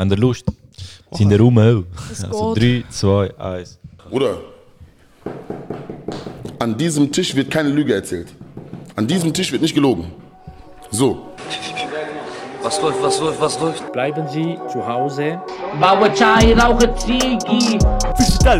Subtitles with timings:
[0.00, 0.46] Habt ihr Lust?
[1.12, 1.84] Sind ihr rum auch?
[2.08, 2.84] Also geht.
[2.86, 3.78] 3, 2, 1.
[4.08, 4.38] Bruder,
[6.58, 8.28] an diesem Tisch wird keine Lüge erzählt.
[8.96, 10.10] An diesem Tisch wird nicht gelogen.
[10.90, 11.26] So.
[12.62, 13.92] Was läuft, was läuft, was läuft?
[13.92, 15.38] Bleiben Sie zu Hause.
[15.78, 17.78] Baue Chai, rauche Ziggy.
[18.46, 18.58] Ah,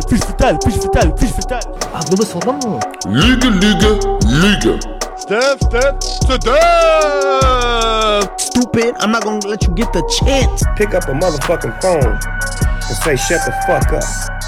[2.07, 2.85] du bist verdammt.
[3.07, 4.79] Lüge, Lüge, Lüge.
[8.51, 8.95] Stupid.
[8.99, 10.63] I'm not gonna let you get the chance.
[10.75, 12.19] pick up a motherfucking phone
[12.91, 14.03] and say, shut the fuck up,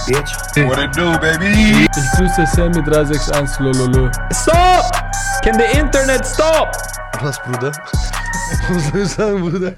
[0.08, 0.32] bitch.
[0.68, 1.88] What it do, baby?
[1.96, 4.12] Ich grüße Sammy 361 Lololo.
[4.34, 4.92] Stop!
[5.44, 6.76] Can the internet stop?
[7.22, 7.72] Was, Bruder?
[8.70, 9.76] Was soll ich sagen, Bruder?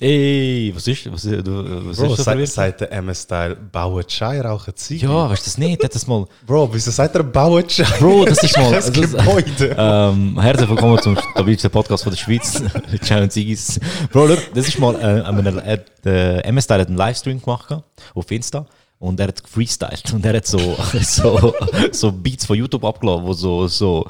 [0.00, 2.34] Ey, was ist, was, du, was Bro, ist das?
[2.34, 5.06] für sagt der MS-Style, bauen Chai, rauchen Ziege?
[5.06, 5.94] Ja, weißt du das nicht?
[5.94, 6.26] Das mal.
[6.44, 7.84] Bro, wieso sagt er bauen Chai?
[8.00, 8.70] Bro, das ist mal.
[8.72, 9.76] Das Gebäude.
[9.78, 12.60] Ähm, herzlich willkommen zum stabilsten Podcast von der Schweiz.
[13.02, 13.78] Ciao und Sigis.
[14.10, 17.72] Bro, look, das ist mal, äh, äh, der MS-Style hat einen Livestream gemacht
[18.14, 18.66] auf Insta.
[18.98, 20.58] Und er hat gefreestylt und er hat so,
[21.02, 21.54] so,
[21.92, 24.08] so Beats von YouTube abgeladen, wo so, so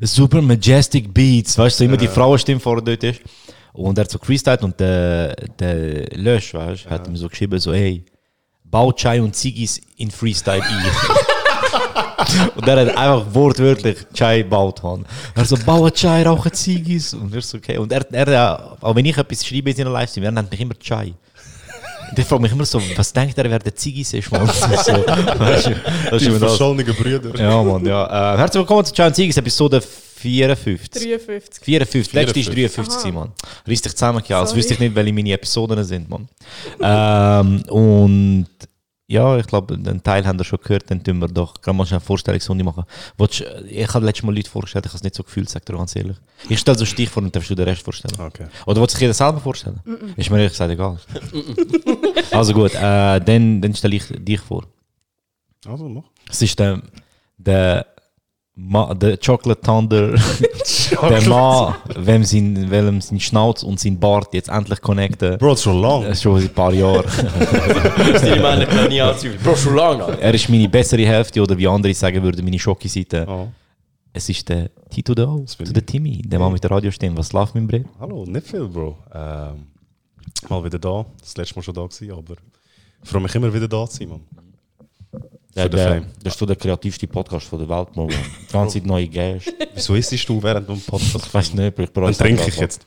[0.00, 3.20] super majestic Beats, weißt du, so immer die Frauenstimme vorne dort ist.
[3.76, 7.58] Und er hat so gefreestylt und der, der Lösch, weißt du, hat ihm so geschrieben,
[7.58, 8.04] so, hey,
[8.64, 10.84] bau Chai und Zigis in Freestyle ein.
[12.56, 14.82] Und er hat einfach wortwörtlich Chai gebaut.
[14.82, 15.06] Man.
[15.34, 17.14] Er so, bauen Chai, rauchen Ziggis.
[17.14, 17.78] Und er so, okay.
[17.78, 20.74] Und er, er, auch wenn ich etwas schreibe in seiner Livestream, er nennt mich immer
[20.74, 21.14] Chai.
[22.10, 24.46] Und ich frage mich immer so, was denkt er, wer der Ziggis ist, man?
[24.48, 25.74] So, weißt du,
[26.10, 27.38] das ist Die verschollenen Brüder.
[27.38, 28.34] Ja, Mann, ja.
[28.34, 29.80] Äh, herzlich willkommen zu Chai und Ziggis, Episode
[30.30, 31.02] 54.
[31.02, 31.64] 53.
[31.64, 32.84] 54, letzte ist 54.
[32.84, 33.32] 53, gewesen, Mann.
[33.66, 36.28] Reiss dich zusammen, ja, als wüsste ich nicht, welche meine Episoden sind, Mann.
[36.80, 38.46] ähm, und
[39.08, 41.86] ja, ich glaube, den Teil haben wir schon gehört, dann tun wir doch gerade mal
[41.86, 42.82] schnell eine Vorstellungsrunde machen.
[43.16, 45.64] Willst, du- ich habe letztes Mal Leute vorgestellt, ich habe es nicht so gefühlt, sag
[45.64, 46.16] dir ganz ehrlich.
[46.48, 48.14] Ich stelle so Stich vor und darfst du den Rest vorstellen.
[48.18, 48.46] Okay.
[48.66, 49.78] Oder willst du sich jeder selber vorstellen?
[50.16, 50.98] Ist mir ehrlich gesagt egal.
[52.32, 54.64] also gut, äh, dann, dann stelle ich dich vor.
[55.64, 56.02] Also, mach.
[56.28, 56.82] Es ist der,
[57.38, 57.86] der,
[58.58, 60.12] Ma, der Chocolate Thunder,
[61.10, 65.36] der Mann, wem sein, welchem sein Schnauz und sein Bart jetzt endlich connecten.
[65.36, 66.04] Bro, schon lang.
[66.04, 67.04] Das ist schon seit ein paar Jahren.
[67.06, 69.34] Die Männer können nie anziehen.
[69.44, 70.18] Bro, schon lange.
[70.18, 73.26] Er ist meine bessere Hälfte oder wie andere sagen würden, meine Schocki-Seite.
[73.28, 73.48] Oh.
[74.14, 77.18] Es ist der Tito da, zu der Timmy, der Mann mit der Radiostimme.
[77.18, 77.84] Was läuft mein Bre?
[78.00, 78.96] Hallo, nicht viel, Bro.
[79.12, 79.66] Ähm,
[80.48, 81.04] mal wieder da.
[81.20, 82.36] Das letzte Mal schon da gewesen, aber
[83.02, 84.22] ich freue mich immer wieder da zu sein, Mann.
[85.56, 88.08] Der, der, das ist so der kreativste Podcast von der Welt, Mann.
[88.08, 88.14] Die
[88.52, 89.54] ganze Zeit neue Gäste.
[89.72, 91.26] Wieso isst du während dem Podcast?
[91.26, 92.86] Ich weiß nicht, aber ich bereue Dann trinke ich jetzt.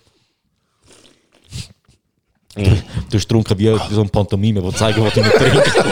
[2.55, 5.77] Du hast getrunken wie, so ein Pantomime, der zeigen, was du nicht trinkst.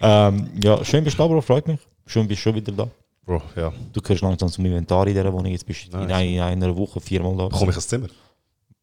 [0.00, 1.80] ähm, ja, schön bist du da, Bro, freut mich.
[2.06, 2.88] Schön bist du schon wieder da.
[3.26, 3.72] Bro, ja.
[3.92, 5.52] Du gehörst langsam zum Inventar in dieser Wohnung.
[5.52, 7.48] Jetzt bist du in, ein, in einer Woche viermal da.
[7.48, 8.08] Bekomme ich ein Zimmer?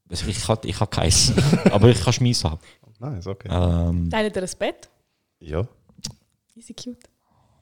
[0.10, 1.34] Ich habe ich hab keins.
[1.72, 2.60] Aber ich kann Schmies haben.
[3.00, 3.50] Nice, okay.
[3.52, 4.90] Ähm, Teilt ihr ein Bett?
[5.46, 5.68] Ja.
[6.56, 7.08] Easy cute.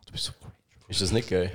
[0.06, 0.52] du bist so cool.
[0.88, 1.52] Ist das nicht geil?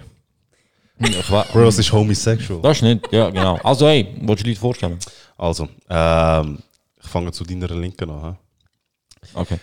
[0.99, 2.61] Bro, das ist homosexual.
[2.61, 3.56] Das ist nicht, ja, genau.
[3.59, 4.99] Also, hey, willst du dir vorstellen?
[5.39, 6.59] Also, ähm,
[7.03, 8.37] ich fange zu deiner Linken an.
[9.22, 9.28] hä?
[9.33, 9.59] Okay.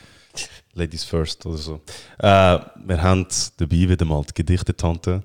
[0.74, 1.82] Ladies first oder so.
[2.18, 3.28] Äh, wir haben
[3.58, 5.22] dabei wieder mal die Gedichtetante.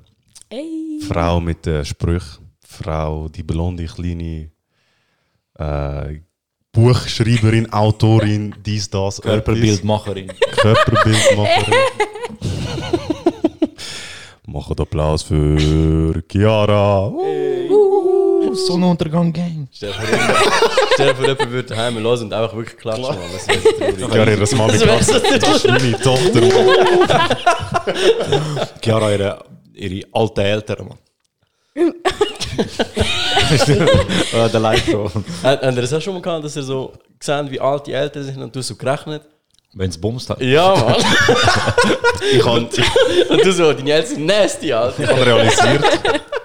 [0.50, 1.00] Ey.
[1.08, 2.50] Frau mit den Sprüchen.
[2.66, 4.50] Frau, die blonde, kleine
[5.58, 6.20] äh,
[6.72, 10.28] Buchschreiberin, Autorin, dies, das, Körperbildmacherin.
[10.52, 11.64] Körperbildmacherin.
[14.46, 17.12] Machen Applaus für Chiara.
[18.52, 19.66] Sonnenuntergang Gang.
[19.72, 23.02] Stell dir vor, jemand- würde daheim hören und einfach wirklich klatschen.
[23.04, 23.16] Mann.
[23.32, 23.46] Das.
[24.10, 26.40] Chiara, ihre Mami Das ist meine Tochter.
[28.80, 29.44] Chiara, ihre,
[29.74, 30.98] ihre alten Eltern, Mann.
[34.32, 35.10] äh, der Live-Show.
[35.42, 37.92] Hat hat er das auch schon mal gehabt, dass er so gesehen, wie alt die
[37.92, 39.22] Eltern sind und du so gerechnet?
[39.72, 40.40] Wenn es bumst hat.
[40.40, 40.96] Ja, Mann.
[42.32, 42.60] Ich habe
[43.30, 45.02] und du so, deine Eltern sind nasty, Alter.
[45.02, 45.84] ich hab realisiert,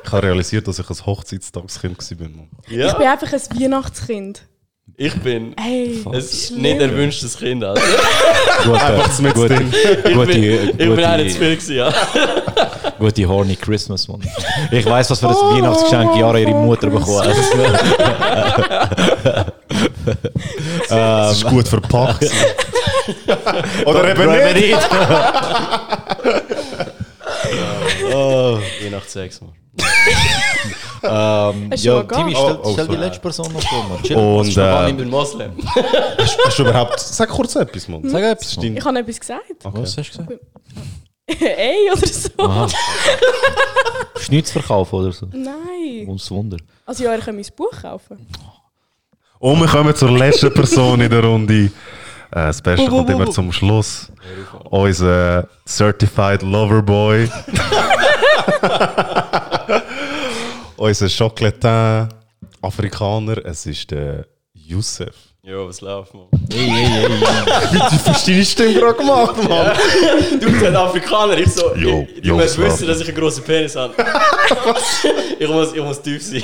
[0.05, 2.29] ich habe realisiert, dass ich ein Hochzeitstagskind war.
[2.29, 2.49] Mann.
[2.67, 4.41] Ich Ja, bin einfach ein Weihnachtskind.
[4.97, 6.01] Ich bin Hey.
[6.05, 6.61] ein schlimm.
[6.61, 7.81] nicht erwünschtes Kind, Alter.
[8.63, 9.73] Gute, Einfach mit gute, drin.
[10.13, 11.93] gute, Ich bin auch nicht zu viel gewesen, ja.
[12.99, 14.21] gute horny Christmas, Mann.
[14.71, 17.35] Ich weiß, was für ein Weihnachtsgeschenk Chiara ihre Mutter bekommen hat.
[20.89, 22.29] Das ist gut verpackt.
[23.85, 24.55] Oder eben nicht.
[24.55, 24.77] nicht.
[28.81, 29.53] Je nach Sex, Mann.
[31.09, 34.03] Ähm, Hast ja, Timmy, stell, Oh, oh, stell die letzte Person noch vor, Mann.
[34.03, 34.17] Chill.
[34.17, 35.51] Und Ich äh, bin Moslem.
[36.47, 36.99] hast du überhaupt.
[36.99, 38.07] Sag kurz etwas, Mann.
[38.09, 38.77] Sag etwas, Das ist Mann.
[38.77, 39.43] Ich habe etwas gesagt.
[39.63, 40.41] Was hast du gesagt?
[41.27, 42.29] Ey, oder so.
[42.37, 42.67] Aha.
[44.19, 45.27] Schnitz verkaufen oder so.
[45.31, 46.07] Nein.
[46.07, 46.57] Uns Wunder.
[46.85, 48.27] Also ja, ihr könnt mein Buch kaufen.
[49.39, 51.53] Und wir kommen zur letzten Person in der Runde.
[51.65, 51.69] Äh,
[52.31, 54.11] das Beste kommt immer zum Schluss.
[54.69, 57.29] Unser Certified Lover Boy.
[60.77, 62.09] Unser Chocolatin
[62.61, 63.45] Afrikaner.
[63.45, 65.15] Es ist der Youssef.
[65.43, 66.25] Jo, was läuft, man?
[66.49, 66.57] Du
[68.07, 69.71] hast deine Stimme gerade gemacht, Mann.
[70.39, 71.75] Du bist ein Afrikaner, ich so.
[71.75, 73.93] Jo, ich, jo, du musst wissen, dass ich einen grossen Penis habe.
[75.39, 76.41] ich, muss, ich muss tief sein.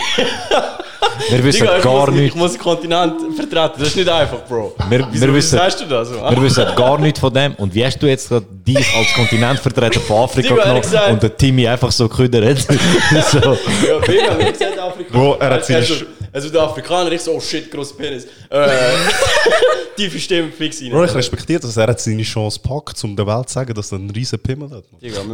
[1.30, 2.38] Wir wissen Digga, ich, gar muss, ich nichts.
[2.38, 3.74] muss den Kontinent vertreten.
[3.80, 4.76] Das ist nicht einfach, Bro.
[4.88, 6.12] Wir, Wieso, wir, wissen, sagst du das?
[6.12, 6.36] Man?
[6.36, 7.56] wir wissen gar nichts von dem.
[7.56, 10.82] Und wie hast du jetzt gerade dich als Kontinentvertreter von Afrika genommen
[11.12, 12.60] und der Timmy einfach so geküdert?
[13.32, 13.40] so.
[13.40, 15.10] Ja, Bina, wie gesagt Afrikaner.
[15.12, 15.94] Bro, er hat also,
[16.34, 18.26] also der Afrikaner, ich so, oh shit, grosser Penis.
[18.50, 18.68] Äh,
[19.96, 20.92] tiefe Stimme, fix rein.
[20.92, 21.76] Bro, ich respektiere das.
[21.78, 24.70] Er hat seine Chance gepackt, um der Welt zu sagen, dass er einen riesen Pimmel
[24.70, 24.84] hat.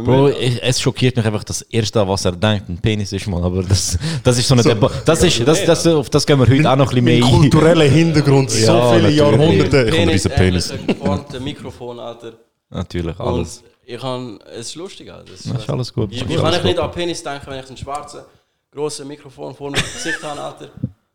[0.04, 3.42] Bro, ich, es schockiert mich einfach das Erste, was er denkt, ein Penis ist, man.
[3.42, 5.02] Aber das, das ist so eine Debatte.
[5.04, 7.28] Das ist, das, das, auf das gehen wir heute auch noch ein bisschen Mein mehr
[7.28, 7.40] ein.
[7.40, 9.16] kultureller Hintergrund, so Ja, viele natürlich.
[9.18, 9.82] Jahrhunderte.
[9.82, 11.40] Ich habe einen riesen Penis, Penis.
[11.40, 12.32] Mikrofon, Alter.
[12.70, 13.62] Natürlich, Und alles.
[13.84, 16.12] ich kann, es ist lustig, Das ist alles gut.
[16.12, 18.20] Ich, ich ist kann nicht an Penis denken, wenn ich einen schwarzen,
[18.70, 20.70] grossen Mikrofon vor meinem Gesicht habe, Alter.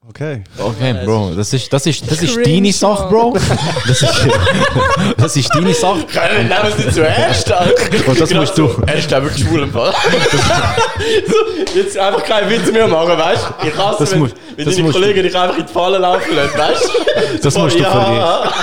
[0.09, 0.43] Okay.
[0.59, 3.07] Okay, Bro, das ist, das ist, das ist Cringe, deine Sache.
[3.09, 3.33] Bro.
[3.87, 4.13] Das ist,
[5.17, 5.99] das ist deine Sache.
[6.37, 8.07] Nehmen wir es nicht zuerst, Alter.
[8.09, 8.69] Und das musst du.
[8.85, 9.93] Er ist, glaube ich, wirklich schwul im Fall.
[11.27, 13.67] so, jetzt einfach keinen Witz mehr machen, weißt du?
[13.67, 15.71] Ich hasse, Das wenn, musst- wenn das deine musst du- Kollegen dich einfach in die
[15.73, 17.37] Falle laufen lassen, weißt du?
[17.41, 18.43] Das So, musst du für ja.
[18.43, 18.53] dich.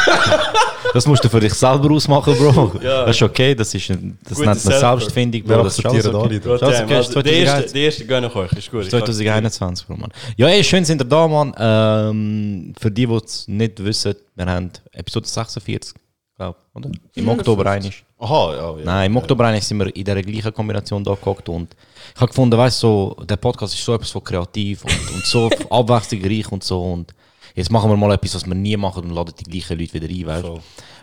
[0.92, 2.72] Das musst du für dich selber ausmachen, Bro.
[2.82, 3.04] Ja.
[3.06, 5.62] Das ist okay, das, ist, ein- das Gute nennt man Selbstfindung, Bro.
[5.64, 5.88] Das okay.
[5.88, 6.02] alle.
[6.02, 7.72] Das ist alles okay, das ist Also, der erste, 2021.
[7.72, 8.82] der erste gönne ich euch, ist gut.
[8.84, 10.10] Ich 2021, Bro, Mann.
[10.36, 11.54] Ja, ey, schön sind ihr da, Mann.
[11.58, 15.94] Ähm, für die, die es nicht wissen, wir haben Episode 46,
[16.36, 16.90] glaube oder?
[17.14, 18.04] Im Oktober einig.
[18.18, 18.78] Aha, ja.
[18.78, 18.84] ja.
[18.84, 21.74] Nein, im Oktober einig sind wir in der gleichen Kombination da gehockt und
[22.14, 25.24] ich habe gefunden, weißt du, so, der Podcast ist so etwas von kreativ und, und
[25.24, 27.14] so abwechslungsreich und so und
[27.54, 30.08] jetzt machen wir mal etwas, was wir nie machen und laden die gleichen Leute wieder
[30.08, 30.60] ein, weißt du.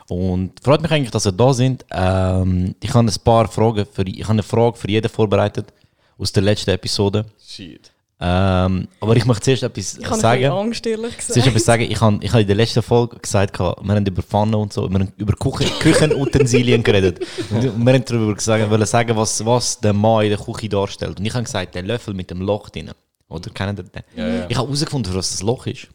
[0.09, 1.85] Und freut mich eigentlich, dass ihr da sind.
[1.91, 5.73] Ähm, ich habe ein paar Fragen, für, ich habe eine Frage für jeden vorbereitet
[6.17, 7.25] aus der letzten Episode.
[7.45, 7.91] Shit.
[8.19, 10.41] Ähm, aber ich möchte zuerst etwas Ich habe sagen.
[10.41, 11.47] bisschen Angst, ehrlich Zuerst gesagt.
[11.47, 11.83] etwas sagen.
[11.83, 14.89] Ich habe ich habe in der letzten Folge gesagt, wir haben über Pfannen und so,
[14.89, 17.19] wir haben über Küchen, Küchenutensilien geredet.
[17.51, 21.19] Und wir haben darüber gesagt, wollen sagen, was, was der Mann in der Küche darstellt.
[21.19, 22.91] Und ich habe gesagt, der Löffel mit dem Loch drin.
[23.29, 24.03] Oder kennt ihr den?
[24.49, 25.87] Ich habe herausgefunden, was das Loch ist.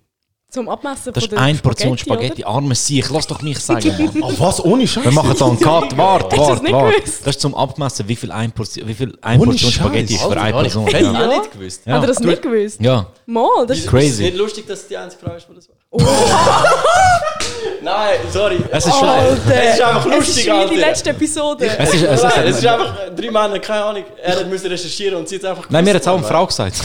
[0.52, 2.44] Zum Abmessen Das ist eine Portion Spaghetti, Spaghetti.
[2.44, 4.22] Arme Sieg, lass doch mich sagen, Mann.
[4.22, 4.62] Ah, was?
[4.62, 5.02] Ohne Scheiß?
[5.04, 5.96] Wir machen da einen Cut.
[5.96, 6.96] Warte, Hast du das nicht warte.
[7.00, 7.20] gewusst?
[7.26, 10.38] Das ist zum Abmessen, wie viel eine Portion, wie viel Ohne Portion Spaghetti ist für
[10.38, 10.86] eine Person.
[10.88, 11.26] Ich hätte Ja.
[11.30, 11.86] auch nicht gewusst.
[11.86, 11.94] Ja.
[11.94, 12.80] Hat er das nicht gewusst?
[12.82, 13.06] ja.
[13.24, 14.24] Mal, das ist Crazy.
[14.24, 15.76] Nicht lustig, dass die einzige Frau ist, die das war?
[17.82, 18.58] Nein, sorry.
[18.70, 19.36] Es ist Alter.
[19.54, 20.74] Es ist einfach Es ist lustig, wie die Alter.
[20.76, 21.66] letzte Episode.
[21.78, 24.04] Es ist, es Nein, es ist, ist einfach drei Männer, keine Ahnung.
[24.22, 25.68] Er hat müssen recherchieren und sie hat einfach.
[25.68, 26.76] nein, mir hat es auch eine Frau gesagt.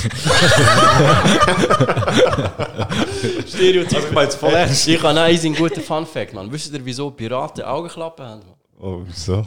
[3.47, 3.99] Stereotyp.
[3.99, 4.87] ich meine, jetzt voll ernst.
[4.87, 6.51] Ich habe einen guten Fun Fact, man.
[6.51, 8.41] Wisst ihr, wieso Piraten Augenklappen haben?
[8.79, 9.45] Oh, wieso?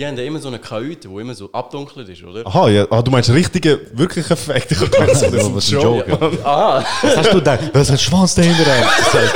[0.00, 2.46] Die haben ja immer so eine Kajüte, die immer so abdunkelt ist, oder?
[2.46, 2.86] Aha, ja.
[2.90, 4.72] Ah, du meinst richtige, wirkliche Effekte.
[4.72, 6.40] Ich das ist was ein ein Joke.
[6.42, 6.82] Aha.
[7.02, 7.70] Was hast du gedacht?
[7.74, 8.64] Was hat Schwanz dahinter?
[8.64, 9.34] Das heißt,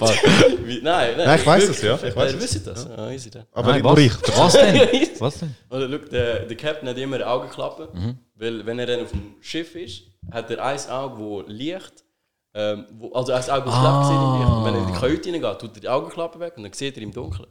[0.00, 1.12] nein, nein.
[1.16, 1.76] Nein, ich weiss wirklich.
[1.78, 2.24] es, ja.
[2.24, 2.40] Ich es.
[2.40, 2.88] wisst das.
[2.96, 3.44] Ja, easy dann.
[3.52, 4.12] Aber Nein, nur ich.
[4.22, 4.36] was?
[4.36, 5.08] was denn?
[5.20, 5.54] Was denn?
[5.70, 8.18] Oder look, der, der Captain hat immer Augenklappen, Mhm.
[8.34, 10.02] weil wenn er dann auf dem Schiff ist,
[10.32, 12.02] hat er ein Auge, wo Licht,
[12.54, 14.02] ähm, wo, also ein Auge, das Ah.
[14.04, 14.50] sieht im Licht.
[14.56, 16.96] Und wenn er in die Kajüte reingeht, tut er die Augenklappe weg und dann sieht
[16.96, 17.46] er im Dunkeln.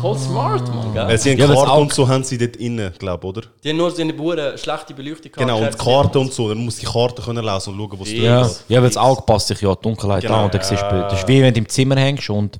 [0.00, 1.06] Voll smart, man, gell?
[1.06, 3.42] Weil sie haben Ja, weil's Karten auch- und so haben sie dort innen, glaube oder?
[3.62, 5.36] Die haben nur so eine Bauern schlechte Beleuchtung gehabt.
[5.36, 6.48] Genau, und Kerzen- Karten und so.
[6.48, 8.64] Dann muss die Karte können lesen und schauen, was Ja, hast.
[8.68, 10.34] ja weil das Auge passt sich ja an die Dunkelheit Genau.
[10.36, 10.44] an.
[10.46, 12.58] Und dann siehst du, das ist wie wenn du im Zimmer hängst und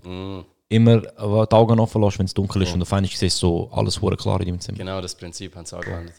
[0.68, 2.75] immer äh, die Augen offen lässt, wenn es dunkel ist.
[2.75, 4.76] Und auf einmal siehst du so alles hure klar in deinem Zimmer.
[4.76, 6.12] Genau, das Prinzip haben sie angewendet.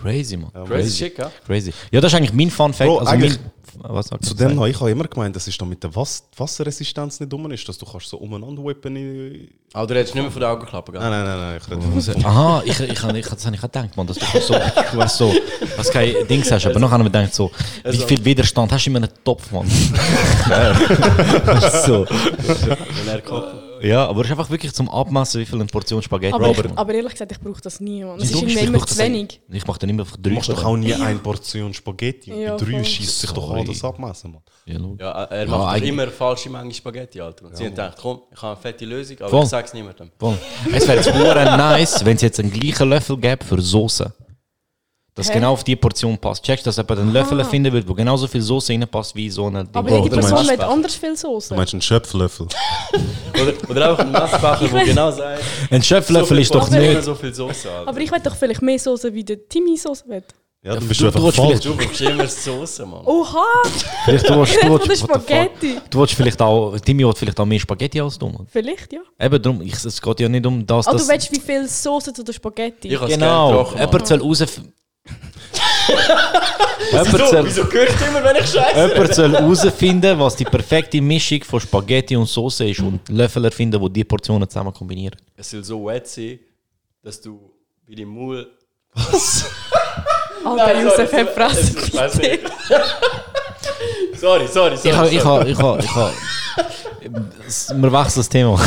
[0.00, 0.50] Crazy, man.
[0.66, 1.30] Crazy shit, gell?
[1.46, 1.72] Crazy.
[1.90, 2.88] Ja, das ist eigentlich mein Fun Fact.
[2.88, 3.50] Bro, also eigentlich- mein,
[3.94, 7.20] was Zu dem noch, ich habe immer gemeint, das ist da mit der Was Wasserresistenz
[7.20, 8.96] nicht dumm ist, dass du kannst so umeinander whippen.
[8.96, 11.00] in- Aber du redest nicht mehr von der Augenklappe, gell?
[11.00, 11.60] Nein, nein, nein, nein.
[11.62, 14.18] Ich rede von Aha, ich, ich, ich, ich, das habe ich auch gedacht, man, dass
[14.18, 15.32] du so, du hast so,
[15.76, 17.50] was kein Dings hast, aber noch haben wir gedacht so,
[17.84, 19.68] wie viel Widerstand hast du in einem Topf, man?
[21.86, 22.06] so.
[22.08, 23.67] Wenn er kommt.
[23.82, 26.58] Ja, aber es ist einfach wirklich zum Abmessen, wie viel eine Portion Spaghetti Aber, ich,
[26.76, 28.04] aber ehrlich gesagt, ich brauche das nie.
[28.04, 28.18] Mann.
[28.18, 29.40] Das ist Ich immer zu das- wenig.
[29.50, 32.32] Ich mache dann immer einfach drei Du machst doch auch nie eine Portion Spaghetti.
[32.32, 34.42] Ja, Bei drei schießt sich doch an das abmessen, Mann.
[34.66, 34.78] Ja.
[34.98, 37.46] Ja, er Ja, macht immer eine falsche Menge Spaghetti, Alter.
[37.46, 39.42] Und sie haben gedacht, komm, ich habe eine fette Lösung, aber Voll.
[39.44, 40.10] ich sag's niemandem.
[40.18, 40.36] Voll.
[40.72, 44.12] Es wäre jetzt nice, wenn es jetzt einen gleichen Löffel gäbe für Soße.
[45.18, 45.34] Das Hä?
[45.34, 46.44] genau auf die Portion passt.
[46.44, 49.46] Checkst du, dass jemand einen Löffel finden wird, wo genauso viel Soße reinpasst wie so
[49.46, 49.74] eine Ding.
[49.74, 51.48] Aber jede du Person meinst- hat anders viel Soße.
[51.50, 52.46] Du meinst einen Schöpflöffel?
[53.40, 57.02] Oder, oder einfach ein Messbecher, wo genau sagt, Ein Schöpflöffel so ist doch nicht.
[57.04, 57.88] so viel Soße, Alter.
[57.90, 60.22] Aber ich will doch vielleicht mehr Soße wie der Timmy Soße will.
[60.62, 61.60] Ja, dann bist du, du einfach falsch.
[61.60, 63.04] Du brauchst immer Soße, Mann.
[63.04, 63.44] Oha!
[64.04, 64.96] Vielleicht du willst, du willst, der?
[64.96, 65.78] Spaghetti.
[65.88, 68.28] Du willst vielleicht auch, Timmy will vielleicht auch mehr Spaghetti als du.
[68.28, 68.46] Mann.
[68.50, 69.00] Vielleicht, ja.
[69.20, 71.06] Eben darum, ich, es geht ja nicht um das, Ah, dass...
[71.06, 72.88] du willst wie viel Soße zu der Spaghetti?
[72.88, 74.44] Ich genau, gerne gebrochen, jemand soll raus...
[76.90, 78.88] Wieso, soll, wieso hörst du immer, wenn ich scheiße?
[78.92, 83.80] jemand soll herausfinden, was die perfekte Mischung von Spaghetti und Soße ist und Löffel erfinden,
[83.82, 85.16] die die Portionen zusammen kombinieren.
[85.36, 86.38] Es soll so wet sein,
[87.02, 87.50] dass du
[87.86, 88.46] bei dem Maul...
[90.44, 92.18] Alter, Nein, Josef sorry, hat Fresse.
[92.20, 92.40] nicht.
[94.20, 94.88] sorry, sorry, sorry.
[94.88, 95.48] Ich habe, ich habe,
[95.82, 96.12] ich habe,
[97.00, 98.60] Wir wechseln das Thema.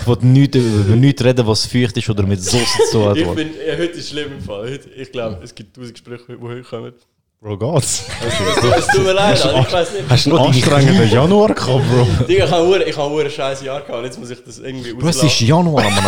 [0.00, 3.26] Ich wollte nicht über nichts reden, was feucht ist oder mit Soße zu tun Ich
[3.26, 3.34] hat.
[3.36, 4.70] bin, ja, heute ist schlimm im Fall.
[4.70, 6.92] Heute, ich glaube, es gibt tausend Gespräche, die heute kommen.
[7.40, 8.02] Bro, geht's?
[8.26, 10.04] Es tut, es tut mir leid, Alter, ich weiß nicht.
[10.08, 11.84] Hast du einen anstrengenden Januar gehabt,
[12.18, 12.24] Bro?
[12.26, 14.92] Digga, ich habe ich habe ein scheiß Jahr gehabt und jetzt muss ich das irgendwie
[14.94, 16.04] Bro, es ist Januar, Mann.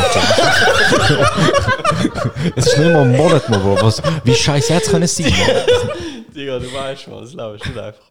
[2.57, 3.79] es ist nicht mal ein Monat, Mann, Bro.
[3.81, 5.31] Was, wie scheiße hätte es können sein?
[5.31, 5.97] Mann?
[6.35, 8.10] Digga, du weißt mal, das Leben ist nicht einfach.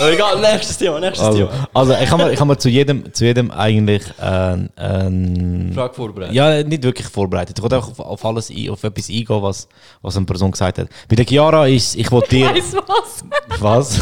[0.00, 1.68] Aber egal, nächstes Thema, nächstes Also, Thema.
[1.74, 4.70] also ich habe mir, ich habe mir zu, jedem, zu jedem eigentlich ein...
[4.76, 6.34] ein Frage vorbereitet.
[6.34, 7.58] ja, nicht wirklich vorbereitet.
[7.58, 9.68] Ich wollte einfach auf, auf alles ein, auf etwas eingehen, was,
[10.00, 10.88] was eine Person gesagt hat.
[11.08, 12.46] Bei der Chiara ist, ich wollte dir...
[12.54, 13.24] Weiss was?
[13.60, 14.00] Was?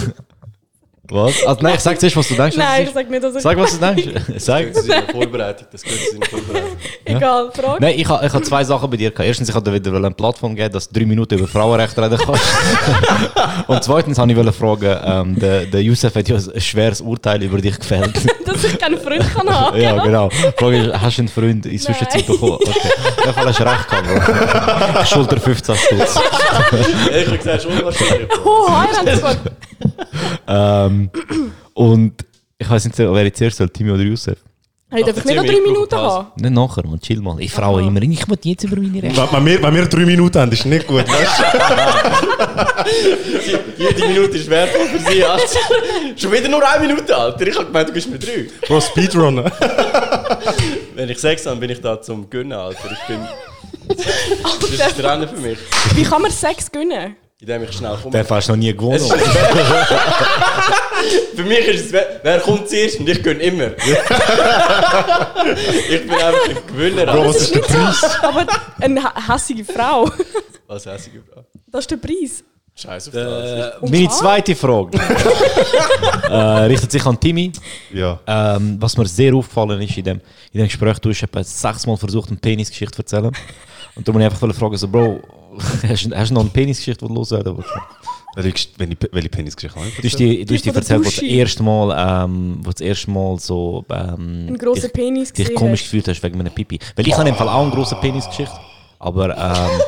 [1.12, 1.44] Was?
[1.44, 2.56] Also, nein, ich sag zuerst, was du denkst.
[2.56, 3.36] was Nein, ich sag nicht, dass ich.
[3.36, 3.42] ist.
[3.42, 4.04] Sag, was du denkst.
[4.38, 4.72] Sag.
[4.72, 6.76] Das seiner Vorbereitung, das gehört zu Vorbereitung.
[7.04, 7.76] Egal, Frage.
[7.80, 9.28] Nein, ich habe ich ha zwei Sachen bei dir gehabt.
[9.28, 12.18] Erstens, ich wollte dir wieder eine Plattform geben, dass du drei Minuten über Frauenrechte reden
[12.24, 12.44] kannst.
[13.66, 17.42] Und zweitens wollte ich wollte fragen, ähm, der, der Youssef hat ja ein schweres Urteil
[17.42, 18.14] über dich gefällt.
[18.46, 19.78] Dass ich keinen Freund kann haben.
[19.78, 20.30] ja, genau.
[20.30, 22.54] Die Frage ist, hast du einen Freund in Zwischenzeit bekommen?
[22.54, 23.32] Okay.
[23.34, 25.04] Fall hast du recht gehabt, Bro.
[25.04, 26.18] Schulter 15 Stutz.
[27.10, 28.28] Ehrlich gesagt, schon unwahrscheinlich.
[28.44, 29.38] Oh, Heiratsgott.
[30.46, 31.01] Ähm,
[31.74, 32.24] und
[32.58, 34.38] ich weiß nicht, wer jetzt zuerst soll, Timmy oder Youssef?
[34.92, 36.26] Hey, darf ich nicht noch drei Minuten haben?
[36.36, 37.40] Nicht nachher, man, chill mal.
[37.40, 39.22] Ich Frauen immer, ich muss jetzt über meine Rechte.
[39.22, 41.42] Wenn, wenn, wir, wenn wir drei Minuten haben, ist nicht gut, weißt
[43.78, 45.44] Jede Minute ist wertvoll für sie, Alter.
[46.14, 47.46] Schon wieder nur eine Minute, Alter.
[47.46, 48.46] Ich habe gemeint, du gibst mir drei.
[48.60, 48.66] du?
[48.66, 49.50] Bro, Speedrunner.
[50.94, 52.90] Wenn ich Sex habe, bin ich da zum Gönnen, Alter.
[52.92, 53.26] Ich bin...
[54.60, 55.58] Das ist das Rennen für mich.
[55.94, 57.16] Wie kann man Sex gönnen?
[57.42, 58.12] Indem ich schnell komme.
[58.12, 59.00] Den hast du noch nie gewonnen.
[61.34, 63.64] Für mich ist es, wer, wer kommt zuerst und ich gönne immer.
[65.90, 67.06] ich bin einfach ein Gewinner.
[67.06, 68.00] Bro, was ist der Preis?
[68.22, 68.46] Aber
[68.80, 70.08] eine hä- hässige Frau.
[70.68, 71.44] Was hässliche Frau.
[71.66, 72.44] Das ist der Preis.
[72.76, 73.50] Scheiß auf das.
[73.50, 74.96] Äh, meine zweite Frage
[76.30, 77.50] äh, richtet sich an Timmy.
[77.92, 78.20] Ja.
[78.26, 80.20] Ähm, was mir sehr aufgefallen ist in dem,
[80.52, 83.32] in dem Gespräch, du hast etwa sechsmal versucht, eine Penisgeschichte zu erzählen.
[83.96, 85.20] Und darum wollte ich einfach fragen, so, Bro,
[85.88, 87.70] hast, du- hast du noch eine Penisgeschichte, die du loswerden willst?
[88.34, 88.68] Welche,
[89.12, 91.10] welche, Penisgeschichte habe ich Du hast die, du hast die von der erzählt, wo du
[91.10, 95.82] das erste Mal, ähm, wo das erste Mal so ähm, grossen dich, Penis dich komisch
[95.82, 96.78] gefühlt hast wegen einem Pipi.
[96.96, 98.56] Weil ich habe im Fall auch eine grosse Penisgeschichte,
[98.98, 99.80] aber ähm,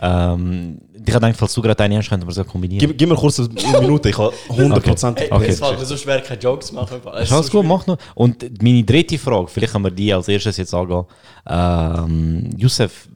[0.02, 2.78] ähm, ich habe gedacht, falls du gerade eine hast, könnten wir so kombinieren.
[2.78, 5.46] Gib, gib mir kurz eine Minute, ich habe 100% Hey, Okay.
[5.46, 7.00] Es fällt mir so schwer, keine Jokes machen.
[7.16, 7.96] Es Ist alles gut, mach noch.
[8.14, 11.04] Und meine dritte Frage, vielleicht können wir die als erstes jetzt angehen.
[11.48, 13.08] Ähm, Youssef,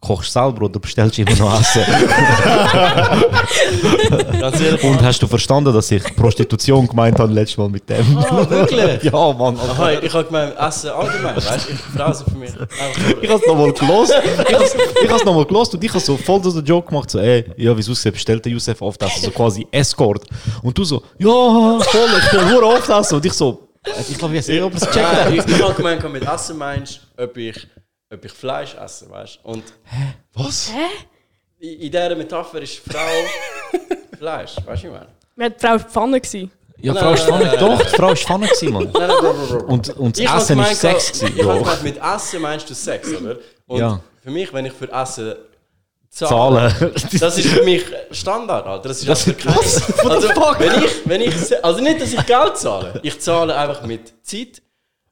[0.00, 1.82] kochst du selber oder bestellst immer noch Essen?
[4.82, 8.18] Und hast du verstanden, dass ich Prostitution gemeint habe letztes Mal mit dem?
[8.18, 9.02] Ah, wirklich?
[9.12, 9.58] ja, Mann.
[9.58, 12.30] Aha, ich habe gemeint, Essen allgemein, weißt du?
[12.30, 12.50] Für mich
[13.22, 14.14] ich habe es nochmal gelost.
[14.22, 17.18] Ich habe has nochmal gelost und ich habe so voll so den Joke gemacht, so,
[17.18, 19.22] ey, ja, wieso bestellt der Youssef oft Essen?
[19.22, 20.24] So quasi Escort.
[20.62, 23.16] Und du so, ja, voll, ich bestelle nur oft Essen.
[23.16, 23.68] Und ich so,
[24.08, 25.32] ich glaube, ich weiß nicht, ob es gecheckt hat.
[25.32, 27.66] ich, habe gemeint, mit Essen meinst du, ob ich,
[28.12, 29.48] ob ich Fleisch esse, weißt du?
[29.48, 29.64] Und
[30.34, 30.70] Was?
[31.58, 32.98] in, in dieser Metapher ist Frau
[34.18, 35.06] Fleisch, weißt du, was ich meine?
[35.36, 36.20] Wir die Frau Pfanne.
[36.20, 36.50] gewesen.
[36.78, 37.44] Ja, Nein, Frau ist nein, Pfanne.
[37.44, 38.90] nein, Doch, die Frau ist Pfanne gewesen, Mann.
[38.92, 39.56] Nein, nein, bro.
[39.66, 41.10] Und, und Ich das Essen war Sex.
[41.10, 41.62] Ich gewesen, habe ja.
[41.62, 43.36] gemeint, mit Essen meinst du Sex, oder?
[43.66, 44.00] Und Ja.
[44.22, 45.34] für mich, wenn ich für Essen
[46.10, 46.92] zahle, Zahlen.
[47.20, 48.88] das ist für mich Standard, Alter.
[48.88, 50.10] Das ist Das- einfach kein...
[50.10, 53.00] Also, wenn ich, wenn ich, also nicht, dass ich Geld zahle.
[53.02, 54.62] Ich zahle einfach mit Zeit.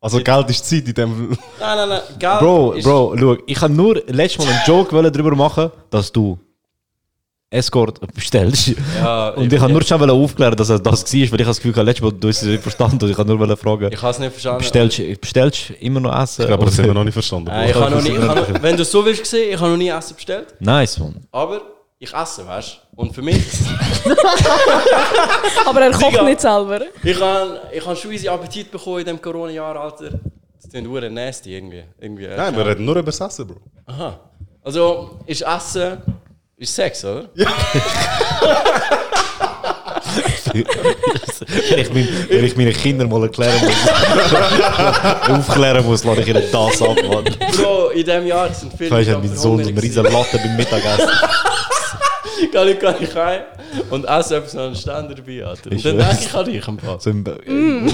[0.04, 1.28] Also Geld ist Zeit in dem...
[1.30, 2.00] Nein, nein, nein.
[2.18, 6.12] Geld Bro, ist, Bro, schau, ich habe nur letztes Mal einen Joke darüber machen, dass
[6.12, 6.38] du
[7.49, 8.75] Escort bestellst.
[8.99, 11.73] Ja, und ich habe nur schon aufklären, dass es das war, weil ich das Gefühl
[11.73, 14.11] hatte, letztes Mal du hast es nicht verstanden und ich habe nur fragen, Ich habe
[14.11, 14.58] es nicht verstanden.
[14.58, 16.42] bestellst, bestellst du immer noch Essen?
[16.42, 17.46] Ich glaube, das haben wir noch nicht verstanden.
[17.46, 19.78] Nein, ich habe noch nie, ich noch, wenn du es so willst ich habe noch
[19.78, 20.49] nie Essen bestellt.
[20.61, 21.16] Nice, Mann.
[21.32, 21.62] Aber
[22.04, 23.00] ich esse, weißt du?
[23.00, 23.42] Und für mich,
[25.66, 26.80] Aber er kocht nicht selber.
[27.02, 30.11] ich habe ich habe schon easy Appetit bekommen in diesem Corona-Jahr, Alter.
[30.61, 31.82] Das klingt hure nasty irgendwie.
[32.00, 33.56] irgendwie äh, Nein, wir reden nur über das Essen, Bro.
[33.87, 34.20] Aha.
[34.62, 35.99] Also, ist Essen,
[36.56, 37.28] ist Sex, oder?
[40.54, 43.75] wenn, ich mein, wenn ich meinen Kindern mal erklären muss,
[45.49, 47.25] aufklären muss, lade ich ihnen das ab, Mann.
[47.56, 50.04] Bro, in diesem Jahr sind viele Weißt du, am mein Sohn so Verhungern eine riesen.
[50.04, 51.08] Latte beim Mittagessen.
[52.52, 53.42] Kann ich, kann ich heim
[53.90, 55.70] und esse etwas noch einen Ständer dabei, Alter.
[55.70, 57.04] Und dann denke ich an dich am Pass.
[57.04, 57.24] So im,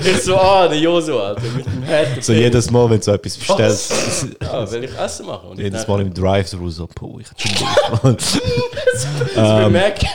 [0.00, 2.22] Ich so, ah, der Joso, Alter, mit dem Herd.
[2.22, 5.50] so jedes Mal, wenn du so etwas bestellst, Ja, will ich Essen machen.
[5.50, 7.66] Und ich jedes denke, Mal im Drive-Thru so, puh, ich hätte schon
[8.02, 8.18] Bock.
[9.66, 10.06] ich merke,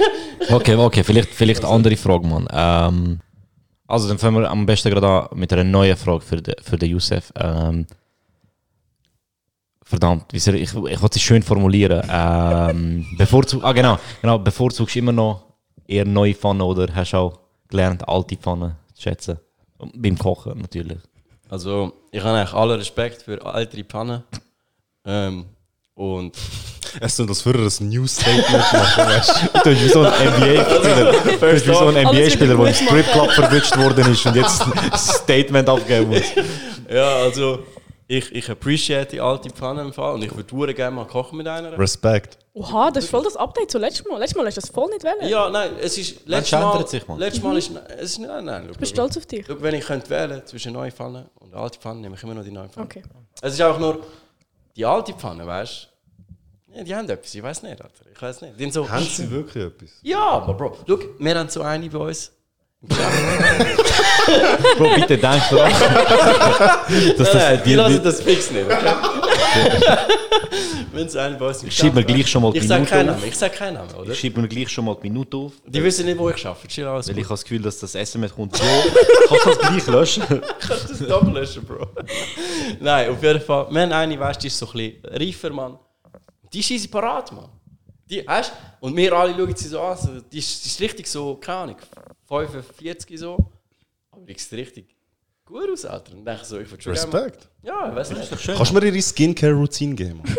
[0.49, 2.47] Okay, okay, vielleicht, vielleicht eine andere Frage, Mann.
[2.51, 3.19] Ähm,
[3.87, 6.77] also, dann fangen wir am besten gerade an mit einer neuen Frage für den, für
[6.77, 7.31] den Youssef.
[7.35, 7.85] Ähm,
[9.89, 12.07] verdammt, ich, ich, ich wollte es schön formulieren.
[12.09, 15.41] Ähm, bevorzu ah, genau, genau, bevorzugst du immer noch
[15.87, 19.39] eher neue Pfannen oder hast du auch gelernt, alte Pfannen zu schätzen?
[19.79, 20.99] Und Beim Kochen natürlich.
[21.49, 24.23] Also, ich habe eigentlich allen Respekt für ältere Pfannen.
[25.05, 25.45] Ähm,
[25.95, 26.37] und
[27.01, 29.59] Es tut das für ein News-Statement machen, weißt du?
[29.63, 31.11] Du bist wie so ein NBA-Spieler.
[31.11, 34.61] Du bist wie so ein NBA-Spieler, der im gut Stripclub verwünscht worden ist und jetzt
[34.61, 36.23] ein Statement abgeben muss.
[36.91, 37.59] ja, also,
[38.11, 41.47] ich, ich appreciate die alte Pfanne im Fall und ich würde gerne mal kochen mit
[41.47, 41.77] einer.
[41.77, 42.39] Respekt.
[42.53, 44.17] Oha, das ist voll das Update zu letztes Mal.
[44.17, 45.29] Letztes Mal hast du das voll nicht wollen.
[45.29, 47.19] Ja, nein, es ist letztes ändert Mal, sich, Mann.
[47.19, 48.67] letztes Mal ist, es ist nein, nein.
[48.71, 49.45] Ich bin stolz auf dich.
[49.45, 52.43] Schau, wenn ich könnte wählen zwischen neue Pfanne und alte Pfanne, nehme ich immer noch
[52.43, 52.85] die neue Pfanne.
[52.87, 53.03] Okay.
[53.43, 54.03] Es ist einfach nur
[54.75, 55.89] die alte Pfanne, weißt
[56.71, 56.75] du?
[56.77, 58.05] Ja, die haben etwas, ich weiß nicht, Alter.
[58.11, 58.55] Ich weiß nicht.
[58.57, 59.89] Die sind so, Haben sie wirklich etwas?
[60.01, 62.31] ja, aber Bro, schau, wir haben so eine bei uns.
[64.77, 65.41] Bro, bitte daran.
[67.17, 68.93] dass Nein, die lassen das fix nicht, okay?
[70.91, 72.89] Wenn es eine bei uns im Schreib mir gleich schon mal die Ich sag Minute
[72.89, 73.05] keinen.
[73.07, 74.11] Namen, ich sag keinen Namen, oder?
[74.11, 75.51] ich schreibe mir gleich schon mal die Minute auf.
[75.65, 76.67] Die wissen nicht, wo ich arbeite.
[76.67, 78.53] Chill alles Weil ich habe das Gefühl, dass das SMS kommt.
[78.53, 78.59] Bro,
[79.27, 80.23] kannst du das gleich löschen?
[80.59, 81.87] kannst das doch löschen, Bro.
[82.79, 83.67] Nein, auf jeden Fall.
[83.69, 85.79] Wir haben eine, weißt du, die ist so ein bisschen reifer, Mann.
[86.53, 87.49] Die ist easy parat, Mann.
[88.09, 88.51] Die, weißt?
[88.79, 89.97] Und wir alle schauen sie so an.
[89.97, 91.75] So, die, ist, die ist richtig so, keine Ahnung,
[92.27, 93.37] 45 so.
[94.11, 94.95] Aber die sieht richtig
[95.45, 96.13] gut aus, Alter.
[96.13, 97.49] Und denke so, ich würde schon gerne mal- Respekt.
[97.63, 98.45] Ja, ich weiß nicht.
[98.57, 100.21] Kannst du mir ihre Skincare-Routine geben?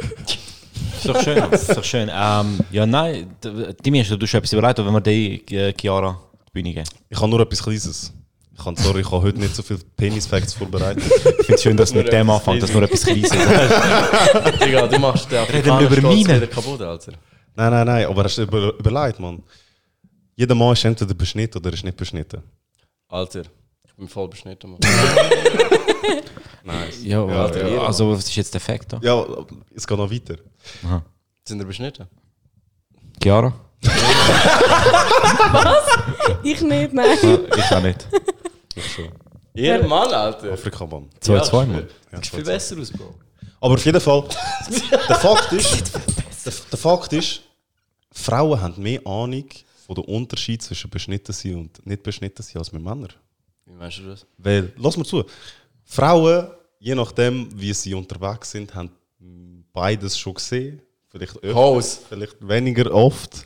[0.97, 1.43] Ist doch schön.
[1.51, 2.11] Ist doch schön.
[2.13, 3.35] Ähm, ja, nein,
[3.83, 6.89] Timmy, hast du dir schon etwas überlegt, wenn wir die äh, Chiara die Bühne geben?
[7.09, 8.13] Ich habe nur etwas Kleines.
[8.53, 11.03] Ich kann, sorry, ich habe heute nicht so viele Penis-Facts vorbereitet.
[11.07, 13.33] Ich finde es schön, dass du mit Nur dem anfängt, dass nur etwas Kleines ist.
[14.67, 17.13] Digga, du machst den Reden wir über wieder kaputt, Alter.
[17.55, 19.43] Nein, nein, nein, aber hast du über, überlegt, Mann?
[20.37, 22.43] Jeder Mann ist entweder beschnitten oder ist nicht beschnitten.
[23.09, 23.43] Alter,
[23.85, 24.81] ich bin voll beschnitten, Mann.
[26.63, 27.03] Nice.
[27.03, 27.81] Ja, Ja, warte, ja.
[27.83, 28.99] also was ist jetzt der Fakt da?
[29.03, 29.25] Ja,
[29.75, 30.37] es geht noch weiter.
[31.43, 32.07] Sind wir beschnitten?
[33.23, 33.53] Chiara?
[36.43, 37.19] Ich nicht, nein.
[37.57, 38.07] Ich auch nicht.
[39.55, 40.53] Ihr Mann, Alter.
[40.53, 41.09] Afrika, Mann.
[41.23, 41.87] 2-2, Ja, Mann.
[42.13, 43.15] Ja, Sieht viel besser aus, Bro.
[43.61, 44.25] Aber auf jeden Fall,
[45.09, 45.93] der Fakt ist,
[46.45, 47.43] der, der Fakt ist,
[48.13, 49.45] Frauen haben mehr Ahnung
[49.87, 53.09] von dem Unterschied zwischen beschnitten sein und nicht beschnitten sein als wir Männer.
[53.67, 54.27] Wie meinst du das?
[54.39, 55.25] Weil, lass mal zu,
[55.85, 56.49] Frauen,
[56.79, 58.91] je nachdem, wie sie unterwegs sind, haben
[59.73, 60.83] beides schon gesehen.
[61.09, 61.99] Vielleicht öfter, Hose.
[62.09, 63.45] vielleicht weniger oft.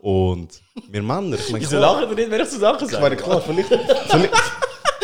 [0.00, 3.16] Und wir Männer, ich meine, Wieso lachen wir nicht, wenn ich so Sachen ich meine,
[3.16, 3.22] sage?
[3.22, 4.34] klar, vielleicht, vielleicht,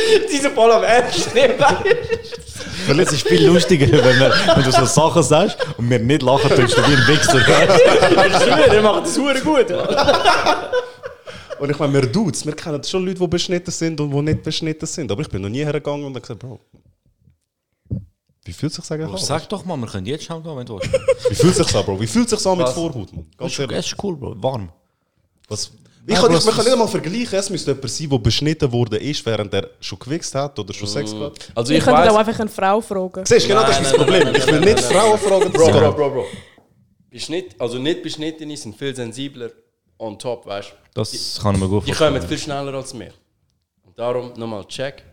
[0.33, 1.55] Die sind voll am Ernst nehmen.
[2.99, 6.49] Es ist viel lustiger, wenn, wir, wenn du so Sachen sagst und wir nicht lachen,
[6.51, 7.39] tust du wie ein Wichser.
[7.39, 9.67] Ich schwöre, der macht das super gut.
[11.61, 14.43] Und ich meine, wir Dudes, wir kennen schon Leute, die beschnitten sind und die nicht
[14.43, 15.13] beschnitten sind.
[15.13, 16.59] Aber ich bin noch nie hergegangen und habe gesagt, Bro,
[18.45, 19.19] wie fühlt sich eigentlich an?
[19.19, 21.31] Sag doch mal, wir können jetzt gehen, wenn du willst.
[21.31, 22.01] Wie fühlt sich an, Bro?
[22.01, 22.69] Wie fühlt sich an mit?
[22.69, 23.27] Vorhaut, Mann?
[23.39, 23.79] Ganz Es ehrlich.
[23.79, 24.43] ist cool, Bro.
[24.43, 24.71] Warm.
[25.49, 25.71] Was?
[26.05, 29.25] Ich kann, man kann nicht einmal vergleichen, es müsste jemand sein, der beschnitten worden ist,
[29.25, 31.53] während er schon gewichst hat oder schon Sex gehabt.
[31.55, 33.25] Also Ich ich könnte auch einfach eine Frau fragen.
[33.25, 34.23] Siehst du, genau das ist nein, Problem.
[34.25, 36.25] nein, ich will nicht nein, Frauen fragen, Bro, bro, bro, bro.
[37.09, 39.51] Beschnitt, also nicht Beschnittene sind viel sensibler
[39.99, 40.75] on top, weißt du?
[40.95, 42.15] Das kann ich mir gut Die vorstellen.
[42.15, 43.13] kommen viel schneller als wir.
[43.85, 45.05] Und darum nochmal check,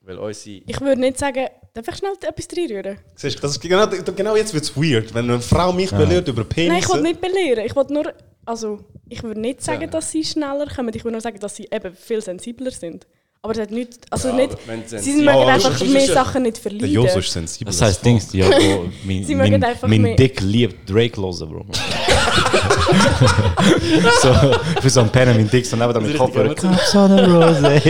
[0.00, 0.62] weil unsere...
[0.66, 2.98] Ich würde nicht sagen, darf ich schnell etwas reinrühren?
[3.16, 6.72] Siehst du, genau, genau jetzt wird es weird, wenn eine Frau mich belehrt über Penisse.
[6.72, 7.66] Nein, ich will nicht belehren.
[7.66, 8.14] Ich will nur,
[8.44, 10.90] also, ich würde nicht sagen, dass sie schneller kommen.
[10.94, 13.06] Ich würde nur sagen, dass sie eben viel sensibler sind.
[13.44, 14.56] Aber das hat nichts, also Ja, nicht,
[14.88, 16.90] sie mögen Aber einfach das mehr ist ja- Sachen nicht Der verleiden.
[16.92, 17.72] Joso ist sensibel.
[17.72, 21.48] Das heisst, Dings, ja, Bro, mein, Sie mein, einfach mein mehr- Dick liebt Drake hören,
[21.50, 21.66] Bro.
[24.22, 24.32] so,
[24.80, 26.54] für so ein Pen, mein Dick so neben dem Kopfhörer.
[26.54, 27.80] Cups on a rose.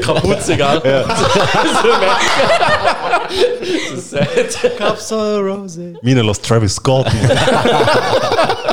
[0.00, 0.82] Kapuze, gell?
[3.94, 4.76] so sad.
[4.76, 5.94] Cups on a rose.
[6.02, 7.06] Meine lässt Travis Scott.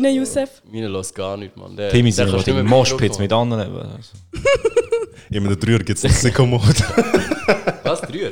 [0.00, 0.10] Mann.
[0.10, 0.62] Und deine, Youssef?
[0.70, 1.76] Meine lässt gar nicht, Mann.
[1.76, 3.60] Der, Timmy der sind im nicht Moshpits mit anderen.
[3.60, 4.12] Also.
[5.30, 6.84] In einem Dreier gibt es einen Sicko-Mode.
[7.82, 8.00] Was?
[8.02, 8.30] Dreier?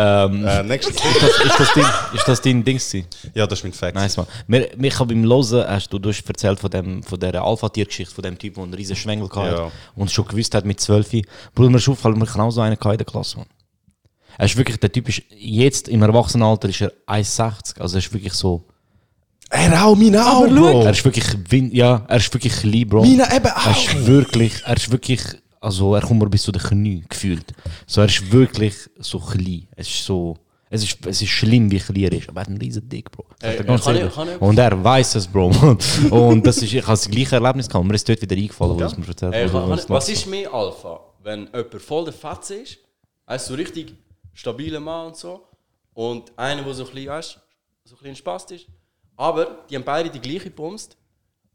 [0.00, 0.94] Ähm, äh, nächstes.
[0.94, 3.06] ist, das, ist, das dein, ist das dein gewesen?
[3.34, 3.94] Ja, das ist mein Fact.
[3.96, 4.26] Nice, man.
[4.46, 8.14] Mir, mir habe beim Hören, hast du, du hast erzählt von, dem, von dieser Alpha-Tier-Geschichte,
[8.14, 9.72] von dem Typ, der einen riesen Schwengel hatte Ja.
[9.96, 11.22] und schon gewusst hat mit 12.
[11.52, 13.46] Bruder, mir ist aufgefallen, wir auch so einen gehabt in der Klasse, man.
[14.36, 17.80] Er ist wirklich, der Typ ist, jetzt im Erwachsenenalter ist er 1,60.
[17.80, 18.62] Also er ist wirklich so,
[19.50, 20.82] Er auch, meine auch, Bro.
[20.82, 23.00] er ist wirklich, win- ja, er ist wirklich klein, Bro.
[23.02, 23.70] Meine eben Er auch.
[23.70, 25.20] ist wirklich, er ist wirklich,
[25.60, 27.52] also er kommt mir bis zu den Knie gefühlt.
[27.86, 29.66] So, er ist wirklich so klein.
[29.74, 30.36] Es ist so,
[30.68, 32.28] es ist, es ist schlimm, wie klein er ist.
[32.28, 33.24] Aber er hat einen riesen Dick, Bro.
[33.40, 34.14] Ey, Sagt er ganz kann ich- ehrlich.
[34.14, 35.46] kann ich- Und er weiß es, Bro.
[36.10, 37.86] Und das ist, ich habe das gleiche Erlebnis gehabt.
[37.86, 40.26] Mir ist dort wieder eingefallen, was mir erzählt Ey, wurde, kann, was kann, was ist
[40.26, 41.00] mehr Alpha?
[41.22, 42.78] Wenn jemand voll der Fetze ist,
[43.24, 43.94] also so richtig
[44.34, 45.42] stabiler Mann und so,
[45.94, 47.38] und einer, der so ein bisschen, weißt,
[47.84, 48.66] so ein bisschen Spaß ist,
[49.18, 50.96] aber die haben beide die gleiche Bumst.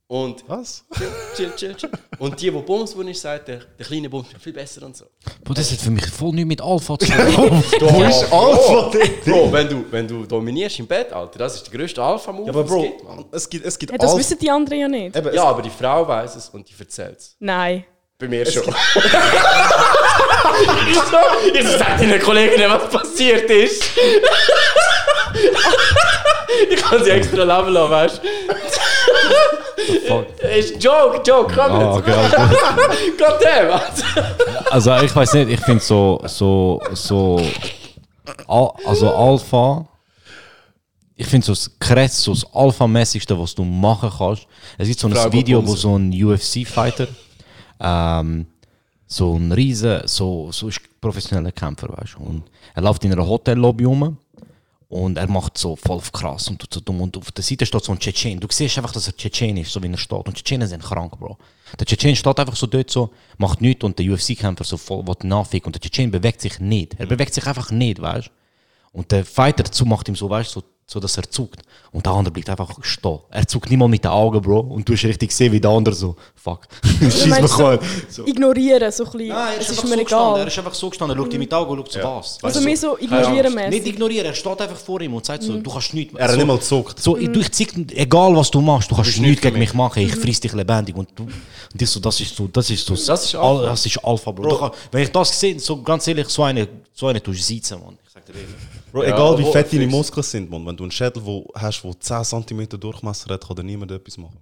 [0.05, 0.83] Und Was?
[0.95, 1.89] chill, chill, chill, chill.
[2.19, 5.05] Und die, die Bums wurden, sagt, der, der kleine Bums ist viel besser und so.
[5.43, 7.63] Bro, das hat für mich voll nichts mit Alpha zu tun.
[7.79, 8.91] Du bist Alpha,
[9.25, 12.51] Bro, wenn du, wenn du dominierst im Bett, Alter, das ist der größte Alpha-Move, Ja,
[12.53, 13.25] aber Bro, es gibt, Mann.
[13.31, 15.15] es gibt, es gibt Ja, das Alpha- wissen die anderen ja nicht.
[15.15, 17.35] Eben, Ja, aber die Frau weiß es und die erzählt es.
[17.39, 17.83] Nein.
[18.19, 18.63] Bei mir schon.
[18.67, 18.73] ich
[20.95, 21.17] so,
[21.53, 23.83] ich so, sag deinen Kollegen, was passiert ist.
[26.69, 28.27] Ich kann sie extra leben lassen, weißt du?
[30.57, 32.07] Ist Joke, Joke, komm Ah, jetzt.
[32.07, 33.11] okay, okay.
[33.17, 34.35] Gott damn, Alter.
[34.71, 37.41] Also ich weiß nicht, ich finde so, so, so,
[38.47, 39.85] Al also Alpha,
[41.15, 44.47] ich finde so das krass, so das Alpha-mäßigste, was du machen kannst.
[44.77, 47.07] Es gibt so ein Video, wo so ein UFC-Fighter,
[47.79, 48.45] ähm,
[49.07, 53.27] so ein riesen, so, so ist professioneller Kämpfer, weißt du, und er läuft in einer
[53.27, 54.17] Hotellobby rum
[54.93, 57.01] und er macht so voll krass und tut so dumm.
[57.01, 58.39] Und auf der Seite steht so ein Tschetschen.
[58.39, 60.27] Du siehst einfach, dass er Tschetschen ist, so wie er steht.
[60.27, 61.35] Und Tschetschenen sind krank, Bro.
[61.79, 65.15] Der Tschetschen steht einfach so dort so, macht nichts und der UFC-Kämpfer so voll will
[65.23, 65.65] nachficken.
[65.65, 66.93] Und der Tschetschen bewegt sich nicht.
[66.99, 68.31] Er bewegt sich einfach nicht, weißt du.
[68.99, 71.61] Und der Fighter dazu macht ihm so, weißt du, so, so, dass er zuckt.
[71.91, 73.19] Und der andere bleibt einfach stehen.
[73.29, 74.59] Er zuckt nicht mal mit den Augen, Bro.
[74.61, 76.61] Und du hast richtig gesehen, wie der andere so, fuck.
[76.99, 77.79] Schieß mich an.
[78.09, 79.27] so Ignorieren, so ein bisschen.
[79.29, 80.27] Nein, er ist, es einfach ist so mir gestanden.
[80.29, 80.47] Er egal.
[80.47, 81.17] ist einfach so gestanden.
[81.17, 82.37] Er schaut ihm mit den Augen und schaut so was.
[82.43, 83.87] Also mehr so ignorieren Nicht mäßig.
[83.87, 86.37] ignorieren, er steht einfach vor ihm und sagt so, du kannst nichts Er hat so,
[86.37, 86.99] nicht mal gezuckt.
[86.99, 90.01] So, ich, ich zeig, egal was du machst, du kannst nichts nicht gegen mich machen,
[90.03, 90.95] ich friss dich lebendig.
[90.95, 93.69] Und, du, und ich so, das ist so, das ist so, Das ist Al- Alpha.
[93.69, 94.49] das ist Alpha, Bro.
[94.49, 97.43] Du kann, wenn ich das sehe, so ganz ehrlich, so eine, so eine tust du
[97.43, 97.97] sitzen, Mann.
[98.05, 98.55] Ich sag dir ehrlich.
[98.93, 99.87] Bro, Ja, egal wie fett deine.
[99.87, 100.65] Muskeln sind, man.
[100.65, 104.17] wenn du einen Schädel wo hast, der 10 cm Durchmesser hat, kann dir niemand etwas
[104.17, 104.37] machen.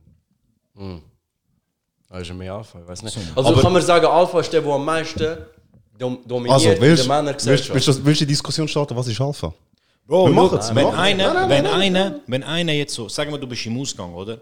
[2.10, 3.18] Das ist mehr Alpha, ich weiß nicht.
[3.36, 5.38] Also kann man sagen, Alpha ist der, der am meisten
[5.98, 7.74] dom dominiert Also, in willst, der willst, Männergesellschaft.
[7.74, 9.54] willst, du- willst du die Diskussion starten, was ist Alpha?
[10.06, 13.48] Bro, Wir machen's, wir wenn einer, wenn einer, wenn einer jetzt so, sagen wir, du
[13.48, 14.40] bist im Ausgang, oder?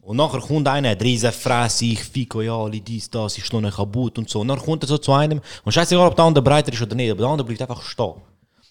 [0.00, 3.70] Und nachher kommt einer, hat riesen Fresse, ich fico, ja, alle dies, das, ich schlage
[3.70, 4.40] kaputt und so.
[4.40, 6.94] Und dann kommt er so zu einem, und scheißegal, ob der andere breiter ist oder
[6.94, 8.14] nicht, aber der andere bleibt einfach stehen.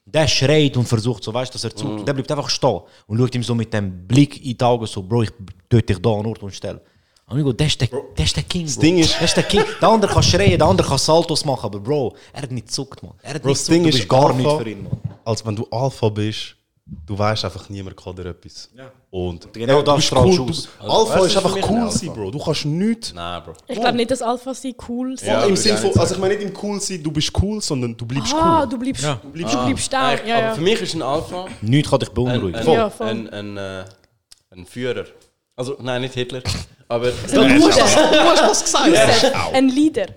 [0.05, 2.07] Der schreit und versucht so, weißt du, dass er zuckt.
[2.07, 5.03] Der bleibt einfach stehen und schaut ihm so mit dem Blick in die Augen so,
[5.03, 5.31] Bro, ich
[5.69, 6.81] töte dich da an Ort und Stelle.
[7.27, 7.87] Und ich go, der ist der,
[8.17, 8.81] der ist der King, Bro.
[8.81, 9.63] Ding ist- der ist der King.
[9.79, 13.01] Der andere kann schreien, der andere kann Saltos machen, aber Bro, er hat nicht zuckt,
[13.03, 13.13] man.
[13.21, 14.99] Er hat Bro, nicht das zuckt, du ist bist gar Alpha, nichts für ihn, man.
[15.23, 16.55] Als wenn du Alpha bist,
[17.05, 18.69] du weißt einfach, niemand kann dir etwas.
[19.09, 20.45] Und genau du das bist strahlst cool.
[20.45, 20.67] du aus.
[20.79, 22.31] Du, Alpha du, ist einfach ein cool sein, Bro.
[22.31, 23.13] Du kannst nichts.
[23.13, 23.53] Nein, Bro.
[23.67, 25.27] Ich glaube nicht, dass Alpha sie cool sind.
[25.27, 27.11] Ja, Im würde Sinn ich von, nicht also ich meine nicht im cool sein, du
[27.11, 28.69] bist cool, sondern du bleibst Ah, cool.
[28.69, 29.19] du bleibst, Ja.
[29.21, 30.19] du bleibst, du bleibst stark.
[30.19, 30.53] Nein, Ja, aber ja.
[30.55, 32.55] für mich ist ein Alpha Nichts kann dich ein, beunruhigen.
[32.55, 32.73] ein, Voll.
[32.75, 33.07] Ja, voll.
[33.07, 33.83] ein, ein, äh,
[34.51, 35.05] ein Führer.
[35.55, 36.41] Also, nein, nicht Hitler.
[36.87, 37.59] Aber ein Leader.
[37.59, 39.33] Du hast was gesagt.
[39.53, 40.07] Ein Leader.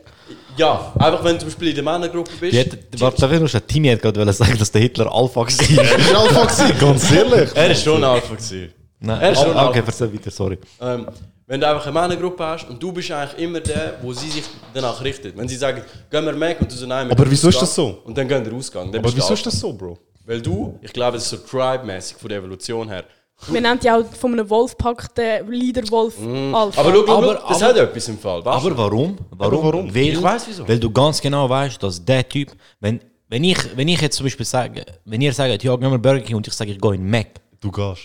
[0.57, 2.59] Ja, einfach wenn du zum Beispiel in der Männergruppe bist.
[2.59, 5.47] Hat, warte, darf ich noch schnell- Timmy hat gerade sagen, dass der Hitler Alpha war.
[5.47, 7.51] Das ist Alpha gewesen, ganz ehrlich.
[7.55, 8.73] er ist schon ein Alpha gewesen.
[9.01, 9.91] Nein, Er ist schon ah, okay, Alpha.
[9.91, 10.59] erzähl weiter, sorry.
[10.81, 11.07] Ähm,
[11.47, 14.45] wenn du einfach eine Männergruppe hast und du bist eigentlich immer der, wo sie sich
[14.73, 15.37] danach richtet.
[15.37, 17.75] Wenn sie sagen, gehen wir weg und du so nein, wir Aber wieso ist das
[17.75, 18.01] so?
[18.05, 18.51] Und dann gehen wir.
[18.51, 19.45] Dann Aber wieso ist Alpha.
[19.45, 19.99] das so, Bro?
[20.25, 23.05] Weil du, ich glaube, das ist so Tribe-mäßig von der Evolution her.
[23.49, 26.15] Wir nennen ja auch von einem Wolf packt den Leader-Wolf
[26.55, 26.81] Alpha.
[26.81, 28.45] Aber schau, Aber- das aber- hat etwas im Fall.
[28.45, 28.71] weißt du?
[28.71, 29.19] Aber warum?
[29.31, 29.63] Warum?
[29.65, 29.95] warum?
[29.95, 30.67] Weil, Ich weiss wieso.
[30.67, 34.25] Weil du ganz genau weißt, dass der Typ, wenn, wenn, ich, wenn ich jetzt zum
[34.27, 36.95] Beispiel sage, wenn ihr sagt, ja, gehen wir Burger King und ich sage, ich gehe
[36.95, 37.27] in Mac.
[37.61, 38.03] Du gehst.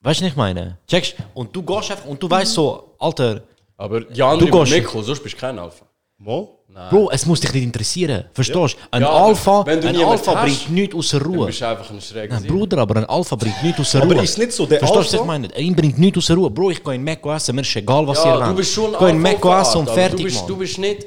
[0.00, 0.78] Weißt du, was ich meine?
[0.86, 3.42] Checkst Und du gehst einfach und du weißt so, Alter,
[3.76, 5.84] Aber die Du du gehst- Mikro, sonst bist du kein Alpha.
[6.22, 6.48] Mal?
[6.90, 8.24] Bro, es muss dich nicht interessieren.
[8.32, 8.78] Verstehst du?
[8.90, 11.46] Ein Ja, aber Alpha, wenn du ein niemand Alpha hast, bringt nichts außer Du Ruhe.
[11.46, 12.46] bist einfach ein schräger Nein.
[12.48, 14.24] Bruder, aber ein Alpha bringt nichts außer Aber Ruhe.
[14.24, 15.58] ist es nicht so, der Verstehst du, was Alpha- ich meine?
[15.58, 16.48] Ihm bringt nichts außer Ruhe.
[16.50, 18.86] Bro, ich gehe in Mac essen, mir ist egal, was ihr Ja, du bist schon
[18.86, 20.46] ein Ich gehe in Mac Alpha essen und aber fertig, du bist, Mann.
[20.48, 21.06] du bist nicht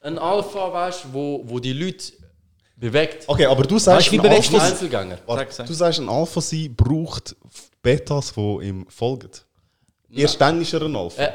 [0.00, 2.04] ein Alpha, weißt du, wo, wo die Leute
[2.76, 3.24] bewegt.
[3.28, 5.18] Okay, aber du Weißt sagst, du, wie ein bewegst Ein Alpha, Einzelgänger.
[5.26, 5.68] Warte, du sag.
[5.68, 7.36] sagst, ein Alpha sein braucht
[7.80, 9.30] Betas, die ihm folgen.
[10.12, 11.22] Erst dann ist er ein Alpha.
[11.22, 11.30] Äh,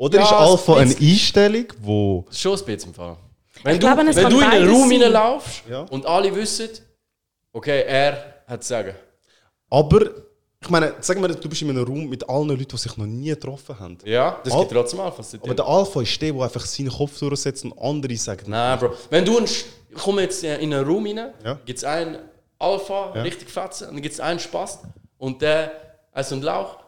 [0.00, 0.96] Oder ja, ist Alpha ein eine.
[0.96, 2.24] Einstellung, wo...
[2.26, 3.16] Das ist schon ein bisschen im Fall.
[3.62, 5.80] Wenn Ich du, glaube, wenn du in einen Raum hineinlaufst Ja.
[5.82, 6.70] und alle wissen,
[7.52, 8.94] okay, er hat zu sagen.
[9.68, 10.00] Aber,
[10.62, 13.04] ich meine, sag mal, du bist in einem Raum mit allen Leuten, die sich noch
[13.04, 13.98] nie getroffen haben.
[14.06, 15.34] Ja, das Al- gibt trotzdem Alphas.
[15.38, 18.44] Aber der Alpha ist der, der einfach seinen Kopf durchsetzt und andere sagen...
[18.50, 18.94] Nein, Bro.
[19.10, 19.38] Wenn du
[20.02, 21.58] komme jetzt äh, in einen Raum rein, Ja.
[21.66, 22.18] gibt es einen
[22.58, 23.20] Alpha, Ja.
[23.22, 24.78] richtig fetzen, und dann gibt es einen Spaß
[25.18, 25.72] und der,
[26.12, 26.78] also ein Lauch,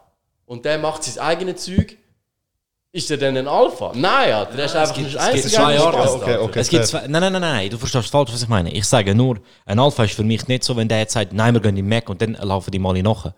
[0.47, 1.97] und der macht sein eigenes Zeug.
[2.95, 3.91] Ist der denn ein Alpha?
[3.95, 5.97] Nein, ja, der ist einfach gibt- ein es gibt zwei Arten.
[5.97, 6.59] Spaß, Okay, okay.
[6.59, 8.71] es gibt zwei, nein, nein, nein, nein, du verstehst falsch, was ich meine.
[8.71, 11.55] Ich sage nur, ein Alpha ist für mich nicht so, wenn der jetzt sagt, nein,
[11.55, 13.33] wir gehen in Mac und dann laufen die mal nach.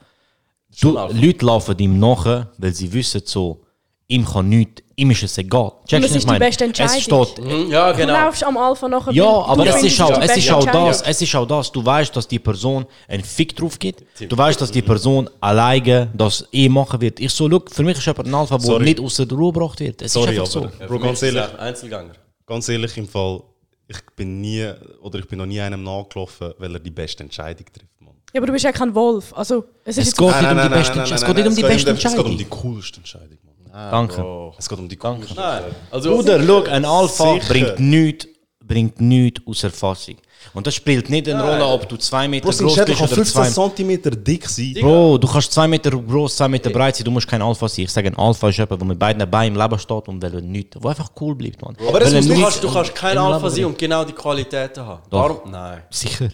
[0.76, 1.26] Schon Du.
[1.26, 3.62] Leute laufen ihm nach, weil sie wissen so,
[4.08, 5.72] ihm kann nichts, ihm ist es egal.
[5.88, 6.40] Checkst du, es ich ist die meine?
[6.46, 6.96] beste Entscheidung.
[6.96, 8.14] Es steht, Mhm, Ja, Du genau.
[8.14, 9.12] laufst am Alpha nachher.
[9.14, 11.72] ja, aber du es ist, auch, die es, ist auch das, es ist auch das,
[11.72, 14.04] du weißt, dass die Person einen Fick drauf gibt.
[14.30, 17.20] Du weißt, dass die Person alleine das eh machen wird.
[17.20, 19.80] Ich so, look, für mich ist jemand ein Alpha, der nicht aus der Ruhe gebracht
[19.80, 20.02] wird.
[20.02, 20.88] Es Sorry, ist einfach aber so.
[20.88, 22.14] Bro, ganz ehrlich, Einzelgänger.
[22.46, 23.42] ganz ehrlich im Fall,
[23.88, 24.68] ich bin nie,
[25.02, 28.14] oder ich bin noch nie einem nachgelaufen, weil er die beste Entscheidung trifft, Mann.
[28.34, 29.32] Ja, aber du bist ja kein Wolf.
[29.36, 31.16] Also, es ist Es jetzt geht nicht um die beste Entscheidung.
[31.16, 32.38] Es geht nicht um die beste Es geht um Entscheidung.
[32.38, 33.38] die coolste Entscheidung,
[33.76, 33.92] Mann.
[33.92, 34.52] Danke.
[34.58, 35.72] Es geht um die Nein, Entscheidung.
[35.92, 37.48] also Bruder, look, ein Alpha Sicher.
[37.48, 38.28] bringt nichts
[38.68, 40.16] bringt nichts aus Erfassung.
[40.54, 43.08] Und das spielt nicht eine Rolle, ob du zwei Meter Bro, sein groß bist kann
[43.08, 44.74] oder 15 zwei cm dick sein.
[44.80, 47.86] Bro, du kannst zwei Meter groß, zwei Meter breit sein, du musst kein Alpha sein.
[47.86, 50.42] Ich sage, ein Alpha ist jemand, der mit beiden Beinen im Leben steht und will
[50.42, 51.76] nichts, der einfach cool bleibt, man.
[51.88, 55.02] Aber das muss du kannst, du kannst kein Alpha sein und genau die Qualitäten haben.
[55.10, 55.28] Doch.
[55.28, 55.84] Darum, nein.
[55.90, 56.30] Sicher.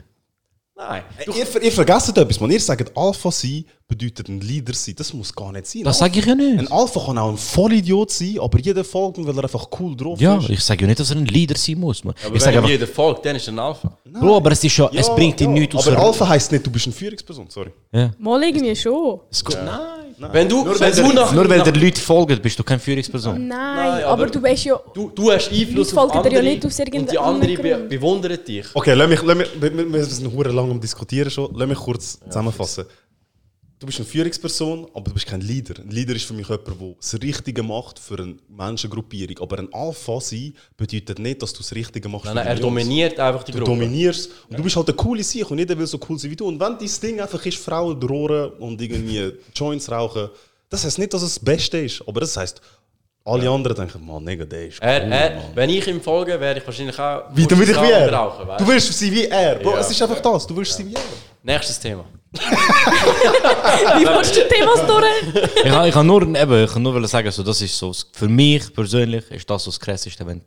[0.89, 1.03] Nein.
[1.27, 2.49] Ihr, ihr vergesst etwas, man.
[2.49, 4.95] Ihr sagt, Alpha sein bedeutet ein Leader sein.
[4.97, 5.83] Das muss gar nicht sein.
[5.83, 6.71] Das sage ich ja Ein nicht.
[6.71, 10.19] Alpha kann auch ein Vollidiot sein, aber jeder folgt ihm, weil er einfach cool drauf
[10.19, 10.49] Ja, ist.
[10.49, 12.03] ich sage ja nicht, dass er ein Leader sein muss.
[12.03, 12.15] Man.
[12.15, 13.95] Aber Ich wenn sage einfach, jeder folgt, dann ist er ein Alpha.
[14.05, 15.59] Bro, aber es, ist ja, es Ja, bringt ihn ja.
[15.61, 17.71] nichts aus Aber Alpha heisst nicht, du bist eine Führungsperson, sorry.
[17.91, 18.11] Ja.
[18.17, 19.19] Mal irgendwie schon.
[19.29, 20.10] Es geht, nein.
[20.31, 22.79] Wenn du, Nur wenn weil du nach, Nur weil der Leute folgen, bist du keine
[22.79, 23.47] Führungsperson.
[23.47, 24.79] Nein, Nein, aber, aber du weißt ja.
[24.93, 28.37] du, du hast Einfluss auf andere ja nicht aus und die irgendeinem andere be bewundern
[28.45, 28.65] dich.
[28.73, 31.49] Okay, lass mich, lass mich, wir, hure lang am Diskutieren schon.
[31.55, 32.85] Lass mich kurz zusammenfassen.
[33.81, 35.81] Du bist eine Führungsperson, aber du bist kein Leader.
[35.81, 39.39] Ein Leader ist für mich jemand, der das Richtige macht für eine Menschengruppierung.
[39.39, 42.61] Aber ein Alpha sein bedeutet nicht, dass du das Richtige machst Nein, für nein, er
[42.61, 43.71] dominiert einfach die Du Gruppe.
[43.71, 46.35] dominierst und du bist halt eine coole Sicht und jeder will so cool sein wie
[46.35, 46.45] du.
[46.47, 50.29] Und wenn dein Ding einfach ist, Frauen drohen und irgendwie Joints rauchen,
[50.69, 52.61] das heißt nicht, dass es das Beste ist, aber das heißt,
[53.23, 56.59] alle anderen denken, man, Nigga, der ist cool, Er, er, wenn ich ihm folge, werde
[56.59, 58.11] ich wahrscheinlich auch Wie, damit ich wie er.
[58.11, 59.55] rauchen, Du willst sein wie er.
[59.55, 59.79] Bro, Ja.
[59.79, 60.47] es ist einfach das.
[60.47, 61.01] Du willst sein wie er.
[61.43, 62.05] Nächstes Thema.
[62.33, 65.45] Wie willst du die Themas durch?
[65.65, 68.27] ich, kann- ich kann nur, eben, ich kann nur sagen, so, das ist so, für
[68.29, 70.45] mich persönlich ist das so das Krasseste, wenn du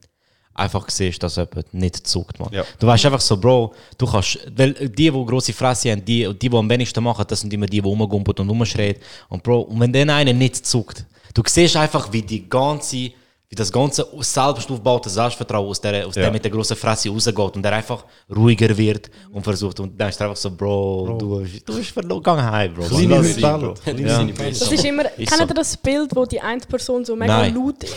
[0.54, 2.48] einfach siehst, dass jemand nicht zuckt, man.
[2.52, 2.64] Ja.
[2.78, 6.48] Du weißt einfach so, Bro, du kannst, weil die, die grosse Fresse haben, die, die,
[6.48, 8.96] die am wenigsten machen, das sind immer die, die rumgumpeln und rumschreien.
[9.28, 13.10] Und Bro, und wenn dann einer nicht zuckt, du siehst einfach, wie die ganze,
[13.48, 16.22] wie das ganze selbst aufgebaute Selbstvertrauen aus der, aus Ja.
[16.22, 20.08] der mit der grossen Fresse rausgeht und der einfach ruhiger wird und versucht, und dann
[20.08, 22.84] ist er einfach so, Bro, du, bist- du bist verloren, heim, Bro.
[22.86, 23.20] Kleine.
[23.60, 23.74] Bro.
[23.74, 24.24] Kleine Ja.
[24.48, 25.04] Das ist immer.
[25.18, 25.46] Ist kennt so.
[25.48, 27.54] ihr das Bild, wo die eine Person so mega Nein.
[27.54, 27.94] laut ist?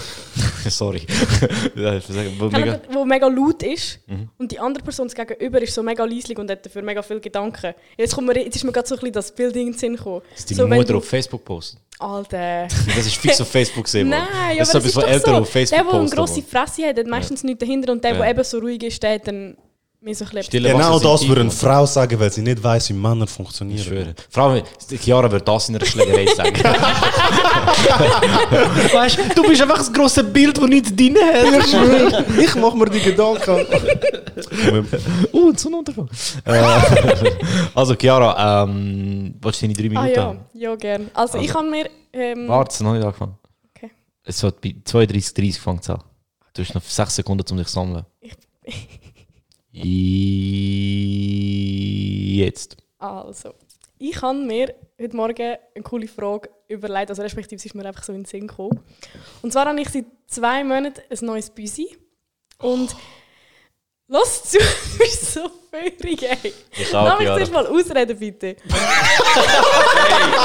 [0.78, 1.02] Sorry.
[2.38, 4.30] Wo mega- ihr, wo mega laut ist Mhm.
[4.38, 7.19] und die andere Person das gegenüber ist so mega leislich und hat dafür mega viele
[7.21, 7.73] Gedanken.
[7.97, 9.95] Jetzt, kommt mir, jetzt ist mir gerade so ein bisschen das Bild in den Sinn
[9.95, 10.21] gekommen.
[10.36, 11.80] Dass die so, Mutter du- auf Facebook postet.
[12.00, 12.68] Alter.
[12.96, 14.10] Das ist fix auf Facebook gesehen.
[14.10, 15.42] Nein, das ist das etwas, was doch Eltern so.
[15.42, 16.42] auf Facebook Der, der eine grosse.
[16.44, 18.30] Fresse hat, hat meistens nichts dahinter und der, der Ja.
[18.32, 19.58] eben so ruhig ist, der hat dann
[20.02, 20.44] mir so ein bisschen...
[20.44, 23.32] Stille Genau das sind würde eine Frau sagen, weil sie nicht weiß, wie Männer Ich
[23.32, 23.84] funktionieren.
[23.84, 24.16] schwöre.
[24.30, 24.64] Vor allem,
[25.00, 26.56] Chiara wird das in einer Schlägerei sagen.
[28.94, 32.26] weißt du, du bist einfach das grosse Bild, das nicht drin hat.
[32.40, 33.50] ich mache mir die Gedanken.
[35.34, 36.10] uh, ein Sonnenuntergang.
[36.46, 36.62] Äh,
[37.74, 40.40] also, Chiara, ähm, willst du deine drei Ah Minuten ja, haben?
[40.54, 41.10] ja, gern.
[41.14, 41.90] Also, ich habe mir...
[42.14, 43.38] Ähm, Warte, es ist noch nicht angefangen.
[43.76, 43.92] Okay.
[44.24, 46.04] Es hat bei 32, 30 gefangen an.
[46.54, 48.06] Du hast noch 6 Sekunden, um dich zu sammeln.
[52.36, 52.78] Jetzt.
[52.98, 53.54] Also,
[54.00, 58.04] ich habe mir heute Morgen eine coole Frage überlegt, also respektive sie ist mir einfach
[58.04, 58.80] so in den Sinn gekommen.
[59.42, 61.96] Und zwar habe ich seit zwei Monaten ein neues Büsi.
[62.60, 62.96] Und
[64.08, 64.58] los zu,
[64.91, 66.54] du bist so feurig, ey.
[66.72, 68.56] Ich Lass mich zuerst mal ausreden, bitte.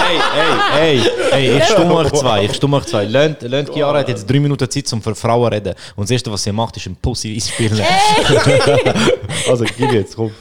[0.02, 3.04] Hey, hey, hey, hey, ich stumme euch zwei, ich stumme euch zwei.
[3.04, 5.74] Lernt, lernt Chiara hat jetzt drei Minuten Zeit, um für Frauen zu reden.
[5.96, 7.80] Und das Erste, was sie macht, ist ein Pussy einspielen.
[9.48, 10.32] also, gib jetzt, komm.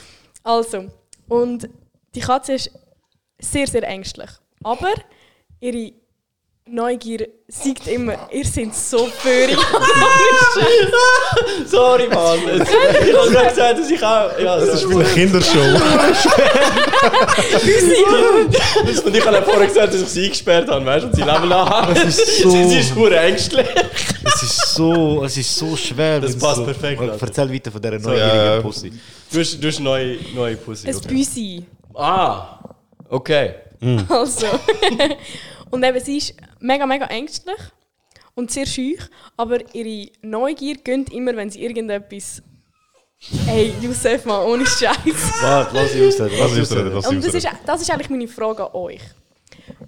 [0.43, 0.85] Also,
[1.27, 1.69] und
[2.15, 2.71] die Katze ist
[3.39, 4.29] sehr, sehr ängstlich.
[4.63, 4.93] Aber
[5.59, 5.93] ihre
[6.71, 8.13] Neugier siegt immer.
[8.31, 9.57] Ihr seid so feurig.
[11.65, 12.39] Sorry, Mann.
[12.45, 14.39] Ich habe gerade gesagt, dass ich auch.
[14.39, 15.59] Ja, Das ist wie eine Kindershow.
[19.05, 21.07] und ich habe ja vorher gesagt, dass ich sie eingesperrt habe, weißt du?
[21.09, 21.93] Und sie leben nachher.
[22.05, 23.67] Das ist so- Sie ist nur ängstlich.
[24.23, 26.19] Es ist so, es ist so schwer.
[26.21, 27.17] Das passt so, perfekt, Alter.
[27.27, 27.99] Erzähl weiter von dieser ja.
[27.99, 28.93] neugierigen Pussy.
[29.31, 30.87] Du hast, du hast neue, neue Pussy.
[30.87, 31.07] Ein Okay.
[31.09, 31.65] Büsi.
[31.95, 32.59] Ah,
[33.09, 33.55] okay.
[34.09, 34.45] Also.
[35.71, 37.57] und eben, sie ist mega, mega ängstlich
[38.35, 38.99] und sehr schüch,
[39.37, 42.41] aber ihre Neugier gönnt immer, wenn sie irgendetwas
[43.47, 44.95] Ey, Youssef, mal, ohne Scheiß.
[45.41, 46.35] Warte, lass ich ausreden.
[46.39, 49.01] Lass ich ausreden, lass Und das ist, das ist eigentlich meine Frage an euch.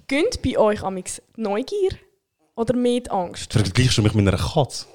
[0.08, 1.90] Gönnt bei euch amix Neugier
[2.56, 3.52] oder mehr die Angst?
[3.52, 4.86] Vergleichst du mich mit einer Katze?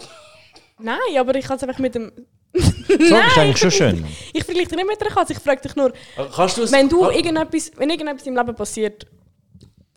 [0.78, 2.12] Nein, aber ich kann es einfach mit dem.
[2.54, 2.60] Die
[3.08, 4.04] Frage ist eigentlich schon schön.
[4.32, 5.92] Ich vergleiche dich nicht mit einer Katze, ich frage dich nur,
[6.34, 9.04] Kannst du es- wenn, du irgendetwas, wenn irgendetwas im Leben passiert,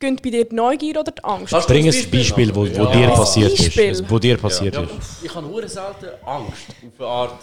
[0.02, 1.52] gönnt bei dir die Neugier oder die Angst?
[1.54, 2.92] Kannst du Bring ein Beispiel Beispiel, wo, wo machen?
[3.00, 3.10] dir Ja.
[3.16, 3.92] passiert Beispiel.
[3.92, 4.10] ist.
[4.10, 4.90] Wo dir passiert Ja, ist.
[5.24, 7.40] ich habe hure selten Angst auf eine Art.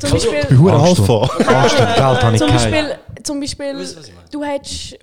[0.00, 1.20] Zum Also, Beispiel, Hure Angst Alpha.
[1.62, 2.48] Angst und Geld habe ich zum.
[2.50, 3.86] Beispiel, zum Beispiel
[4.32, 4.98] du, ich hättest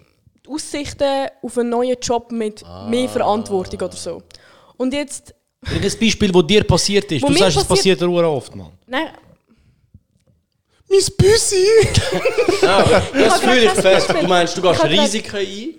[0.49, 4.21] Aussichten auf einen neuen Job mit mehr Verantwortung oder so.
[4.77, 7.21] Und jetzt, Bring ein Beispiel, wo dir passiert ist.
[7.21, 8.71] Wo Du sagst, es passiert- passiert dir oft, Mann.
[8.87, 9.07] nein,
[10.89, 11.67] Mein Büsi!
[12.63, 14.09] Ja, das fühle ich fest.
[14.09, 15.75] Du meinst, du Ich gehst Risiken ein,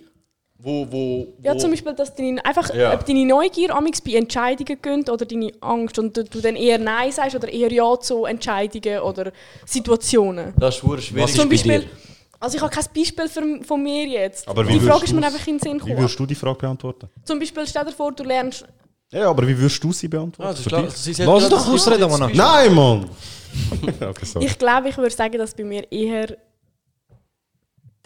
[0.62, 0.86] wo.
[0.90, 2.92] wo, Ja, wo zum Beispiel, dass deine, einfach, Ja.
[2.94, 6.78] ob deine Neugier amix bei Entscheidungen gönnt oder deine Angst und du, du dann eher
[6.78, 9.32] Nein sagst oder eher Ja zu Entscheidungen oder
[9.66, 10.52] Situationen.
[10.58, 11.12] Das ist schwierig.
[11.16, 11.90] Was Zum ist bei Beispiel,
[12.38, 14.48] also ich habe kein Beispiel für, von mir jetzt.
[14.48, 15.98] Aber wie die Frage würdest ist mir einfach in den Sinn Wie gekommen.
[15.98, 17.08] würdest du die Frage beantworten?
[17.24, 18.64] Zum Beispiel, stell dir vor, du lernst...
[19.12, 20.56] Ja, aber wie würdest du sie Ah, beantworten?
[20.62, 20.90] Für klar.
[20.90, 22.30] Sie Lass doch ausreden, Mann.
[22.32, 23.10] Nein, Mann!
[24.00, 24.26] okay.
[24.40, 26.36] Ich glaube, ich würde sagen, dass bei mir eher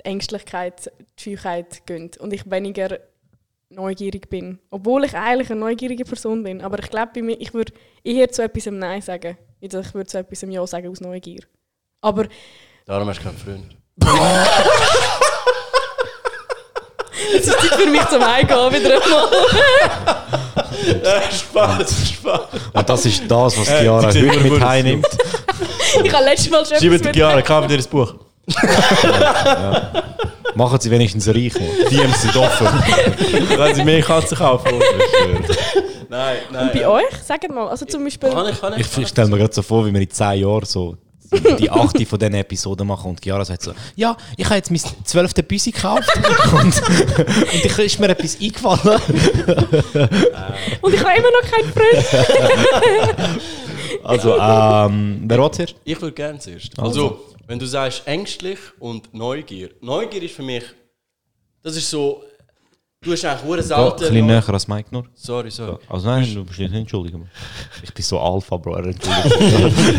[0.05, 2.99] die Ängstlichkeit, die Scheuheit gönnt und ich weniger
[3.71, 4.59] neugierig bin.
[4.71, 6.61] Obwohl ich eigentlich eine neugierige Person bin.
[6.63, 10.07] Aber ich glaube, bei mir, ich würde eher zu etwas Nein sagen, als ich würde
[10.09, 11.41] zu etwas Ja sagen aus Neugier.
[12.01, 12.27] Aber
[12.87, 13.77] Darum hast du keinen Freund.
[17.35, 19.29] es ist Zeit für mich zum Heimgehen wieder einmal.
[21.33, 22.41] Spaß, Spaß.
[22.73, 25.07] Und das ist das, was Äh, Chiara die sehen heute mit heimnimmt.
[26.05, 27.15] ich habe letztes Mal schon Schreibt.
[27.15, 28.15] Chiara, kauf dir das Buch.
[30.55, 31.55] Machen sie wenigstens reich.
[31.55, 31.91] Mann.
[31.91, 32.67] DMs sind offen.
[33.57, 34.73] Wenn sie mehr Katzen kaufen.
[36.09, 36.69] nein, nein.
[36.69, 37.11] Und bei euch?
[37.25, 38.31] Sagt mal, also zum Beispiel...
[38.31, 38.81] Kann ich, kann ich.
[38.81, 40.97] Ich, ich stelle mir gerade so vor, wie wir in 10 Jahren so
[41.59, 44.81] die achte von diesen Episoden machen und Chiara sagt so, ja, ich habe jetzt mein
[45.05, 46.09] zwölfte Büsi gekauft
[46.53, 49.01] und, und ich ist mir etwas eingefallen.
[50.81, 52.05] Und ich habe immer noch keinen Freund.
[54.03, 55.67] Also, ähm, wer will hier?
[55.85, 56.79] Ich würde gerne zuerst.
[56.79, 59.71] Also, wenn du sagst ängstlich und Neugier.
[59.81, 60.65] Neugier ist für mich,
[61.63, 62.23] das ist so,
[63.03, 64.05] du hast eigentlich Ja, selten...
[64.05, 65.05] ein bisschen näher als Mike nur.
[65.15, 65.77] Sorry, sorry.
[65.89, 67.21] Also nein, du bist nicht entschuldigen.
[67.21, 67.31] Mann.
[67.83, 68.79] Ich bin so Alpha, Bro.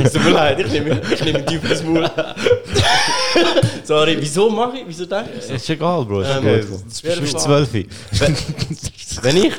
[0.03, 2.09] Es tut mir leid, ich nehme, ich nehme tief ins Maul.
[3.83, 5.53] sorry, wieso mache ich, wieso denke ich so?
[5.53, 6.21] ist egal, Bro.
[6.21, 6.61] Ist Ähm, okay.
[7.15, 7.73] Du bist zwölf.
[7.73, 9.53] Wenn ich,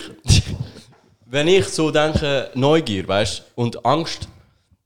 [1.26, 4.28] wenn ich so denke, Neugier, weißt und Angst,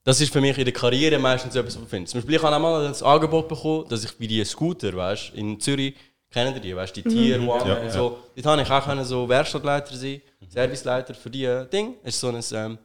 [0.04, 2.10] das ist für mich in der Karriere meistens etwas, was ich finde.
[2.10, 5.60] Zum Beispiel, ich habe einmal das Angebot bekommen, dass ich wie die Scooter, weißt in
[5.60, 5.94] Zürich,
[6.30, 8.18] kennen die, weißt die Tier One und so.
[8.34, 11.96] Dort habe ich auch können so Werkstattleiter sein, Serviceleiter für die äh, Ding.
[12.02, 12.78] Das ist so ein ähm,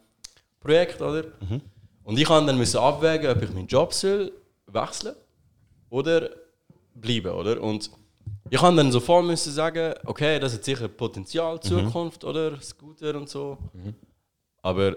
[0.60, 1.25] Projekt, oder?
[2.04, 4.32] Und ich musste dann müssen abwägen, ob ich meinen Job soll
[4.67, 5.15] wechseln
[5.89, 6.30] oder
[6.93, 7.62] bleiben, oder?
[7.62, 7.89] Und
[8.49, 12.60] ich kann dann sofort müssen sagen, okay, das hat sicher Potenzial, Zukunft, oder?
[12.62, 13.58] Scooter und so.
[14.62, 14.95] Aber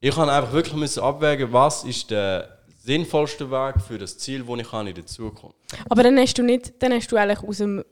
[0.00, 4.58] ich kann einfach wirklich müssen abwägen, was ist der sinnvollste Weg für das Ziel, das
[4.58, 5.56] ich habe in der Zukunft.
[5.88, 7.84] Aber dann hast du nicht, dann hast du eigentlich aus dem,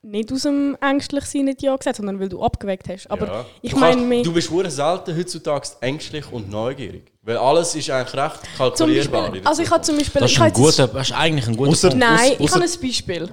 [0.00, 3.10] nicht aus dem ängstlich sein nicht Ja gesagt, sondern weil du abgewägt hast.
[3.10, 3.44] Aber Ja.
[3.60, 4.22] ich Du meine.
[4.22, 7.12] Du bist hure selten heutzutage ängstlich und neugierig.
[7.22, 9.22] Weil alles ist eigentlich recht kalkulierbar.
[9.22, 10.20] Beispiel, in der also ich habe zum Beispiel...
[10.22, 12.04] Das ist, ein habe guter, das ist eigentlich ein guter Ausser- Punkt.
[12.04, 13.28] Nein, Ausser- ich habe ein Beispiel.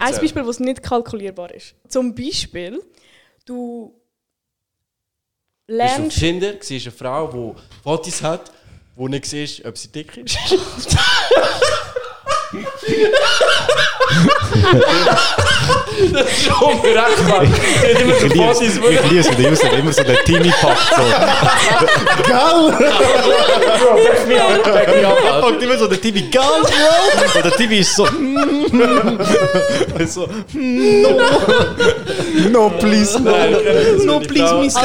[0.00, 0.14] Ein.
[0.20, 1.74] Beispiel, das nicht kalkulierbar ist.
[1.88, 2.82] Zum Beispiel,
[3.46, 3.94] du
[5.68, 6.18] Bist du auf lernst...
[6.18, 8.50] Tinder, siehst eine Frau, die Fotos hat,
[8.96, 10.38] wo nicht siehst, ob sie dick ist.
[16.12, 17.42] Das ist unberechenbar.
[17.42, 17.50] Ich
[17.82, 20.94] ich liebe es, wie der Yusuf immer so den Timmy packt.
[20.94, 21.02] So.
[25.40, 27.36] Packt immer so der Timmy ganz, Bro.
[27.36, 28.06] Und der Timmy ist so.
[30.06, 30.28] so
[32.50, 33.32] No, please, no.
[34.04, 34.76] no, please, miss.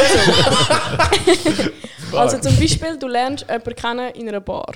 [2.16, 4.74] Also zum Beispiel, du lernst jemanden kennen in einer Bar.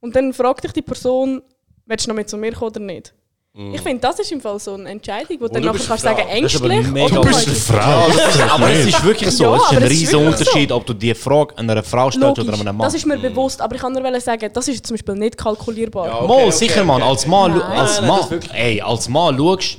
[0.00, 1.42] Und dann fragt dich die Person,
[1.86, 3.14] willst du noch mit zu mir kommen oder nicht?
[3.56, 6.16] Ich finde, das ist im Fall so eine Entscheidung, wo du dann nachher kannst eine
[6.16, 7.58] sagen, ängstlich oder Du bist neugierig.
[7.62, 8.52] Frau.
[8.52, 9.44] Aber es ist wirklich so.
[9.44, 10.74] Ja, es ist ein riesiger Unterschied, so.
[10.74, 12.84] ob du die Frage einer Frau stellst oder Logisch, einem Mann.
[12.84, 16.06] das ist mir bewusst, aber ich kann nur sagen, das ist zum Beispiel nicht kalkulierbar.
[16.08, 16.84] Ja, okay, Mal, okay, sicher, okay.
[16.84, 17.02] Mann.
[17.02, 17.62] Als Mann, Nein.
[17.62, 19.78] als Nein, nein, Mann, das wirklich- ey, als Mann schaust,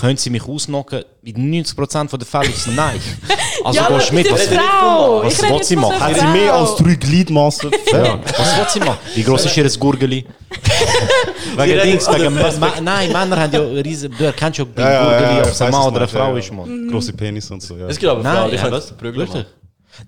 [0.00, 1.04] können sie mich ausnocken.
[1.22, 2.98] In 90% der Fälle ist es nein.
[3.62, 4.24] Also Ja, gehst du mit.
[4.24, 5.22] das Was, ist eine Frau.
[5.22, 6.00] was will sie machen?
[6.00, 7.70] Hat sie mehr als drei Gliedmaßen?
[7.92, 8.98] ja, was will sie machen?
[9.14, 10.24] Wie groß ist ihr Gurgeli?
[11.68, 14.14] wegen Dings, wegen der Ma- Nein, Männer haben ja riesen.
[14.16, 16.88] Du erkennst ja beim Ja, Gurgeli, ob es ein Mann oder eine Frau ist, Mann.
[16.90, 17.86] Grosse Penis und so, ja.
[17.88, 18.92] Es gibt aber Frauen, Nein, die können was?
[18.92, 19.44] Prügel Wirklich?
[19.44, 19.46] machen.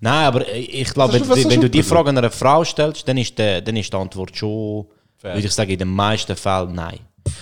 [0.01, 1.83] Nein, aber ich glaube, wenn, wenn du die?
[1.83, 4.87] Frage einer Frau stellst, dann ist, der, dann ist die Antwort schon
[5.19, 5.35] Fair.
[5.35, 6.99] Würde ich sagen, in den meisten Fällen nein.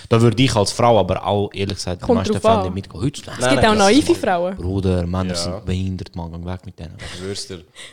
[0.07, 3.01] Da würde ich als Frau aber auch, ehrlich gesagt, in den meisten Fällen nicht mitgehen.
[3.01, 4.55] Heute, Es gibt auch naive Frauen.
[4.55, 5.35] Bruder, Männer Ja.
[5.35, 6.93] sind behindert, man, geh weg mit denen.
[7.29, 7.47] Das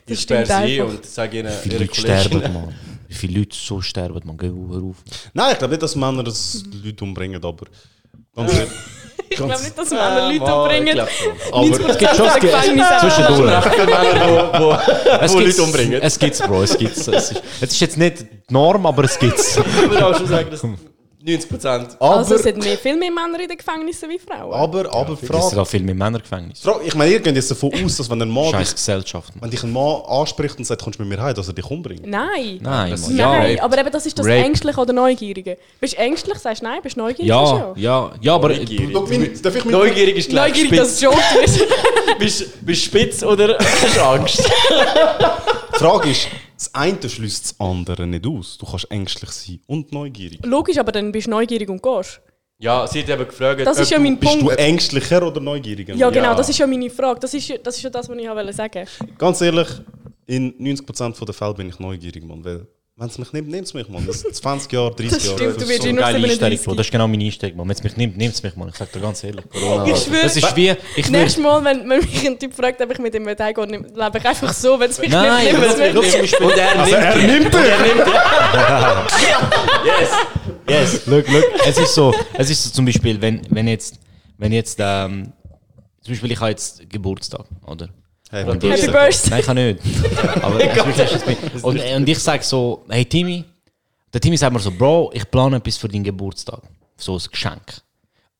[0.06, 0.88] Ich sperre sie einfach.
[0.94, 2.52] und sage ihnen, ihre Leute sterben, Kollegen.
[2.52, 2.74] man.
[3.08, 4.36] Wie viele Leute so sterben, man.
[4.36, 4.96] Geh hör auf.
[5.32, 7.66] Nein, ich glaube nicht, dass Männer das Leute umbringen, aber
[8.34, 8.70] ganz ehrlich.
[9.30, 11.00] Ich glaube nicht, dass Männer Leute mal, umbringen.
[11.52, 12.28] Aber 90% Es gibt schon
[13.00, 13.76] zwischendurch.
[13.86, 14.72] Männer, wo,
[15.20, 16.00] Es Leute umbringen.
[16.02, 17.06] Es gibt's, Bro, es gibt's.
[17.08, 19.58] Es es ist jetzt nicht die Norm, aber es gibt's.
[19.58, 20.62] Ich würde auch schon sagen, dass
[21.20, 21.96] 90 Prozent.
[22.00, 24.52] Also es sind mehr, viel mehr Männer in den Gefängnissen wie Frauen.
[24.52, 26.60] aber, aber, Es sind Frage, auch viel mehr Männergefängnis.
[26.60, 26.84] Frage.
[26.84, 29.32] Ich meine, ihr geht jetzt davon aus, dass wenn ein Mann, Scheiß Gesellschaft.
[29.40, 31.68] Wenn dich ein Mann anspricht und sagt, kommst du mit mir heim, dass er dich
[31.68, 32.06] umbringt.
[32.06, 32.58] Nein.
[32.60, 33.10] Nein, Das-.
[33.10, 34.36] Ja, Nein, aber eben das ist das Rape.
[34.44, 35.58] Ängstliche oder Neugierige.
[35.80, 37.26] Bist du ängstlich, sagst du nein, bist du neugierig?
[37.28, 38.92] ja, ja, ja, aber Neugierig.
[39.42, 40.78] Darf ich mit Neugierig ist gleich Neugierig, spitz.
[40.80, 41.64] dass es Joke ist.
[42.20, 44.38] Bist bist du spitz oder hast du Angst?
[44.38, 46.28] Die Frage ist,
[46.58, 48.58] das eine schließt das andere nicht aus.
[48.58, 50.40] Du kannst ängstlich sein und neugierig.
[50.44, 52.20] Logisch, aber dann bist du neugierig und gehst.
[52.60, 54.58] Ja, sie hat eben gefragt, Das ist ja du- mein Bist du Punkt.
[54.58, 55.94] ängstlicher oder neugieriger?
[55.94, 56.34] Ja, genau, Ja.
[56.34, 57.20] das ist ja meine Frage.
[57.20, 58.86] Das ist, das ist ja das, was ich wollte sagen.
[59.16, 59.68] Ganz ehrlich,
[60.26, 62.44] in 90% der Fälle bin ich neugierig, Mann.
[62.44, 62.66] Weil,
[62.98, 64.04] wenn es mich nimmt, nimmt es mich, Mann.
[64.06, 65.36] Das sind 20 Jahre, 30 Das Jahre.
[65.38, 66.64] stimmt, du wirst so eh eine geile Einstellung, 37.
[66.64, 66.74] Bro.
[66.74, 67.68] Das ist genau meine Einstellung, man.
[67.68, 68.68] Wenn es mich nimmt, nimmt es mich, man.
[68.70, 69.44] Ich sag dir ganz ehrlich.
[69.52, 72.90] Ich schwöre, Das ist wie, ich nächstes Mal, wenn, wenn mich ein Typ fragt, ob
[72.90, 75.94] ich mit ihm heimgehe, lebe ich einfach so, wenn es mich Nein, nicht nimmt.
[75.94, 76.46] schau zum Beispiel...
[76.46, 76.74] Und er
[77.16, 78.14] nimmt Er nimmt dich!
[79.84, 80.10] Yes.
[80.68, 81.44] Yes, look, look.
[81.66, 83.98] Es ist so, es ist so zum Beispiel, wenn, wenn jetzt,
[84.36, 85.32] wenn jetzt, ähm,
[86.02, 87.88] zum Beispiel ich habe jetzt Geburtstag, oder?
[88.30, 89.30] Hey, Und Happy ich- Birthday.
[89.30, 89.80] Nein, ich kann nicht.
[90.42, 93.44] Aber wirklich- und, und ich sage so, hey Timmy,
[94.12, 96.60] der Timmy sagt mir so, Bro, ich plane etwas für deinen Geburtstag.
[96.96, 97.60] So ein Geschenk.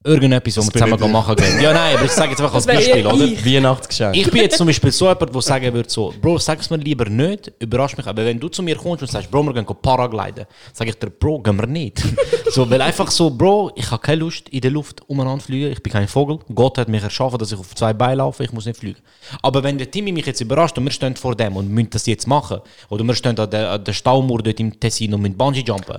[0.09, 1.61] Irgendetwas, was wir zusammen machen können.
[1.61, 3.25] Ja, nein, aber ich sage jetzt einfach als Beispiel, oder?
[3.25, 3.45] ich.
[3.45, 4.17] Weihnachtsgeschenk.
[4.17, 6.79] Ich bin jetzt zum Beispiel so jemand, der sagen würde, so, Bro, sag es mir
[6.79, 8.07] lieber nicht, überrasch mich.
[8.07, 11.11] Aber wenn du zu mir kommst und sagst, Bro, wir gehen Paragliden, sage ich dir,
[11.11, 12.03] Bro, gehen wir nicht.
[12.51, 15.73] so, weil einfach so, Bro, ich habe keine Lust, in der Luft umeinander fliegen.
[15.73, 16.39] Ich bin kein Vogel.
[16.55, 18.99] Gott hat mich erschaffen, dass ich auf zwei Beinen laufe, ich muss nicht fliegen.
[19.43, 22.07] Aber wenn der Timmy mich jetzt überrascht und wir stehen vor dem und müssen das
[22.07, 25.37] jetzt machen, oder wir stehen an der, an der Staumauer dort im Tessin und müssen
[25.37, 25.97] Bungee jumpen,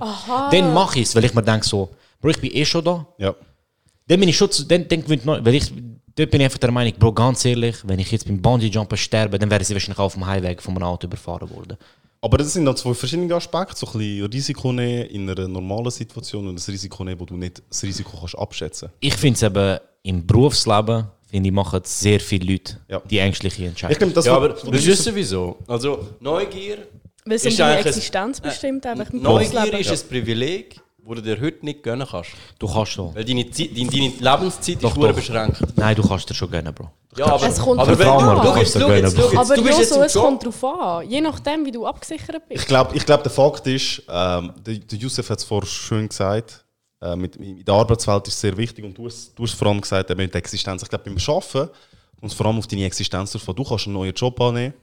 [0.50, 1.90] dann mache ich es, weil ich mir denke so,
[2.20, 3.06] Bro, ich bin eh schon da.
[3.18, 3.34] Ja.
[4.10, 5.72] Dann bin ich schon, zu- dann, gewinnt neu, weil ich,
[6.16, 9.38] dort bin ich einfach der Meinung, Bro, ganz ehrlich, wenn ich jetzt beim Bungee-Jumpen sterbe,
[9.38, 11.76] dann wäre sie wahrscheinlich auf dem Highway von einem Auto überfahren worden.
[12.20, 13.76] Aber das sind dann zwei verschiedene Aspekte.
[13.76, 17.36] So ein bisschen Risiko nehmen in einer normalen Situation und das Risiko nehmen, wo du
[17.36, 22.18] nicht das Risiko kannst abschätzen Ich finde es eben im Berufsleben, finde ich, machen sehr
[22.18, 23.00] viele Leute Ja.
[23.08, 23.92] die ängstliche Entscheidung.
[23.92, 25.56] Ich glaube, das Ja, aber du- ist sowieso.
[25.68, 26.78] Also, Neugier,
[27.24, 30.80] Weil es um Ist deine eigentlich ein- Existenz bestimmt, einfach im Neugier ist ein Privileg,
[31.06, 32.30] das du dir heute nicht gönnen kannst.
[32.58, 33.14] du kannst doch.
[33.14, 35.14] Weil deine, Zeit, deine, deine Lebenszeit Doch, ist doch.
[35.14, 35.62] beschränkt.
[35.76, 36.90] Nein, du kannst dir schon gönnen, Bro.
[37.16, 38.36] Ja, aber, Es kommt aber drauf wenn an.
[38.36, 40.24] du, Du kannst jetzt, gönnen, jetzt, Aber du bist jetzt so, es Job.
[40.24, 41.08] kommt drauf an.
[41.10, 42.62] Je nachdem, wie du abgesichert bist.
[42.62, 46.08] Ich glaube, ich glaub, der Fakt ist, ähm, der, der Yusuf hat es vorher schön
[46.08, 46.64] gesagt,
[47.02, 49.68] äh, mit, in der Arbeitswelt ist es sehr wichtig und du hast, du hast vor
[49.68, 50.82] allem gesagt, eben mit der Existenz.
[50.82, 51.70] Ich glaube, beim Arbeiten
[52.20, 53.32] kommt es vor allem auf deine Existenz.
[53.32, 54.74] Du kannst einen neuen Job annehmen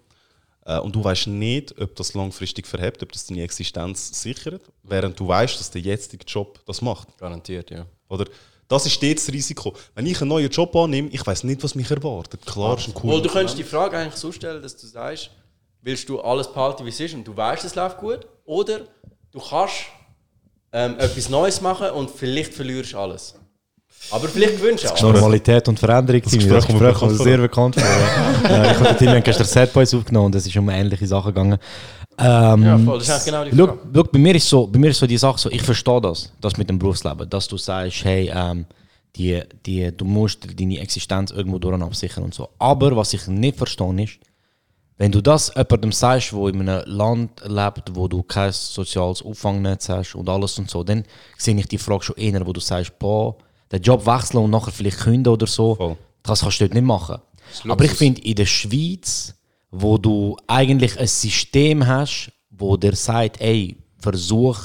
[0.75, 5.27] und du weißt nicht, ob das langfristig verhebt, ob das deine Existenz sichert, während du
[5.27, 7.17] weißt, dass der jetzige Job das macht.
[7.17, 7.85] Garantiert, ja.
[8.09, 8.25] Oder?
[8.67, 9.73] Das ist stets das Risiko.
[9.95, 12.45] Wenn ich einen neuen Job annehme, ich weiß nicht, was mich erwartet.
[12.45, 15.29] Klar, ist ein cooler du könntest die Frage eigentlich so stellen, dass du sagst,
[15.81, 18.27] willst du alles behalten, wie es ist und du weißt, es läuft gut?
[18.43, 18.81] Oder
[19.31, 19.85] du kannst
[20.73, 23.35] ähm, etwas Neues machen und vielleicht verlierst du alles.
[24.09, 25.01] Aber vielleicht gewinnst du auch.
[25.01, 27.83] Normalität und Veränderung, das kommt mir Gespräch kommt sehr bekannt vor.
[28.71, 31.57] ich Timmy haben gestern Sad Boys aufgenommen und es ist um ähnliche Sachen gegangen.
[32.17, 33.79] Ähm, Ja, voll, das ist genau die Frage.
[33.93, 36.31] schau, bei mir ist so, bei mir ist so die Sache so, ich verstehe das,
[36.39, 38.65] das mit dem Berufsleben, dass du sagst, hey, ähm,
[39.15, 42.49] die, die, du musst deine Existenz irgendwo durch absichern und so.
[42.59, 44.19] Aber was ich nicht verstehe ist,
[44.97, 49.89] wenn du das jemandem sagst, wo in einem Land lebt, wo du kein soziales Auffangnetz
[49.89, 51.03] hast und alles und so, dann
[51.37, 53.35] sehe ich die Frage schon eher, wo du sagst, boah,
[53.71, 55.97] den Job wechseln und nachher vielleicht künden oder so, Voll.
[56.23, 57.17] das kannst du dort nicht machen.
[57.67, 59.33] Aber ich finde, in der Schweiz,
[59.71, 64.57] wo du eigentlich ein System hast, wo dir sagt, ey, versuch,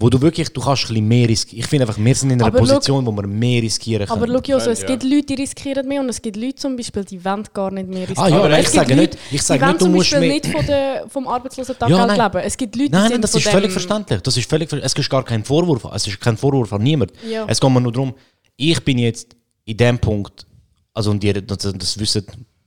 [0.00, 1.60] wo du wirklich, du kannst ein bisschen mehr riskieren.
[1.60, 4.22] Ich finde einfach, wir sind in einer Aber Position, wo wir mehr riskieren können.
[4.22, 4.86] Aber schau, ja, so, es Ja.
[4.88, 7.88] gibt Leute, die riskieren mehr und es gibt Leute zum Beispiel, die wollen gar nicht
[7.88, 8.32] mehr riskieren.
[8.32, 10.40] Ah ja, Aber ich sage Leute, nicht- ich sage nicht, du zum musst Beispiel mehr-
[10.40, 12.32] nicht von der, vom Arbeitslosentag Ja, Geld nein.
[12.32, 12.44] leben.
[12.44, 14.20] Es gibt Leute, die Nein, nein, sind das ist völlig verständlich.
[14.20, 15.84] Das ist völlig, ver- es ist gar kein Vorwurf.
[15.94, 17.12] Es ist kein Vorwurf an niemand.
[17.30, 17.44] Ja.
[17.46, 18.14] Es geht mir nur darum,
[18.56, 20.46] ich bin jetzt in dem Punkt,
[20.92, 22.24] also und ihr, das, das wissen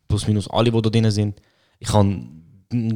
[0.08, 1.42] plus minus alle, die da drin sind,
[1.80, 2.34] ich kann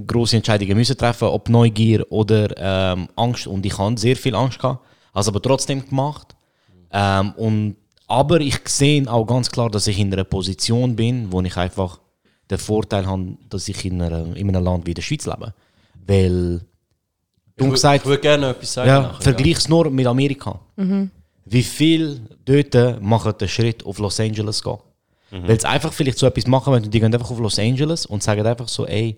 [0.08, 3.48] große Entscheidungen müssen treffen, ob Neugier oder ähm, Angst.
[3.48, 6.36] Und ich habe sehr viel Angst gehabt, also aber trotzdem gemacht.
[6.92, 7.76] Ähm, und,
[8.08, 12.00] aber ich sehe auch ganz klar, dass ich in einer Position bin, wo ich einfach
[12.50, 15.54] den Vorteil habe, dass ich in, einer, in einem Land wie der Schweiz lebe.
[16.06, 16.62] Weil
[17.56, 18.90] Dumm wür- gesagt, Ich würde gerne etwas sagen.
[18.90, 20.60] ja, vergleich es nur mit Amerika.
[20.76, 21.12] Mhm.
[21.46, 24.78] Wie viel dort machen den Schritt auf Los Angeles gehen?
[25.32, 28.22] Weil sie einfach vielleicht so etwas machen, wenn die gehen einfach auf Los Angeles und
[28.22, 29.18] sagen einfach so, ey,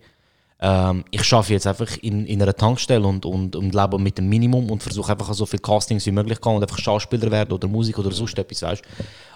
[0.59, 4.29] ähm, ich schaffe jetzt einfach in, in einer Tankstelle und, und, und lebe mit dem
[4.29, 7.51] Minimum und versuche einfach so viele Castings wie möglich zu gehen und einfach Schauspieler werden
[7.51, 8.83] oder Musik oder sonst etwas, weißt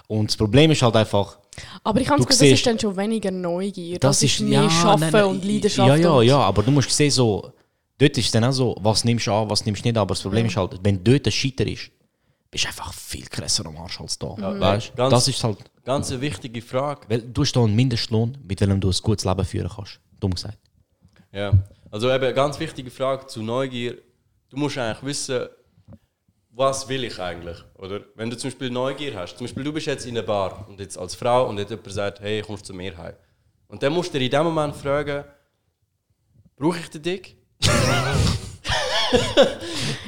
[0.06, 1.38] Und das Problem ist halt einfach,
[1.82, 3.98] Aber ich habe Du das ist dann schon weniger Neugier.
[3.98, 5.88] Das, das, ist mehr ja, Schaffen nein, nein, und Leidenschaft.
[5.88, 7.52] Ja, ja, und ja, aber du musst sehen, so,
[7.98, 10.02] dort ist es dann auch so, was nimmst du an, was nimmst du nicht an.
[10.02, 11.90] Aber das Problem ist halt, wenn dort ein Scheiter ist,
[12.50, 14.34] bist einfach viel krasser am Arsch als da.
[14.38, 14.96] Ja, weißt?
[14.96, 17.02] ganz- Das ist halt, Ganz eine wichtige Frage.
[17.08, 20.00] weil du hast da einen Mindestlohn, mit dem du ein gutes Leben führen kannst.
[20.20, 20.58] Dumm gesagt.
[21.32, 21.52] Ja.
[21.90, 23.96] Also eben eine ganz wichtige Frage zu Neugier.
[24.50, 25.46] Du musst eigentlich wissen,
[26.50, 28.00] was will ich eigentlich, oder?
[28.16, 30.80] Wenn du zum Beispiel Neugier hast, zum Beispiel du bist jetzt in einer Bar und
[30.80, 33.14] jetzt als Frau und jetzt jemand sagt, hey, kommst du zu mir heim?
[33.68, 35.24] Und dann musst du dir in dem Moment fragen,
[36.56, 37.36] brauche ich den Dick?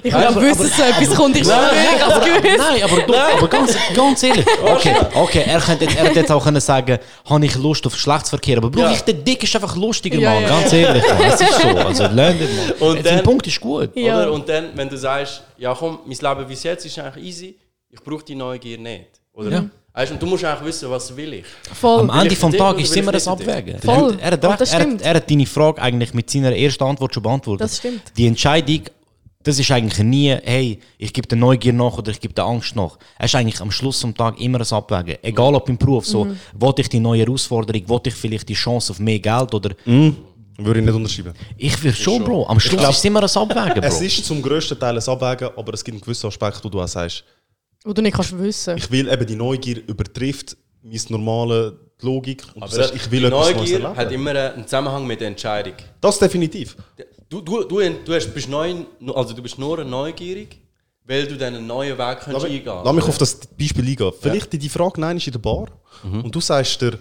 [0.02, 1.36] Ich will aber wissen, dass so etwas kommt.
[1.36, 2.58] Ich ich habe es gewusst.
[2.58, 4.46] Nein, aber, du, aber ganz, ganz ehrlich.
[4.64, 6.98] Okay, okay er, könnte, er hätte jetzt auch können sagen,
[7.28, 8.92] habe ich Lust auf Geschlechtsverkehr, aber brauche Ja.
[8.92, 10.42] ich den Dick ist einfach lustiger, Ja, Mann.
[10.42, 11.04] ja, Ganz ehrlich.
[11.26, 11.68] Es ist so.
[11.68, 12.88] Also lernt Mann.
[12.90, 13.90] Und der Punkt ist gut.
[13.96, 14.16] Ja.
[14.22, 14.32] Oder?
[14.32, 17.58] Und dann, wenn du sagst, ja komm, mein Leben bis jetzt ist eigentlich easy,
[17.90, 19.06] ich brauche die Neugier nicht.
[19.34, 19.66] Oder?
[19.92, 21.44] Weißt, und du musst eigentlich wissen, was will ich.
[21.74, 22.00] Voll.
[22.00, 23.78] Am Will Ende ich vom den Tag Dick ist es immer das den Abwägen.
[23.80, 24.16] Voll.
[24.20, 25.02] Er, hat recht, das er, hat, stimmt.
[25.02, 27.64] er hat deine Frage eigentlich mit seiner ersten Antwort schon beantwortet.
[27.64, 28.02] Das stimmt.
[28.16, 28.82] Die Entscheidung,
[29.42, 32.76] das ist eigentlich nie, hey, ich gebe der Neugier nach oder ich gebe der Angst
[32.76, 32.98] nach.
[33.18, 35.16] Es ist eigentlich am Schluss vom Tag immer ein Abwägen.
[35.22, 36.36] Egal ob im Beruf, so, Mhm.
[36.54, 39.70] wollte ich die neue Herausforderung, wollte ich vielleicht die Chance auf mehr Geld oder...
[40.62, 41.32] Würde ich nicht unterschreiben.
[41.56, 42.46] Ich will schon, Bro.
[42.46, 43.86] Am Schluss glaub- ist es immer ein Abwägen, Bro.
[43.88, 46.80] Es ist zum grössten Teil ein Abwägen, aber es gibt einen gewissen Aspekt, wo du
[46.82, 47.24] auch sagst,
[47.84, 48.76] Wo du nicht kannst wissen.
[48.76, 52.44] ich will eben die Neugier übertrifft meine normale Logik.
[52.48, 55.74] Und du Aber sagst, ich will die Neugier hat immer einen Zusammenhang mit der Entscheidung.
[56.00, 56.76] Das definitiv.
[57.28, 58.74] Du, du, du, du hast, bist neu,
[59.14, 60.58] also du bist nur neugierig,
[61.04, 63.86] weil du dann einen neuen Weg Lass kannst mich, eingehen lass mich auf das Beispiel
[63.86, 64.12] eingehen.
[64.20, 65.68] Vielleicht die Frage, nein, ist in der Bar
[66.02, 66.98] und du sagst dir,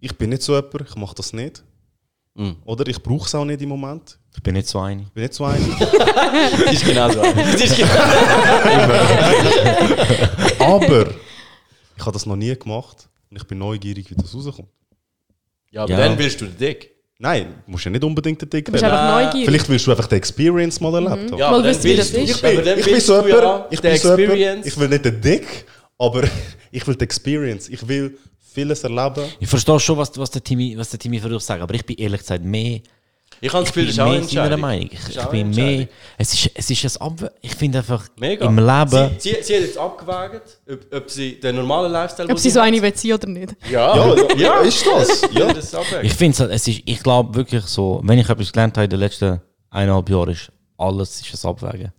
[0.00, 1.62] ich bin nicht so jemand, ich mache das nicht.
[2.64, 4.18] Oder ich brauche es auch nicht im Moment.
[4.38, 5.04] Ich bin nicht so einig.
[5.08, 5.66] Ich bin nicht so einig.
[6.64, 7.20] Das ist genau so.
[7.22, 7.90] Das ist genau
[10.60, 11.06] aber
[11.96, 14.68] ich habe das noch nie gemacht und ich bin neugierig, wie das rauskommt.
[15.72, 15.98] ja, aber Ja.
[15.98, 16.92] dann willst du den Dick.
[17.18, 18.94] Nein, du musst ja nicht unbedingt den Dick Du bist werden.
[18.96, 19.46] einfach neugierig.
[19.48, 21.38] Vielleicht willst du einfach die Experience mal erlebt haben.
[21.38, 22.54] Ja, Mal aber dann wissen, wie das willst du- ist.
[22.56, 25.20] aber dann ich bin so jemand, ja ich bin so jemand, ich will nicht den
[25.20, 25.64] Dick,
[25.98, 26.22] aber
[26.70, 27.68] ich will die Experience.
[27.68, 28.16] Ich will
[28.54, 29.24] vieles erleben.
[29.40, 31.84] Ich verstehe schon, was, was der Timmy, was der Timmy versucht zu sagen, aber ich
[31.84, 32.80] bin ehrlich gesagt mehr...
[33.40, 34.60] Ich habe das Gefühl, das ist auch bin eine Entscheidung.
[34.60, 34.90] Meinung.
[34.90, 35.88] Ich, ich bin mehr...
[36.16, 38.46] Es ist, es ist ein Abwe Ich finde einfach, Mega.
[38.46, 39.16] im Leben...
[39.18, 42.60] Sie, sie, sie hat jetzt abgewägt, ob, ob sie den normalen Lifestyle Ob sie so
[42.60, 43.56] eine will oder nicht.
[43.70, 45.22] Ja, Ja, ja, ist das?
[45.32, 45.52] ja.
[45.52, 46.06] Das abwägen.
[46.06, 49.00] Ich finde es ist, ich glaube wirklich so, wenn ich etwas gelernt habe in den
[49.00, 51.92] letzten eineinhalb Jahren, ist alles ist ein Abwägen.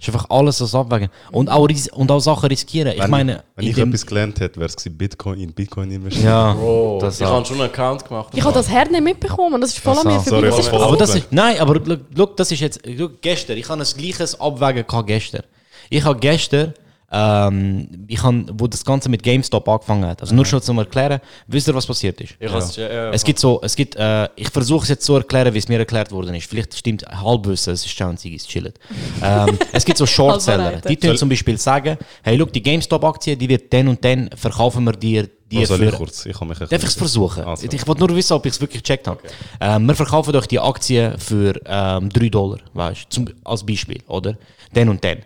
[0.00, 1.10] Ist einfach alles ein Abwägen.
[1.30, 2.92] Und auch, ris- und auch Sachen riskieren.
[2.94, 6.26] Ich Wenn, meine, wenn in ich etwas gelernt hätte, wäre es Bitcoin in Bitcoin investieren.
[6.26, 8.32] ja, Bro, das ich habe schon einen Account gemacht.
[8.34, 9.60] Ich habe das Herd nicht mitbekommen.
[9.60, 10.48] Das ist voll Das an mir vorbei.
[10.48, 13.68] ich voll aber das ist, nein, aber look, look, das ist jetzt, look, gestern, ich
[13.68, 15.42] habe ein gleiches Abwägen gehabt gestern.
[15.90, 16.72] Ich habe gestern,
[17.12, 21.20] ähm, ich habe, wo das Ganze mit GameStop angefangen hat, also nur schon zum Erklären,
[21.46, 22.34] wisst ihr, was passiert ist?
[22.38, 25.16] Ich ja, ja, Es gibt so, es gibt, äh, ich versuche es jetzt so zu
[25.16, 26.48] erklären, wie es mir erklärt worden ist.
[26.48, 28.78] Vielleicht stimmt Halbwissen, es ist schon es chillt.
[29.22, 33.48] ähm, es gibt so Shortseller, die tun zum Beispiel sagen, hey, look, die GameStop-Aktie, die
[33.48, 35.96] wird dann und dann verkaufen wir dir, Oh, soll ich für...
[35.96, 36.26] kurz?
[36.26, 37.42] Ich kann mich Darf ich es versuchen?
[37.42, 37.66] Also.
[37.68, 39.18] Ich wollte nur wissen, ob ich es wirklich gecheckt habe.
[39.60, 44.00] Ähm, wir verkaufen euch die Aktie für ähm, 3 Dollar, weißt du, zum- als Beispiel,
[44.06, 44.36] oder?
[44.72, 45.18] Dann und dann.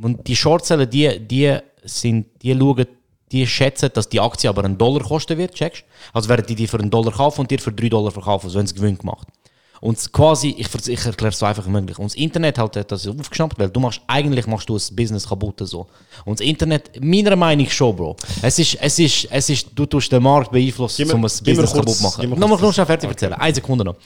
[0.00, 2.86] Und die Shortseller, die, die, sind, die schauen,
[3.30, 6.66] die schätzen, dass die Aktie aber einen Dollar kosten wird, checkst Also werden die die
[6.66, 9.28] für einen Dollar kaufen und dir für 3 Dollar verkaufen, so haben sie Gewinn gemacht.
[9.84, 11.98] Und quasi, ich, ich erkläre es so einfach wie möglich.
[11.98, 15.28] Und das Internet halt hat das aufgeschnappt, weil du machst, eigentlich machst du das Business
[15.28, 15.86] kaputt so.
[16.24, 18.16] Und das Internet, meiner Meinung nach schon, Bro.
[18.40, 21.72] Es ist, es ist, es ist, du tust den Markt beeinflussen, um ein Business kurz-
[21.74, 22.20] kaputt zu machen.
[22.22, 23.34] gib mir Nochmal kurz schnell fertig erzählen.
[23.34, 23.96] Eine Sekunde noch.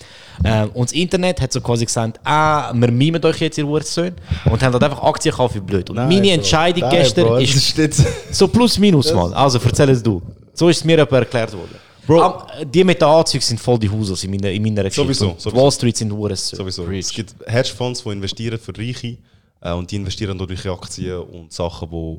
[0.44, 4.16] Ähm, und das Internet hat so quasi gesagt, ah, wir mimen euch jetzt, ihr Hurensohn.
[4.46, 5.90] Und haben halt einfach Aktien gekauft wie blöd.
[5.90, 8.02] Und meine Entscheidung gestern ist
[8.32, 9.32] so plus minus mal.
[9.32, 10.20] Also erzähl es du.
[10.54, 11.87] So ist es mir erklärt worden.
[12.08, 12.20] Bro.
[12.22, 15.14] Am- die mit den Anzügen sind voll die Husos in meiner, in meiner Geschichte.
[15.14, 15.56] Sowieso, sowieso.
[15.62, 16.56] Wall Street sind Hurensohn.
[16.56, 16.90] Sowieso.
[16.90, 19.18] Es gibt Hedgefonds, die investieren für Reiche
[19.60, 22.18] äh, und die investieren durch Aktien und Sachen, die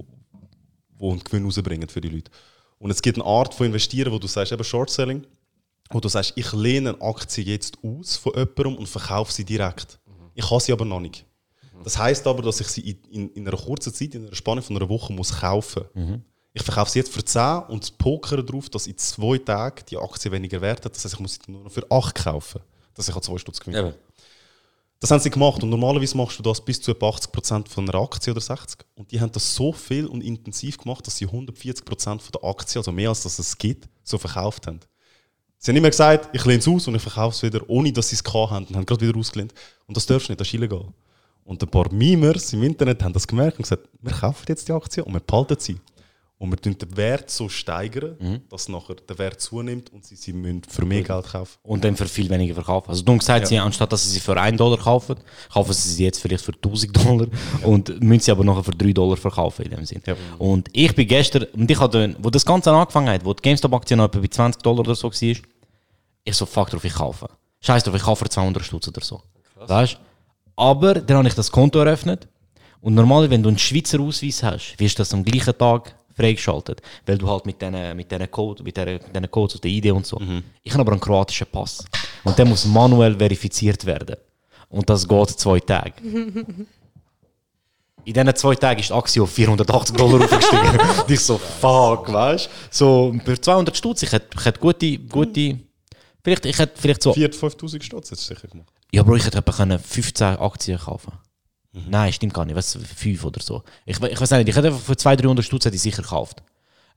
[1.01, 2.29] wo einen Gewinn rausbringen für die Leute.
[2.77, 5.25] Und es gibt eine Art von Investieren, wo du sagst, eben Short Selling,
[5.89, 9.99] wo du sagst, ich lehne eine Aktie jetzt aus von jemandem und verkaufe sie direkt.
[10.35, 11.25] Ich habe sie aber noch nicht.
[11.83, 14.61] Das heißt aber, dass ich sie in, in, in einer kurzen Zeit, in einer Spanne
[14.61, 15.85] von einer Woche muss kaufen.
[16.59, 20.29] Ich verkaufe sie jetzt für 10 und pokere darauf, dass in zwei Tagen die Aktie
[20.31, 20.93] weniger wert hat.
[20.93, 22.61] Das heißt, ich muss sie nur noch für 8 kaufen,
[22.93, 23.79] dass ich an 2 Stutz gewinne.
[23.79, 23.93] Eben.
[24.99, 28.01] Das haben sie gemacht und normalerweise machst du das bis zu etwa 80% von einer
[28.01, 28.79] Aktie oder 60%.
[28.95, 32.79] Und die haben das so viel und intensiv gemacht, dass sie 140% von der Aktie,
[32.79, 34.81] also mehr als das es gibt, so verkauft haben.
[35.57, 38.09] Sie haben immer gesagt, ich lehne es aus und ich verkaufe es wieder, ohne dass
[38.09, 39.53] sie es gehabt haben und haben gerade wieder ausgelehnt.
[39.87, 40.85] Und das darfst du nicht, das ist illegal.
[41.45, 44.73] Und ein paar Memers im Internet haben das gemerkt und gesagt, wir kaufen jetzt die
[44.73, 45.77] Aktie und wir behalten sie.
[46.41, 48.41] Und wir tun den Wert so steigern, Mhm.
[48.49, 51.57] dass nachher der Wert zunimmt und sie sie müssen für mehr Geld kaufen.
[51.63, 52.89] Und dann für viel weniger verkaufen.
[52.89, 53.45] Also du hast gesagt, Ja.
[53.47, 55.17] sie, anstatt dass sie sie für 1 Dollar kaufen,
[55.51, 57.27] kaufen sie sie jetzt vielleicht für 1000 Dollar
[57.63, 60.01] und müssen sie aber nachher für 3 Dollar verkaufen in dem Sinn.
[60.05, 60.15] Ja.
[60.37, 63.97] Und ich bin gestern, und ich hatte, wo das Ganze angefangen hat, wo die GameStop-Aktie
[63.97, 65.13] noch etwa bei 20 Dollar oder so war,
[66.23, 67.27] ich so, fuck drauf, ich kaufe.
[67.59, 69.21] Scheiß drauf, ich kaufe für 200 Stutz oder so.
[69.57, 69.97] Weißt du?
[70.55, 72.29] Aber dann habe ich das Konto eröffnet
[72.79, 76.81] und normalerweise, wenn du einen Schweizer Ausweis hast, wirst du das am gleichen Tag freigeschaltet,
[77.05, 80.19] weil du halt mit diesen mit Code, mit mit Codes und der ID und so.
[80.63, 81.83] Ich habe aber einen kroatischen Pass
[82.23, 84.17] und der muss manuell verifiziert werden
[84.69, 85.93] und das geht zwei Tage.
[88.05, 90.79] In diesen zwei Tagen ist die Aktie auf 480 Dollar aufgestiegen.
[91.01, 92.49] Und ich so, fuck, weißt du?
[92.71, 95.59] So, für 200 Stutz, ich hätte, ich hätte gute, gute,
[96.23, 98.69] vielleicht, ich hätte vielleicht so 4.000, 5.000 Stutz jetzt sicher gemacht.
[98.91, 101.13] ja, Bro, ich hätte etwa können 15 Aktien kaufen
[101.71, 102.55] Nein, stimmt gar nicht.
[102.55, 103.63] Was, 5 oder so.
[103.85, 106.41] Ich, ich weiß nicht, ich hätte einfach für 200, 300 Stutz hätte ich sicher gekauft.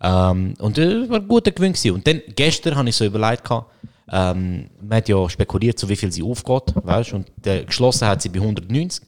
[0.00, 1.72] Ähm, und das war ein guter Gewinn.
[1.72, 1.92] Gewesen.
[1.92, 3.70] Und dann, gestern habe ich so überlegt, gehabt,
[4.10, 8.22] ähm, man hat ja spekuliert, so wie viel sie aufgeht, weißt Und äh, geschlossen hat
[8.22, 9.06] sie bei 190.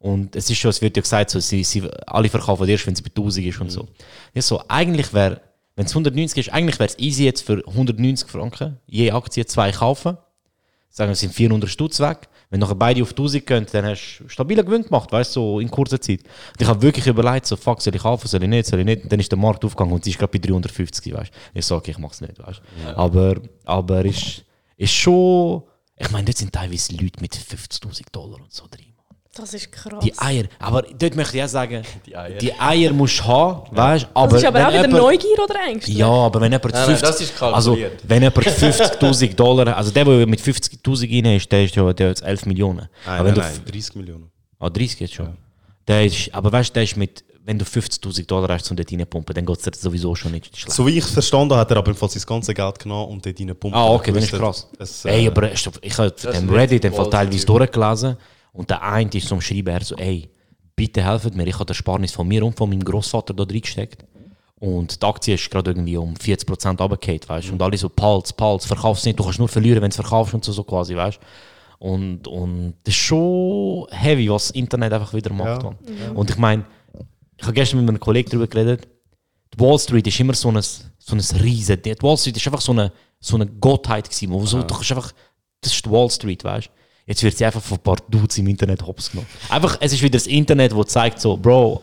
[0.00, 2.94] Und es ist schon, es wird ja gesagt, so, sie, sie, alle verkaufen erst, wenn
[2.94, 3.88] sie bei 1000 ist und so.
[4.34, 5.40] Ja, so eigentlich wäre,
[5.74, 9.72] wenn es 190 ist, eigentlich wäre es easy jetzt für 190 Franken je Aktie zwei
[9.72, 10.18] kaufen
[10.90, 12.28] sagen wir, es sind 400 Stutz weg.
[12.50, 15.60] Wenn nachher beide auf 1000 gehen, dann hast du stabiler Gewinn gemacht, weißt du, so
[15.60, 16.20] in kurzer Zeit.
[16.22, 18.86] Und ich habe wirklich überlegt, so, fuck, soll ich kaufen, soll ich nicht, soll ich
[18.86, 19.02] nicht.
[19.04, 21.58] Und dann ist der Markt aufgegangen und sie ist gerade bei 350, weißt du.
[21.58, 22.96] Ich sage, okay, ich mach's nicht, weißt du.
[22.96, 23.34] Aber,
[23.64, 24.44] aber ist,
[24.76, 25.62] ist schon,
[25.96, 28.87] ich meine, dort sind teilweise Leute mit 50.000 Dollar und so drin.
[29.38, 30.02] Das ist krass.
[30.02, 32.38] Die Eier, aber dort möchte ich auch sagen, Die Eier.
[32.38, 34.26] die Eier musst du haben, weißt du.
[34.26, 35.92] das ist aber wenn auch wieder jemand- Neugier oder Ängste.
[35.92, 39.90] ja, aber wenn jemand Nein, 50, nein, das ist also wenn jemand 50.000 Dollar, also
[39.90, 42.78] der, der mit 50.000 rein ist, der ist ja der hat 11 Millionen.
[42.78, 42.88] Nein,
[43.20, 44.30] aber nein, wenn nein, du, 30 Millionen.
[44.58, 45.36] Ah, 30 jetzt schon.
[45.86, 48.90] Der ist, aber weißt du, der ist mit, wenn du 50.000 Dollar hast, um dort
[48.92, 50.72] reinpumpen, dann geht es sowieso schon nicht schlecht.
[50.76, 53.24] So wie ich es verstanden habe, hat er aber jedenfalls sein ganzes Geld genommen und
[53.24, 53.78] dort reinpumpen.
[53.78, 54.68] Ah, okay, dann ist krass.
[54.78, 58.16] Es, äh, ey, aber ich habe Das dem ist Reddit den nicht Fall teilweise durchgelesen
[58.58, 60.28] und der eine ist so am Schreiben, er so, ey,
[60.74, 64.04] bitte helft mir, ich habe das Sparnis von mir und von meinem Großvater da reingesteckt.
[64.56, 67.52] Und die Aktie ist gerade irgendwie um 40% runtergefallen, weißt du?
[67.52, 70.44] Und alle so, Pals, Pals, verkauf's nicht, du kannst nur verlieren, wenn du verkaufst und
[70.44, 71.86] so, so quasi, weißt du?
[71.86, 75.62] Und, und das ist schon heavy, was das Internet einfach wieder macht.
[75.62, 75.70] Ja.
[75.70, 76.16] Mann.
[76.16, 76.64] Und ich meine,
[77.36, 78.88] ich habe gestern mit einem Kollegen darüber geredet,
[79.54, 81.80] die Wall Street ist immer so ein, so ein Riesen.
[81.80, 84.32] Die Wall Street ist einfach so eine, so eine Gottheit gewesen.
[84.32, 85.12] Wo so, du kannst einfach,
[85.60, 86.77] das ist die Wall Street, weißt du?
[87.08, 89.26] Jetzt wird sie einfach von ein paar Dudes im Internet hops genommen.
[89.48, 91.82] Einfach, es ist wieder das Internet, das zeigt so, Bro,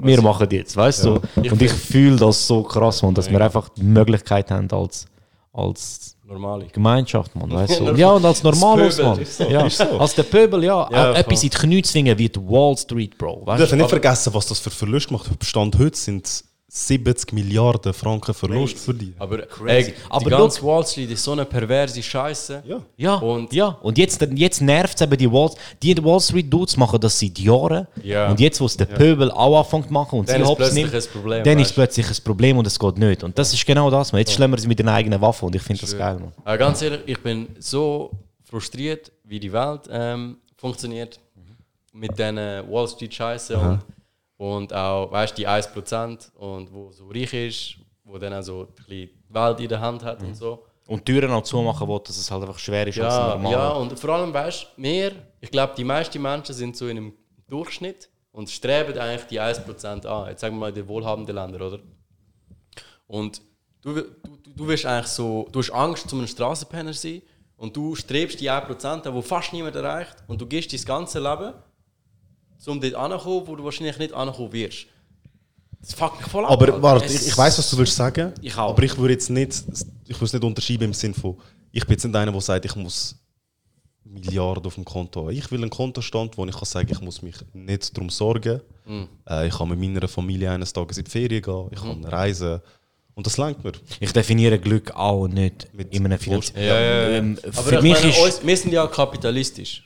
[0.00, 1.20] wir machen jetzt, weißt du?
[1.36, 1.50] So.
[1.50, 5.04] Und ich fühle das so krass, man, dass wir einfach die Möglichkeit haben als,
[5.52, 6.66] als Normale.
[6.72, 7.84] Gemeinschaft, man, weißt du?
[7.90, 9.22] Ja, Ja, und als Normalos, man.
[9.24, 9.84] so, Ja, so.
[10.00, 10.88] als der Pöbel, ja.
[10.90, 13.42] Ja, Auch etwas in die Knie zwingen wie die Wall Street, Bro.
[13.42, 13.84] Wir Weißt dürfen du?
[13.84, 15.26] nicht vergessen, was das für Verlust macht.
[15.44, 16.44] Stand heute sind es
[16.78, 19.14] 70 Milliarden Franken Verlust für die.
[19.18, 19.68] Aber, Crazy.
[19.70, 22.62] ey, die Aber ganze look- Wall Street ist so eine perverse Scheiße.
[22.66, 22.82] Ja.
[22.98, 23.68] Ja, Und- ja.
[23.80, 25.50] und jetzt, jetzt nervt es eben die Wall,
[25.82, 27.86] die Wall Street Dudes machen das seit Jahren.
[28.02, 28.28] Ja.
[28.30, 30.58] Und jetzt, wo es der Pöbel auch anfängt zu machen und Dann sie ist hops
[30.58, 33.24] plötzlich nimmt, ein Problem, dann weißt ist plötzlich ein Problem und es geht nicht.
[33.24, 34.18] Und das ist genau das, man.
[34.18, 36.32] Jetzt schlägen wir sie mit den eigenen Waffen und ich finde das geil, man.
[36.44, 38.10] Aber ganz ehrlich, ich bin so
[38.44, 41.18] frustriert, wie die Welt ähm, funktioniert.
[41.92, 43.80] Mit diesen Wall Street Scheiße und,
[44.36, 48.60] und auch, weißt du, die 1% und wo so reich ist, wo dann auch so
[48.62, 50.64] ein bisschen die Welt in der Hand hat und so.
[50.86, 53.52] Und Türen auch zumachen will, dass es halt einfach schwer ist als Ja, normal.
[53.52, 56.96] ja, und vor allem, weißt du, mehr, ich glaube, die meisten Menschen sind so in
[56.98, 57.12] einem
[57.48, 60.28] Durchschnitt und streben eigentlich die 1% an.
[60.28, 61.78] Jetzt sagen wir mal den wohlhabenden Ländern, oder?
[63.06, 63.40] Und
[63.82, 64.04] du, du,
[64.54, 67.22] du- wirst eigentlich so, du hast Angst, zu einem Straßenpenner zu sein
[67.56, 71.18] und du strebst die 1%, an, wo fast niemand erreicht und du gehst dein ganze
[71.18, 71.52] Leben,
[72.68, 74.86] um dort anzukommen, wo du wahrscheinlich nicht ankommen wirst.
[75.80, 76.50] Das fuckt mich voll ab.
[76.50, 78.32] Aber warte, ich, ich weiß, was du willst sagen.
[78.42, 78.70] Ich auch.
[78.70, 79.62] Aber ich würde jetzt nicht,
[80.04, 81.36] ich würde es nicht unterschreiben im Sinne von,
[81.70, 83.16] ich bin jetzt nicht einer, der sagt, ich muss
[84.04, 85.30] Milliarden auf dem Konto haben.
[85.30, 88.60] Ich will einen Kontostand, wo ich kann sagen, ich muss mich nicht darum sorgen.
[88.84, 89.08] Mhm.
[89.28, 92.60] Äh, ich kann mit meiner Familie eines Tages in die Ferien gehen, ich kann reisen.
[93.14, 93.72] Und das lenkt mir.
[93.98, 96.52] Ich definiere Glück auch nicht Mit in einem Finanz...
[96.54, 97.08] Ja, ja, ja.
[97.10, 98.20] Ähm, Aber für ich mich meine, ist...
[98.20, 99.84] uns, wir sind ja kapitalistisch.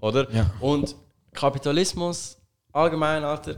[0.00, 0.30] Oder?
[0.30, 0.50] Ja.
[0.60, 0.94] Und
[1.32, 2.36] Kapitalismus
[2.72, 3.56] allgemein, Alter,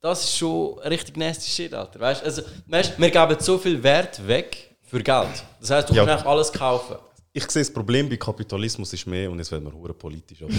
[0.00, 2.00] das ist schon richtig nasty shit, Alter.
[2.00, 5.44] Weißt, also, weißt, wir geben so viel Wert weg für Geld.
[5.60, 6.04] Das heißt, du Ja.
[6.06, 6.96] kannst alles kaufen.
[7.32, 10.52] ich sehe das Problem bei Kapitalismus ist mehr, und jetzt werden wir hure politisch, aber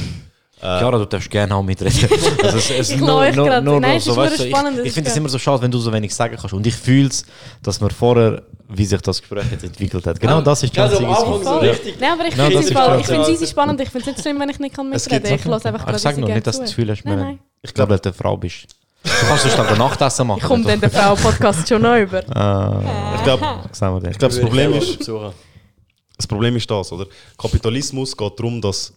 [0.61, 2.07] Chiara, du darfst gerne auch mitreden.
[2.43, 4.79] also es, es Ich nur, nur, nur, Nein, nur es so, ist weißt verdammt ich,
[4.81, 6.53] ich ist finde es immer so schade, wenn du so wenig sagen kannst.
[6.53, 7.25] Und ich fühle es,
[7.63, 10.19] dass man vorher, wie sich das Gespräch jetzt entwickelt hat.
[10.19, 11.95] Genau das ist Also am Ziggy's Anfang so richtig.
[11.99, 12.71] Nein, aber ich Nein, finde das es
[13.09, 13.81] ich es easy spannend.
[13.81, 15.81] Ich finde es nicht schlimm, wenn ich nicht kann Es mitreden Ich Sachen- lasse einfach
[15.81, 17.39] Aber gerade sag gerne nicht, dass du das Gefühl hast, Nein, wir- nein.
[17.63, 18.67] ich glaube, dass du eine Frau bist.
[19.03, 20.39] Du kannst sonst dann Nachtessen machen.
[20.41, 22.21] Ich komme dann den Frau-Podcast schon noch über.
[22.35, 22.81] Ah,
[23.15, 23.41] ich glaube,
[23.79, 25.09] wir ich glaub, das Problem ist,
[26.17, 27.07] das Problem ist das, oder?
[27.35, 28.93] Kapitalismus geht darum, dass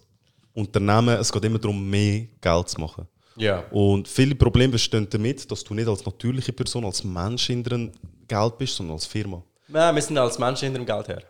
[0.54, 3.06] Unternehmen, es geht immer darum, mehr Geld zu machen.
[3.36, 3.64] Ja.
[3.70, 7.90] Und viele Probleme bestehen damit, dass du nicht als natürliche Person, als Mensch hinter einem
[8.28, 9.42] Geld bist, sondern als Firma.
[9.68, 11.22] Nein, wir sind als Menschen hinter dem Geld her.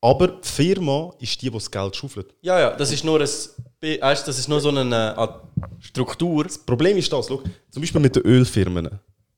[0.00, 2.34] Aber die Firma ist die, die das Geld schaufelt.
[2.40, 3.28] Ja, ja, das ist nur, ein,
[4.00, 5.14] weißt, das ist nur so eine
[5.78, 6.44] Struktur.
[6.44, 8.88] Das Problem ist das, schau, zum Beispiel mit den Ölfirmen.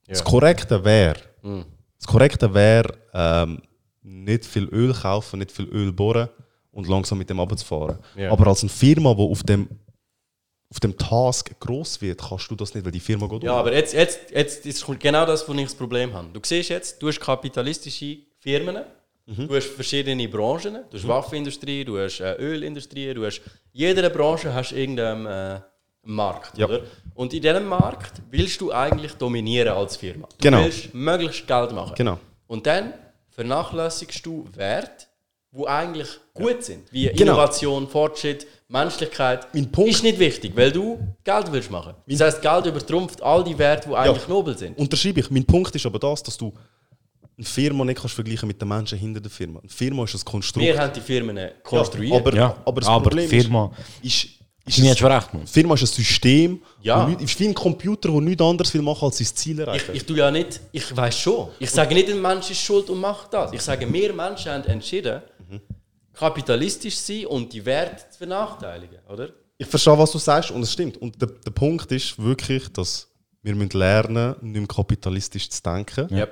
[0.06, 0.24] Das Ja.
[0.24, 1.64] Korrekte wäre, Mhm.
[1.98, 3.60] das Korrekte wäre, ähm,
[4.02, 6.28] nicht viel Öl kaufen, nicht viel Öl bohren
[6.72, 7.98] und langsam mit dem runterzufahren.
[8.16, 8.30] Ja.
[8.32, 9.68] Aber als eine Firma, die auf dem,
[10.70, 13.58] auf dem Task gross wird, kannst du das nicht, weil die Firma geht Ja, um.
[13.58, 16.28] aber jetzt, jetzt, jetzt ist genau das, wo ich das Problem habe.
[16.32, 18.78] Du siehst jetzt, du hast kapitalistische Firmen,
[19.26, 23.40] du hast verschiedene Branchen, du hast Waffenindustrie, du hast äh, Ölindustrie, du hast
[23.72, 25.60] jeder Branche hast irgendeinen äh,
[26.04, 26.66] Markt, Ja.
[26.66, 26.80] oder?
[27.14, 30.26] Und in diesem Markt willst du eigentlich dominieren als Firma.
[30.26, 30.64] Du Genau.
[30.64, 31.94] willst möglichst Geld machen.
[31.96, 32.18] Genau.
[32.48, 32.94] Und dann
[33.30, 35.06] vernachlässigst du Werte,
[35.52, 37.32] die eigentlich gut sind, wie Genau.
[37.32, 39.46] Innovation, Fortschritt, Menschlichkeit.
[39.52, 41.94] Mein Punkt- ist nicht wichtig, weil du Geld willst machen.
[42.06, 44.78] Das heißt, Geld übertrumpft all die Werte, die eigentlich nobel sind.
[44.78, 45.30] Unterschreibe ich.
[45.30, 46.52] Mein Punkt ist aber das, dass du
[47.36, 49.60] eine Firma nicht kannst vergleichen mit den Menschen hinter der Firma.
[49.60, 50.66] Eine Firma ist ein Konstrukt.
[50.66, 52.12] Wir haben die Firmen konstruiert.
[52.12, 53.72] Ja, aber, Ja, aber das aber Problem Firma-
[54.02, 54.28] ist,
[54.66, 55.46] ist, ist schon recht, Mann.
[55.46, 57.06] Firma ist ein System, Ja.
[57.06, 59.90] nicht, ist wie ein Computer, der nichts anderes will machen, als sein Ziel ich, erreichen.
[59.94, 61.48] ich tue ja nicht, ich weiß schon.
[61.58, 63.52] Ich sage nicht, ein Mensch ist schuld und macht das.
[63.52, 65.22] Ich sage, wir Menschen haben entschieden,
[66.14, 69.30] kapitalistisch sein und die Werte zu vernachteiligen, oder?
[69.58, 70.96] Ich verstehe, was du sagst und es stimmt.
[70.96, 73.08] Und der, der Punkt ist wirklich, dass
[73.42, 76.14] wir müssen lernen nicht mehr kapitalistisch zu denken.
[76.14, 76.26] Ja.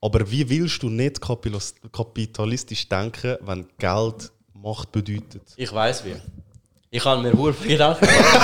[0.00, 5.42] Aber wie willst du nicht kapitalistisch denken, wenn Geld Macht bedeutet?
[5.56, 6.16] Ich weiß wie.
[6.90, 8.38] Ich habe mir Gedanken gemacht.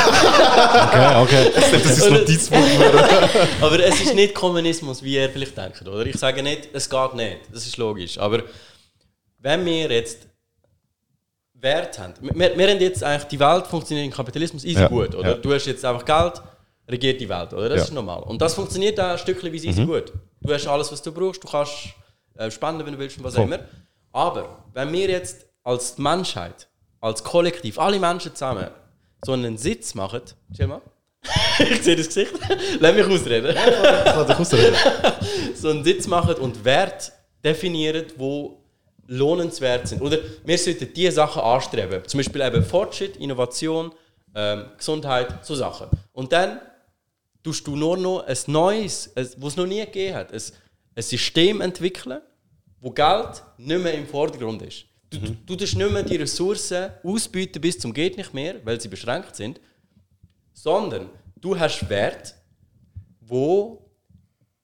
[0.89, 1.53] Okay, okay.
[1.55, 2.59] Das ist Notizbuch.
[3.61, 6.05] Aber es ist nicht Kommunismus, wie ihr vielleicht denkt, oder?
[6.05, 7.39] Ich sage nicht, es geht nicht.
[7.53, 8.19] Das ist logisch.
[8.19, 8.43] Aber
[9.39, 10.27] wenn wir jetzt
[11.61, 15.15] Wert haben, wir, wir haben jetzt eigentlich, die Welt funktioniert im Kapitalismus easy Ja, gut,
[15.15, 15.31] oder?
[15.31, 15.35] ja.
[15.37, 16.43] Du hast jetzt einfach Geld,
[16.89, 17.69] regiert die Welt, oder?
[17.69, 17.85] Das Ja.
[17.85, 18.23] ist normal.
[18.23, 20.13] Und das funktioniert auch ein Stückchen wie easy gut.
[20.41, 21.73] Du hast alles, was du brauchst, du kannst
[22.37, 23.61] äh, spenden, wenn du willst und was auch immer.
[24.13, 26.69] Aber wenn wir jetzt als Menschheit,
[27.01, 28.69] als Kollektiv, alle Menschen zusammen
[29.25, 30.23] so einen Sitz machen,
[30.57, 30.81] chill mal.
[31.59, 32.33] ich sehe das Gesicht.
[32.81, 33.55] Lass mich ausreden.
[33.55, 34.75] Kann ausreden?
[35.55, 37.13] so einen Sitz machen und Wert
[37.45, 38.60] definieren, wo
[39.11, 40.01] lohnenswert sind.
[40.01, 42.03] Oder wir sollten diese Sachen anstreben.
[42.07, 43.93] Zum Beispiel eben Fortschritt, Innovation,
[44.35, 45.89] ähm, Gesundheit, so Sachen.
[46.13, 46.61] Und dann
[47.43, 50.41] tust du nur noch ein neues, was es noch nie gegeben hat, ein,
[50.95, 52.21] ein System entwickeln,
[52.81, 54.85] wo Geld nicht mehr im Vordergrund ist.
[55.11, 58.81] Du, du, du tust nicht mehr die Ressourcen ausbieten bis zum geht nicht mehr, weil
[58.81, 59.61] sie beschränkt sind,
[60.53, 62.37] sondern du hast Wert,
[63.21, 63.80] wo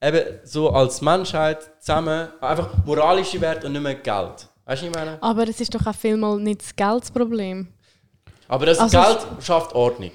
[0.06, 4.48] eben so als Menschheit zusammen einfach moralische Werte und nicht mehr Geld.
[4.64, 5.18] Weißt du, was ich meine?
[5.20, 7.68] Aber es ist doch auch vielmal nicht das Geldsproblem.
[8.48, 10.12] Aber das Also Geld schafft Ordnung.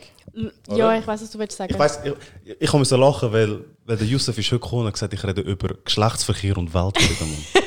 [0.67, 0.77] Oder?
[0.77, 1.73] Ja, ich weiß, was du willst sagen.
[1.73, 4.93] Ich weiss, ich, ich musste lachen, weil, weil der Yusuf ist heute gekommen und hat
[4.93, 7.31] gesagt, ich rede über Geschlechtsverkehr und Weltfrieden.
[7.31, 7.61] Mann.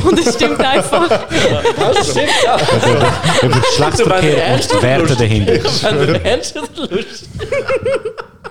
[0.04, 1.08] Und das stimmt einfach.
[1.08, 2.56] Das stimmt, ja.
[3.42, 5.52] Über Geschlechtsverkehr und die Werte dahinter.
[5.52, 7.28] Wenn du ernst oder Lust.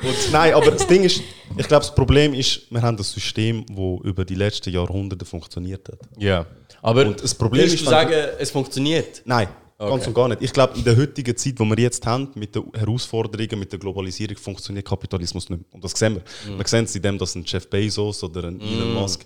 [0.02, 1.22] Und, nein, aber das Ding ist,
[1.58, 5.88] ich glaube, das Problem ist, wir haben ein System, das über die letzten Jahrhunderte funktioniert
[5.90, 6.00] hat.
[6.18, 6.46] Ja.
[6.82, 9.22] Aber Und das Problem würdest ist, du sagen, es funktioniert?
[9.26, 9.48] Nein,
[9.80, 10.08] ganz Okay.
[10.08, 10.42] und gar nicht.
[10.42, 13.80] Ich glaube, in der heutigen Zeit, die wir jetzt haben, mit den Herausforderungen, mit der
[13.80, 15.68] Globalisierung, funktioniert Kapitalismus nicht mehr.
[15.72, 16.54] Und das sehen wir.
[16.54, 16.58] Mhm.
[16.58, 19.26] Wir sehen es in dem, dass ein Jeff Bezos oder ein Elon Musk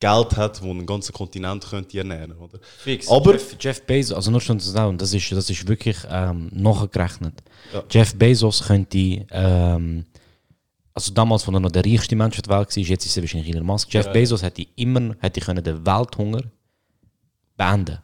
[0.00, 2.58] Geld hat, wo einen ganzen Kontinent könnte ernähren oder?
[2.78, 3.06] Fix.
[3.10, 6.48] Aber Jeff, Jeff Bezos, also nur schon zu sagen, das ist, das ist wirklich ähm,
[6.54, 7.34] nachgerechnet.
[7.74, 7.84] Ja.
[7.90, 10.06] Jeff Bezos könnte, ähm,
[10.94, 13.50] also damals, als er noch der reichste Mensch der Welt war, jetzt ist er wahrscheinlich
[13.54, 13.92] Elon Musk.
[13.92, 16.44] Jeff Bezos hätte immer hätte können den Welthunger
[17.58, 17.98] beenden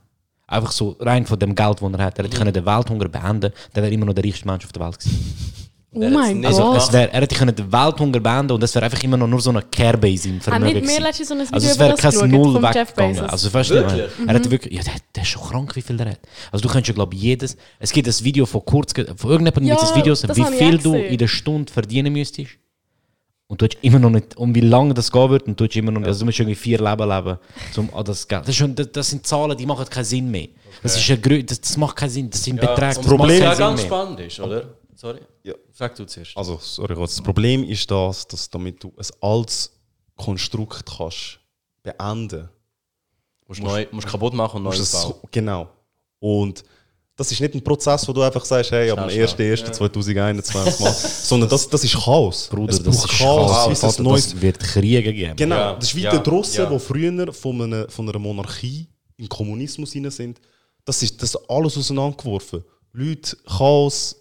[0.49, 2.19] Einfach so rein von dem Geld, das er hat.
[2.19, 4.73] Er hätte können den Welthunger beenden dann wäre er immer noch der reichste Mensch auf
[4.73, 5.57] der Welt gewesen.
[5.97, 6.61] Oh mein nicht Gott.
[6.61, 9.27] Also es wär, er hätte können den Welthunger beenden und es wäre einfach immer noch
[9.27, 11.69] nur so eine Kerbe in seinem Haben Vermögen nicht mehr letztens so ein Video Also
[11.69, 13.15] es wäre das kein Null weggegangen.
[13.15, 13.31] Bezos?
[13.31, 13.75] Also weißt du?
[13.77, 14.11] Wirklich?
[14.27, 16.21] er hat wirklich, ja, der, der ist schon krank, wie viel der hat.
[16.53, 19.65] Also du könntest ja glaube ich jedes, es gibt ein Video von kurz, von irgendjemandem
[19.65, 22.59] Ja, gibt es Videos, das wie viel du in der Stunde verdienen müsstest,
[23.49, 25.77] Und du hast immer noch nicht, um wie lange das gehen wird, und du hast
[25.77, 27.39] immer noch nicht, also du musst irgendwie vier Leben leben,
[27.77, 28.43] um an das Geld.
[28.43, 30.49] Das, ist schon, das, das sind Zahlen, die machen keinen Sinn mehr.
[30.83, 32.97] Das, ist ein, das, das macht keinen Sinn, das sind Beträge.
[32.99, 33.87] und das Problem- ja keinen ganz mehr.
[33.87, 34.75] spannend ist, oder?
[34.97, 35.21] Sorry.
[35.45, 35.55] Ja.
[35.73, 36.37] Sag du zuerst.
[36.37, 39.71] Also, sorry, das Problem ist das, dass damit du ein altes
[40.17, 41.39] Konstrukt kannst
[41.83, 42.49] beenden
[43.47, 45.13] musst, neu, musst kaputt machen und neu musst es bauen.
[45.23, 45.69] so, Genau.
[46.19, 46.65] Und
[47.17, 50.93] das ist nicht ein Prozess, wo du einfach sagst, hey, am Schnell, 1.1.2021 mal,
[51.23, 52.49] sondern das, das ist Chaos.
[52.49, 53.73] Bruder, es das braucht ist Chaos, Chaos.
[53.73, 55.37] es Vater, neues das wird Kriege geben.
[55.37, 56.67] Genau, Ja, das ist wie ja, der Drossen, ja.
[56.71, 58.87] die früher von einer, von einer Monarchie
[59.17, 60.41] in Kommunismus hinein sind.
[60.85, 62.63] Das ist das alles auseinandergeworfen.
[62.93, 64.15] Leute, Chaos,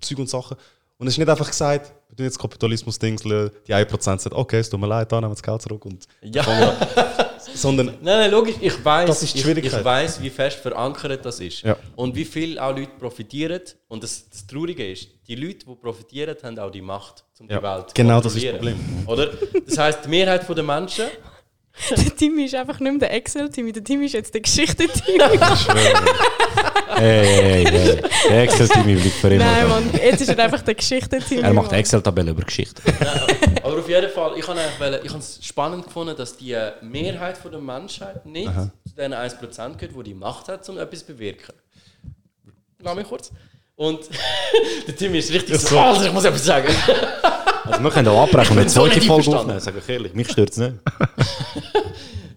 [0.00, 0.56] Zeug und Sachen.
[0.98, 4.68] Und es ist nicht einfach gesagt, wir tun jetzt Kapitalismus-Dingseln, die 1% sagen, okay, es
[4.68, 5.84] tut mir leid, da nehmen wir das Geld zurück.
[5.86, 6.44] Und Ja.
[7.54, 9.80] sondern Nein, nein, logisch, ich weiß, Das ist die ich, Schwierigkeit.
[9.80, 11.62] ich weiß, wie fest verankert das ist.
[11.62, 11.76] Ja.
[11.96, 13.60] Und wie viel auch Leute profitieren.
[13.88, 17.58] Und das, das Traurige ist, die Leute, die profitieren, haben auch die Macht, um Ja,
[17.58, 19.04] die Welt zu genau das ist das kontrollieren.
[19.06, 19.30] Oder?
[19.66, 21.06] Das heisst, die Mehrheit der Menschen
[21.90, 25.18] Der Timmy ist einfach nicht mehr der Excel-Timmy, der Timmy ist jetzt der Geschichten-Timmy.
[26.92, 28.02] Hey, hey, hey.
[28.28, 29.44] Der Excel-Team bleibt für immer.
[29.44, 29.68] Nein.
[29.68, 31.40] Mann, jetzt ist er einfach der Geschichten-Timmy.
[31.40, 31.72] Er macht.
[31.72, 32.82] Excel-Tabellen über Geschichte.
[33.62, 38.26] Aber auf jeden Fall, ich habe es spannend gefunden, dass die Mehrheit von der Menschheit
[38.26, 41.54] nicht zu diesen 1% gehört, die die Macht hat, um etwas zu bewirken.
[42.80, 43.30] Lass mich kurz.
[43.80, 44.00] Und
[44.86, 46.68] der Timmy ist richtig so, Alter, ich muss etwas sagen.
[47.64, 50.12] Also wir können auch abbrechen und eine zweite nicht Folge aufnehmen, sag ich ehrlich.
[50.12, 50.74] Mich stört es nicht.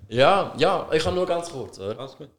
[0.08, 1.98] Ja, ja, ich kann nur ganz kurz, oder?
[2.00, 2.30] Alles gut.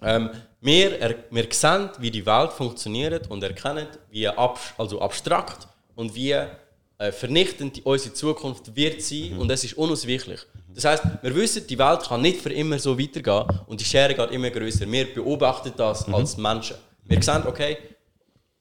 [0.00, 5.66] Ähm, wir, er, wir sehen, wie die Welt funktioniert und erkennen, wie ab, also abstrakt
[5.96, 10.42] und wie äh, vernichtend die, unsere Zukunft wird sein und es ist unausweichlich.
[10.72, 14.14] Das heißt, wir wissen, die Welt kann nicht für immer so weitergehen und die Schere
[14.14, 14.90] geht immer größer.
[14.90, 16.76] Wir beobachten das als Menschen.
[17.06, 17.76] Wir sehen, okay,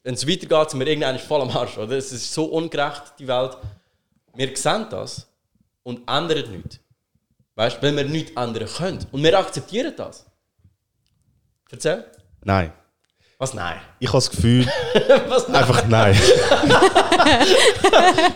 [0.04, 1.78] wenn es weitergeht, sind wir irgendwann voll am Arsch.
[1.78, 1.98] Oder?
[1.98, 3.58] Es ist so ungerecht, die Welt.
[4.36, 5.28] Wir sehen das
[5.84, 6.80] und ändern nichts.
[7.56, 9.06] Weißt du, wenn wir nichts ändern können.
[9.12, 10.26] Und wir akzeptieren das.
[11.72, 12.06] Erzähl.
[12.44, 12.72] nein.
[13.40, 13.54] Was?
[13.54, 13.76] Nein.
[14.00, 14.66] Ich habe das Gefühl,
[15.28, 15.48] Was?
[15.50, 15.56] Nein.
[15.58, 16.18] einfach nein.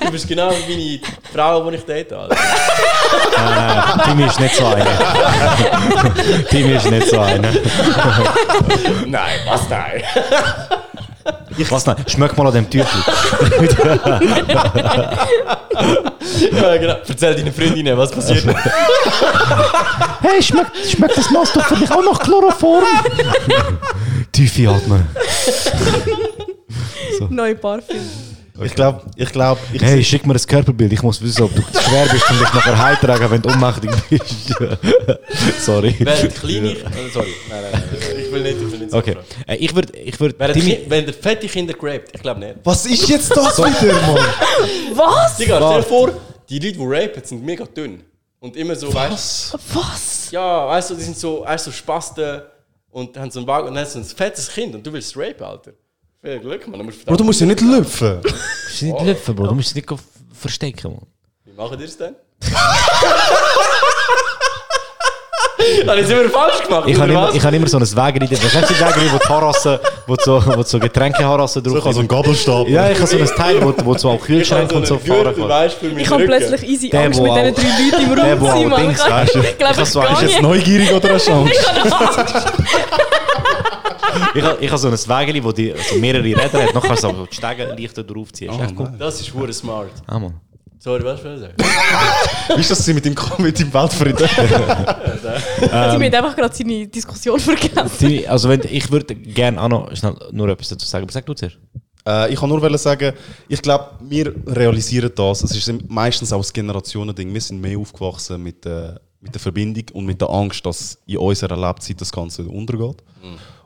[0.02, 2.12] Du bist genau wie meine Frau, die ich date.
[2.14, 2.36] Alter.
[4.06, 4.86] Timmy ist nicht so einer.
[6.50, 7.52] Timmy ist nicht so einer.
[9.06, 10.04] nein, was nein?
[11.70, 11.96] Was nein?
[12.08, 13.02] Schmeck mal an dem Tüchli.
[16.52, 16.96] ja, genau.
[17.08, 18.46] Erzähl deinen Freundinnen, was passiert.
[20.22, 22.84] Hey, schmeckt, schmeckt das Nass doch für dich auch nach Chloroform?
[24.32, 25.08] Tiefe atmen.
[27.30, 28.02] Neue Parfüm.
[28.64, 30.92] Ich glaube, ich glaube, ich Hey, schick mir das Körperbild.
[30.92, 34.56] Ich muss wissen, ob du schwer bist und dich nachher heimtragen, wenn du ohnmächtig bist.
[35.60, 35.96] Sorry.
[36.00, 36.72] Während kleine...
[36.72, 36.78] Äh,
[37.14, 37.36] sorry.
[37.50, 37.84] Nein, nein, nein.
[38.26, 39.18] Ich will nicht, ich nicht so Okay.
[39.48, 39.98] Äh, ich würde...
[39.98, 42.56] Ich würd, Während Timmy, wenn der fette Kinder grabt, ich glaube nicht.
[42.64, 44.18] Was ist jetzt das wieder, Mann?
[44.94, 45.38] Was?
[45.38, 46.14] Digga, stell dir vor,
[46.50, 48.04] die Leute, die rapen, sind mega dünn.
[48.40, 50.32] Und immer so, weißt Was?
[50.32, 52.42] Ja, weißt du, die sind so, weißt du, so Spasten
[52.92, 55.16] und haben so einen Wagen und dann hast du ein fettes Kind und du willst
[55.18, 55.72] rapen, Alter.
[56.22, 56.80] Viel Glück, man.
[56.80, 58.22] Du musst Bro, du musst ja nicht lüpfen.
[58.22, 59.48] du musst nicht löpfen, Bro.
[59.48, 59.88] Du musst es nicht
[60.34, 61.08] verstecken, Mann.
[61.46, 62.16] Wie machen die das denn?
[65.88, 66.84] Habe ich immer falsch gemacht?
[66.88, 68.28] Ich habe immer, ich hab immer so ein Wägeli.
[68.28, 71.78] Das ist die Wägeli, wo die Harasse, wo du so, wo so Getränkeharasse So, drauf
[71.80, 72.68] ich habe so einen Gabelstab.
[72.70, 75.34] Ja, ich habe so ein Teil, wo, wo du so auch Kühlschränke und so fahren
[75.38, 78.94] meinen Ich habe plötzlich easy Der, Angst mit diesen drei Leuten im der, Raum wo
[78.94, 80.42] zu sein, Ich du, ich glaube, ich so- du jetzt nicht.
[80.42, 81.52] neugierig oder eine Chance?
[84.34, 86.76] Ich habe ich hab so ein Wägeli, wo die so mehrere Räder hat.
[86.76, 88.54] Du so die Stege leichter draufziehen.
[88.54, 88.92] Ist echt cool.
[88.98, 89.90] Das ist hure smart.
[90.08, 90.34] Ah, Mann.
[90.88, 91.54] Sorry, was will ich sagen?
[92.56, 94.26] Wie ist das mit dem, mit dem Weltfrieden?
[95.60, 98.26] Sie hat einfach gerade seine Diskussion vergessen.
[98.26, 101.04] Also wenn, ich würde gerne auch noch schnell nur etwas dazu sagen.
[101.04, 101.58] Aber sag du zuerst.
[102.08, 103.14] Äh, ich kann nur sagen,
[103.50, 105.44] ich glaube, wir realisieren das.
[105.44, 107.34] Es ist meistens auch ein Generationending.
[107.34, 111.18] Wir sind mehr aufgewachsen mit, äh, mit der Verbindung und mit der Angst, dass in
[111.18, 113.04] unserer Lebzeit das Ganze untergeht.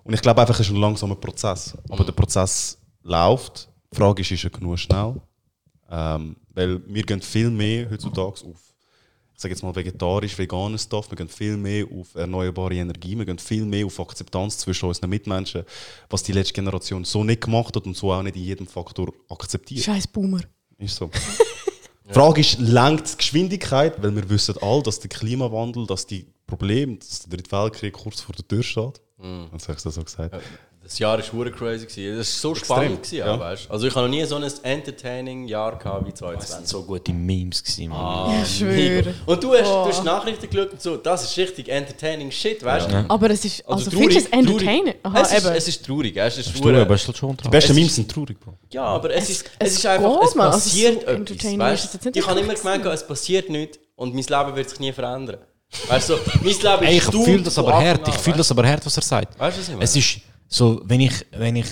[0.03, 1.77] Und ich glaube einfach, es ist ein langsamer Prozess.
[1.87, 3.69] Aber der Prozess läuft.
[3.93, 5.21] Die Frage ist, ist er genug schnell?
[5.91, 8.73] Ähm, weil wir gehen viel mehr heutzutage auf,
[9.33, 13.25] ich sage jetzt mal vegetarisch, veganes Stuff, wir gehen viel mehr auf erneuerbare Energie, wir
[13.25, 15.63] gehen viel mehr auf Akzeptanz zwischen unseren Mitmenschen,
[16.09, 19.13] was die letzte Generation so nicht gemacht hat und so auch nicht in jedem Faktor
[19.29, 19.83] akzeptiert.
[19.83, 20.41] Scheiß Boomer.
[20.77, 21.09] Ist so.
[22.11, 26.25] Die Frage ist, lenkt die Geschwindigkeit, weil wir wissen alle, dass der Klimawandel, dass die
[26.45, 28.99] Probleme, dass der dritte Weltkrieg kurz vor der Tür steht.
[29.53, 30.35] Jetzt habe ich das so gesagt.
[30.91, 31.85] Das Jahr war hure crazy.
[31.85, 32.17] Gewesen.
[32.17, 32.97] Das war so Extrem, spannend.
[33.03, 33.25] Gewesen, ja.
[33.27, 33.39] ja.
[33.39, 33.71] weißt?
[33.71, 36.67] Also ich habe noch nie so ein entertaining Jahr gehabt wie 2020.
[36.67, 37.97] so gute Memes gewesen, Mann.
[37.99, 39.13] Ah, Ich schwöre.
[39.25, 39.83] Und du hast, Boah.
[39.85, 43.05] du hast Nachrichten geschaut und so, das ist richtig entertaining shit, weißt du?
[43.07, 44.83] Aber es ist, also, Also findest du es traurig, entertaining?
[44.83, 44.99] traurig.
[45.03, 45.55] Aha, es, ist, eben.
[45.55, 47.51] es ist traurig, es ist Ist hure- traurig, aber es ist schon Die dran.
[47.51, 48.53] besten Es Memes ist- sind traurig, Bro.
[48.71, 50.19] Ja, aber es, ist, es es ist einfach, es.
[50.21, 53.79] Also so passiert etwas, entertaining weißt ist es Ich habe immer gemeint, es passiert nichts
[53.95, 55.37] und mein Leben wird sich nie verändern.
[55.87, 58.05] Weißt du, mein Leben Ey, ist ich du fühle das aber hart.
[58.09, 59.39] Ich fühle das aber hart, was er sagt.
[59.39, 59.83] Weißt du, was ich meine?
[59.85, 60.19] Es ist
[60.51, 61.65] so, wenn ich, wenn ich,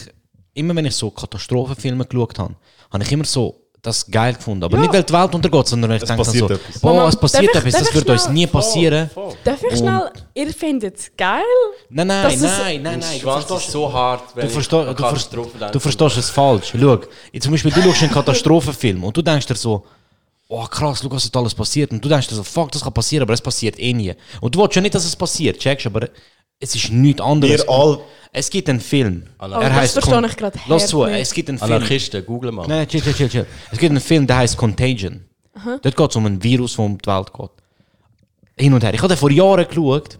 [0.53, 2.55] immer wenn ich so Katastrophenfilme geschaut habe,
[2.91, 4.63] habe ich immer so das geil gefunden.
[4.63, 6.83] Aber nicht, weil die Welt untergeht, sondern weil ich denke so, etwas.
[6.83, 9.09] Mama, es passiert darf ich- etwas, darf das ich wird uns nie passieren.
[9.13, 9.33] Voll.
[9.43, 11.41] Darf ich Und- schnell, ihr findet es geil?
[11.89, 13.19] Nein, nein, nein, nein, nein.
[13.21, 16.29] Du verstehst, so hart, wenn du, ich verstehst, an du, Katastrophen verstehst, du verstehst es
[16.29, 16.73] falsch.
[16.77, 16.99] Schau,
[17.31, 19.85] jetzt zum Beispiel, du schaust einen Katastrophenfilm und du denkst dir so,
[20.49, 21.91] oh krass, schau, was ist alles passiert.
[21.91, 24.13] Und du denkst dir so, fuck, das kann passieren, aber es passiert eh nie.
[24.41, 26.09] Und du willst ja nicht, dass es passiert, checkst, aber
[26.59, 27.61] es ist nichts anderes.
[27.65, 27.99] Wir all-
[28.31, 29.23] Es gibt einen Film.
[29.39, 29.51] Anarchisten.
[29.51, 31.71] Er Oh, das heißt verstehe ich gerade Lass zu, es gibt einen Film.
[31.71, 32.67] Anarchisten, google mal.
[32.67, 33.45] Nein, chill, chill, chill, chill.
[33.71, 35.25] Es gibt einen Film, der heißt Contagion.
[35.81, 37.49] Dort geht es um ein Virus, das um die Welt geht.
[38.57, 38.93] Hin und her.
[38.93, 40.19] Ich habe den vor Jahren geschaut.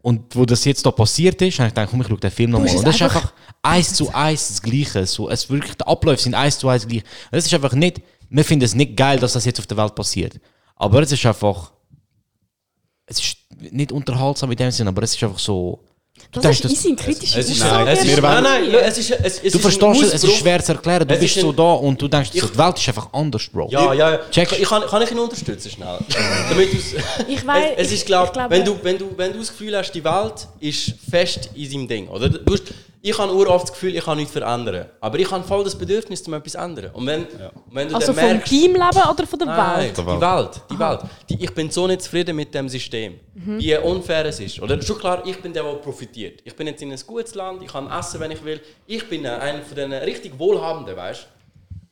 [0.00, 2.50] Und wo das jetzt da passiert ist, habe ich gedacht, komm, ich schaue den Film
[2.52, 2.74] nochmal.
[2.76, 5.04] Und das ist einfach- eins zu eins das Gleiche.
[5.06, 7.02] So, es wirklich, die Abläufe sind eins zu eins gleich.
[7.32, 8.00] Und es ist einfach nicht,
[8.30, 10.38] wir finden es nicht geil, dass das jetzt auf der Welt passiert.
[10.76, 11.72] Aber es ist einfach,
[13.08, 13.36] es ist
[13.72, 15.80] nicht unterhaltsam in dem Sinne, aber es ist einfach so.
[16.32, 17.90] Du Das denkst, ist easy, kritische Es ist, Aussage.
[17.90, 20.62] es ist, wir nein, nein, es ist, es, es Du verstehst es, es ist schwer
[20.62, 21.06] zu erklären.
[21.06, 23.68] Du bist ist so da und du denkst, so, die Welt ist einfach anders, Bro.
[23.70, 24.18] Ja, ja, ja.
[24.30, 24.50] Check.
[24.60, 25.96] Ich, kann, kann ich ihn unterstützen schnell?
[26.50, 26.70] Damit
[27.28, 29.38] Ich weiß- es, es ich- ist glaub, ich glaube- wenn du, wenn du, wenn du
[29.38, 32.28] das Gefühl hast, die Welt ist fest in seinem Ding, oder?
[32.28, 32.64] Du hast,
[33.00, 36.22] ich habe oft das Gefühl, ich kann nichts verändern, aber ich habe voll das Bedürfnis,
[36.22, 36.90] um etwas zu ändern.
[36.92, 37.26] Und wenn,
[37.70, 39.98] wenn du Also dann vom merkst, Teamleben oder von der Nein, Welt?
[39.98, 40.60] die Welt.
[40.70, 41.00] Die Welt.
[41.28, 43.20] Die, ich bin so nicht zufrieden mit dem System.
[43.34, 43.58] Mhm.
[43.58, 44.60] Wie unfair es ist.
[44.60, 46.40] Oder schon klar, ich bin der, der profitiert.
[46.44, 48.60] Ich bin jetzt in ein gutes Land, ich kann essen, wenn ich will.
[48.86, 51.26] Ich bin einer von den richtig Wohlhabenden, weißt du?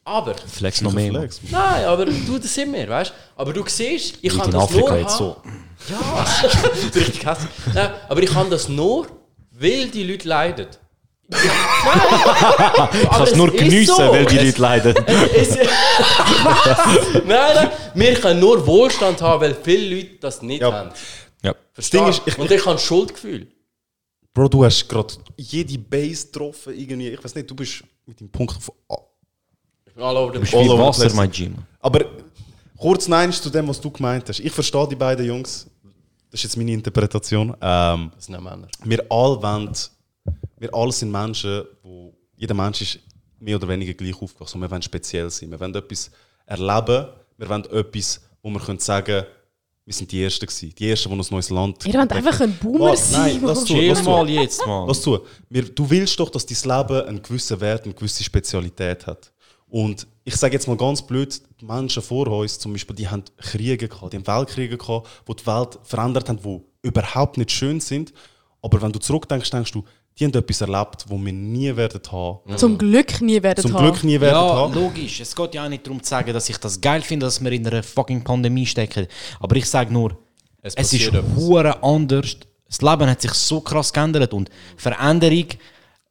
[0.05, 1.11] Aber, Flex noch mehr.
[1.13, 1.41] Flex.
[1.51, 3.41] nein, aber du, das sind wir, weißt du?
[3.41, 5.37] Aber du siehst, ich Nicht kann in das Afrika nur jetzt so.
[5.91, 6.27] Ja,
[6.95, 7.51] richtig hässlich.
[7.75, 9.09] Nein, aber ich kann das nur,
[9.51, 10.67] weil die Leute leiden.
[11.29, 14.95] Ja, Ich kann es nur geniessen, weil die Leute leiden.
[15.35, 15.57] es,
[17.25, 20.73] nein, nein, wir können nur Wohlstand haben, weil viele Leute das nicht Ja.
[20.73, 20.91] haben.
[21.43, 21.55] Ja.
[21.75, 23.49] Das Ding ist, ich, Und ich habe Schuldgefühl.
[24.35, 27.09] Bro, du hast gerade jede Base getroffen, irgendwie.
[27.09, 28.75] Ich weiß nicht, du bist mit dem Punkt von.
[28.89, 28.97] Ah.
[29.87, 31.15] Ich bin all over the Du All the Wasser, place.
[31.15, 31.57] mein Gym.
[31.81, 32.05] Aber
[32.77, 34.41] kurz nein zu dem, was du gemeint hast.
[34.41, 35.67] Ich verstehe die beiden Jungs.
[36.31, 37.57] Das ist jetzt meine Interpretation.
[37.63, 38.69] Ähm, Das sind Männer.
[38.85, 39.73] wir alle wollen,
[40.59, 42.99] wir alle sind Menschen, wo jeder Mensch ist
[43.39, 44.57] mehr oder weniger gleich aufgewachsen.
[44.57, 45.51] Und wir wollen speziell sein.
[45.51, 46.11] Wir wollen etwas
[46.47, 47.09] erleben.
[47.37, 49.25] Wir wollen etwas, wo wir können sagen,
[49.85, 50.75] wir sind die Ersten gewesen.
[50.77, 51.87] Die Ersten, die uns neues Land.
[51.87, 53.13] Ihr wollt einfach ein Boomer Was?
[53.13, 53.35] sein.
[53.35, 54.11] Nein, lass zu, lass zu.
[54.11, 54.89] mal jetzt, Mann.
[54.89, 55.21] Lass zu.
[55.49, 59.33] Wir, du willst doch, dass dein Leben einen gewissen Wert, eine gewisse Spezialität hat.
[59.69, 63.23] Und ich sage jetzt mal ganz blöd, die Menschen vor uns zum Beispiel, die haben
[63.37, 67.79] Kriege gehabt, die haben Weltkriege gehabt, die die Welt verändert haben, die überhaupt nicht schön
[67.79, 68.13] sind.
[68.63, 69.85] Aber wenn du zurückdenkst, denkst du,
[70.19, 72.57] die haben etwas erlebt, wo wir nie werden haben.
[72.57, 73.91] Zum Glück nie werden Zum haben.
[73.93, 74.75] Glück nie werden Ja, haben.
[74.75, 75.21] logisch.
[75.21, 77.53] Es geht ja auch nicht darum zu sagen, dass ich das geil finde, dass wir
[77.53, 79.07] in einer fucking Pandemie stecken.
[79.41, 80.17] Aber ich sage nur,
[80.63, 82.37] Es es, ist hure anders.
[82.69, 85.47] Das Leben hat sich so krass geändert und Veränderung,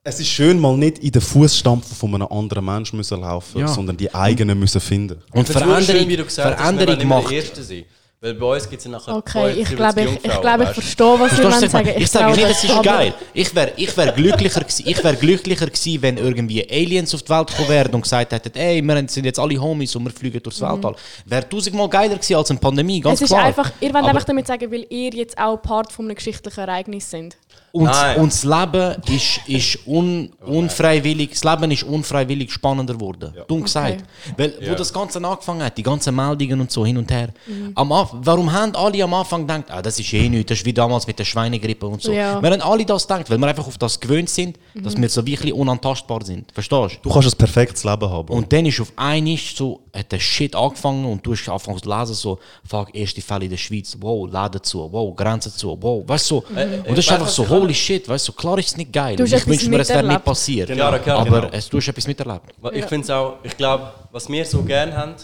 [0.04, 3.68] Es ist schön, mal nicht in den Fußstampfen von einem anderen Menschen müssen laufen, Ja.
[3.68, 5.16] sondern die eigenen müssen finden.
[5.34, 7.32] und wirklich Veränderung, schön, wie du gesagt hast, Veränderung immer macht.
[7.32, 7.86] der Erste sein.
[8.26, 11.20] Weil bei uns gibt es ja nachher Okay, ich glaube, ich, ich, glaube, ich verstehe,
[11.20, 11.70] was ich sagen.
[11.74, 11.96] meine?
[11.98, 13.14] Ich sage nicht, es ist geil.
[13.36, 17.30] Ich wäre ich wär glücklicher gewesen, ich wär glücklicher gewesen, wenn irgendwie Aliens auf die
[17.30, 20.42] Welt gekommen wären und gesagt hätten, ey, wir sind jetzt alle Homies und wir fliegen
[20.42, 20.96] durchs Weltall.
[21.26, 23.26] Wäre tausendmal geiler gewesen als eine Pandemie, ganz Mhm.
[23.26, 23.46] Es ist klar.
[23.46, 26.62] einfach, ihr wollt Aber- einfach damit sagen, weil ihr jetzt auch Part von einem geschichtlichen
[26.62, 27.38] Ereignis sind.
[27.76, 28.22] Und, Nein.
[28.22, 33.34] und das Leben ist, ist un, unfreiwillig, das Leben ist unfreiwillig spannender geworden.
[33.50, 34.02] Dumm gesagt.
[34.38, 37.34] Weil, wo das Ganze angefangen hat, die ganzen Meldungen und so hin und her.
[37.46, 37.74] Mhm.
[37.76, 40.72] Am warum haben alle am Anfang gedacht, ah, das ist eh nichts, das ist wie
[40.72, 42.14] damals mit der Schweinegrippe und so.
[42.14, 42.42] Ja.
[42.42, 44.84] Wir haben alle das gedacht, weil wir einfach auf das gewöhnt sind, Mhm.
[44.84, 46.54] dass wir so wirklich unantastbar sind.
[46.54, 47.10] Verstehst du?
[47.10, 48.30] Du kannst ein perfektes Leben haben.
[48.30, 51.90] Und dann ist auf einmal so, hat der Shit angefangen und du hast angefangen zu
[51.90, 56.04] lesen, so, fuck, erste Fälle in der Schweiz, wow, Läden zu, wow, Grenzen zu, wow,
[56.08, 56.56] weißt du, so.
[56.56, 59.20] Äh, und das ist einfach so, holy shit, weißt du, klar ist es nicht geil.
[59.20, 60.68] Ich wünsche mir, es wäre nicht passiert.
[60.68, 61.20] Genau, genau.
[61.20, 61.54] Aber Genau.
[61.54, 62.54] es, du hast etwas miterlebt.
[62.74, 65.16] Ich finde es auch, ich glaube, was wir so gerne haben,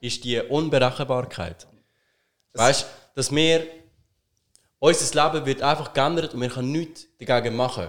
[0.00, 1.66] ist die Unberechenbarkeit.
[2.52, 2.86] Weißt du,
[3.16, 3.66] dass wir,
[4.78, 7.86] unser Leben wird einfach geändert und wir können nichts dagegen machen.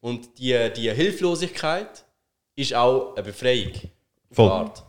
[0.00, 2.04] Und die, die Hilflosigkeit
[2.54, 3.72] ist auch eine Befreiung.
[4.30, 4.50] Voll.
[4.50, 4.82] Art.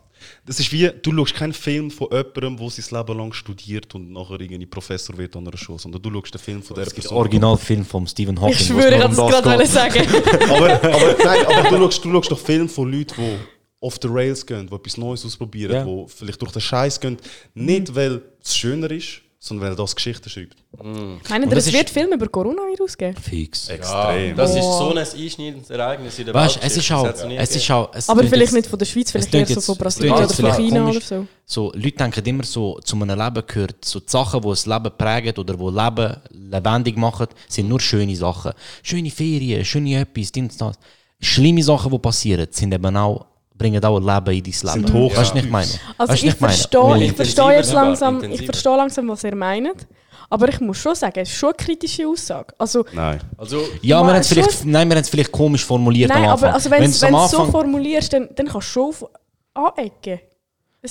[0.46, 4.12] Das ist wie, du schaust keinen Film von jemandem, der sein Leben lang studiert und
[4.12, 6.92] nachher irgendwie Professor wird an einer Schule, sondern du schaust den Film von der Der
[6.92, 7.16] Person.
[7.16, 8.54] Originalfilm von Stephen Hawking.
[8.54, 10.06] Ich schwöre, ich um es gerade sagen.
[10.50, 13.36] aber, aber, nein, aber du schaust, du schaust doch Filme von Leuten, die
[13.80, 15.84] off the rails gehen, die etwas Neues ausprobieren, Ja.
[15.84, 17.16] die vielleicht durch den Scheiß gehen.
[17.54, 20.56] Nicht, weil es schöner ist, sondern weil er das Geschichten schreibt.
[20.82, 23.14] Meinen Und ihr, das es wird Film über Coronavirus geben?
[23.20, 23.68] Fix.
[23.68, 24.34] Extrem.
[24.36, 26.66] Das ist so ein einschneidendes Ereignis in der Weißt du, Weltgeschichte.
[26.66, 27.06] es ist Das auch.
[27.06, 29.34] hat's noch nie Es ist auch es Aber vielleicht jetzt- nicht von der Schweiz, vielleicht
[29.34, 30.96] eher so von Brasilien oder von China komisch.
[30.96, 31.26] oder so.
[31.44, 34.90] So, Leute denken immer so, zu einem Leben gehört, so die Sachen, die das Leben
[34.96, 36.16] prägen oder die Leben
[36.50, 38.52] lebendig machen, sind nur schöne Sachen.
[38.82, 40.76] Schöne Ferien, schöne etwas, dies, das.
[41.20, 43.26] Schlimme Sachen, die passieren, sind eben auch,
[43.56, 44.92] bringen auch ein Leben in dein Leben.
[44.94, 45.68] hoch- Weißt du, ich meine?
[45.98, 49.86] Also Weißt ich verstehe, ich verstehe jetzt Intensiver, langsam, ich verstehe langsam, was ihr meint.
[50.30, 52.54] Aber ich muss schon sagen, es ist schon eine kritische Aussage.
[52.58, 53.20] Also, Nein.
[53.36, 56.08] Also, Ja, wir Mal haben es schon- vielleicht, nein, wir haben es vielleicht komisch formuliert
[56.08, 56.48] nein, am Anfang.
[56.48, 59.08] aber also wenn du es so formulierst, dann, dann kannst du schon
[59.52, 60.20] anecken.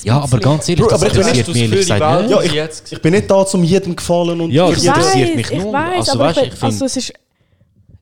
[0.03, 2.31] Ja, aber ganz ehrlich, Bro, das aber ich interessiert mich ehrlich das gesagt nicht.
[2.55, 5.51] Ja, ich- Ich bin nicht da, zum jedem gefallen und Ja, ich das interessiert mich
[5.51, 5.73] ich nur.
[5.73, 7.13] weiß, Also, aber weißt ich, ich find, also es ist,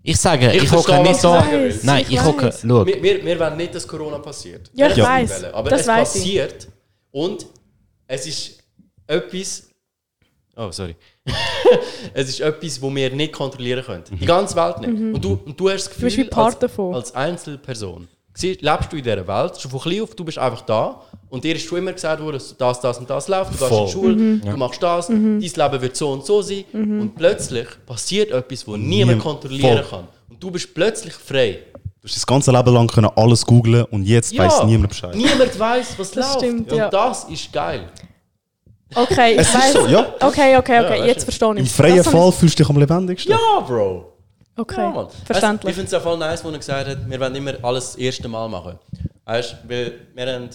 [0.03, 1.45] Ich sage, Ich ich hocke nicht da.
[1.83, 2.61] Nein, Ich ich hocke, weiß.
[2.67, 2.85] schau.
[2.85, 4.69] wir, wir, wir wollen nicht, dass Corona passiert.
[4.73, 5.41] Ja, ich weiss.
[5.43, 6.21] wollen, Aber Das es weiss ich.
[6.21, 6.67] passiert
[7.11, 7.45] und
[8.07, 8.57] es ist
[9.07, 9.69] etwas.
[10.55, 10.95] Oh, sorry.
[12.13, 14.03] es ist etwas, wo wir nicht kontrollieren können.
[14.19, 14.89] Die ganze Welt nicht.
[15.15, 15.99] Und, du, und du hast das Mhm.
[15.99, 16.95] Du bist Gefühl, wie Part als, davon.
[16.95, 18.07] als Einzelperson,
[18.41, 21.55] lebst du in dieser Welt, schon von klein auf, du bist einfach da und dir
[21.55, 23.91] ist schon immer gesagt worden, dass das, das und das läuft, du gehst in die
[23.91, 24.41] Schule, Mhm.
[24.41, 28.77] du machst das, dein Leben wird so und so sein und plötzlich passiert etwas, wo
[28.77, 29.99] niemand Niem- kontrollieren Voll.
[29.99, 30.07] kann.
[30.29, 31.59] Und du bist plötzlich frei.
[32.01, 35.13] Du hast das ganze Leben lang können alles googlen und jetzt weiß niemand Bescheid.
[35.13, 36.39] Niemand weiß, was Das läuft.
[36.39, 36.89] stimmt, und ja.
[36.89, 37.89] das ist geil.
[38.95, 39.73] okay, ich weiß.
[39.73, 40.07] so, ja.
[40.19, 41.59] Okay, okay, okay, weißt jetzt verstehe ich.
[41.59, 43.31] Im freien Das Fall fühlst du dich am lebendigsten.
[43.31, 44.10] Ja, Bro.
[44.61, 45.69] Ich, okay, Ja, verständlich.
[45.71, 47.95] Ich finde es ja voll nice, wo er gesagt hat, wir wollen immer alles das
[47.95, 48.77] erste Mal machen.
[49.25, 50.49] Weißt du, weil wir, haben,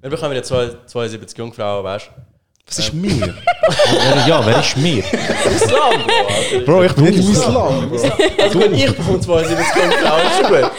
[0.00, 2.10] wir bekommen ja zwei- 72 Jungfrauen, weißt du?
[2.68, 3.34] Was ist mir?
[3.34, 5.02] Wer- Ja, wer ist mir?
[5.02, 6.28] Islam, Bro.
[6.28, 6.64] Alter.
[6.64, 7.90] Bro, ich bin nicht Islam.
[7.92, 10.70] Also gut, ich bekomme 72 Jungfrauen, ist gut.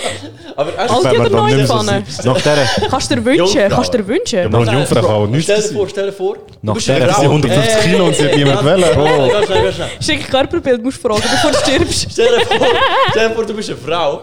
[0.56, 2.04] Aber weißt Alte oder neue so Pfanne?
[2.24, 3.46] Nach dieser, Kannst du dir wünschen?
[3.60, 3.76] Jungfrau.
[3.76, 4.50] Kannst du dir wünschen?
[4.50, 6.92] Bro, eine Jungfrau kann auch nichts Stell dir vor, stell dir vor, Nach der Sie
[7.14, 7.22] Frau.
[7.22, 9.74] 150 Äh, Kilo und sie hat niemand ganz schnell.
[10.02, 12.08] Schick Körperbild, musst du fragen, bevor du stirbst.
[12.12, 12.68] Stell dir, vor,
[13.12, 14.22] stell dir vor, du bist eine Frau,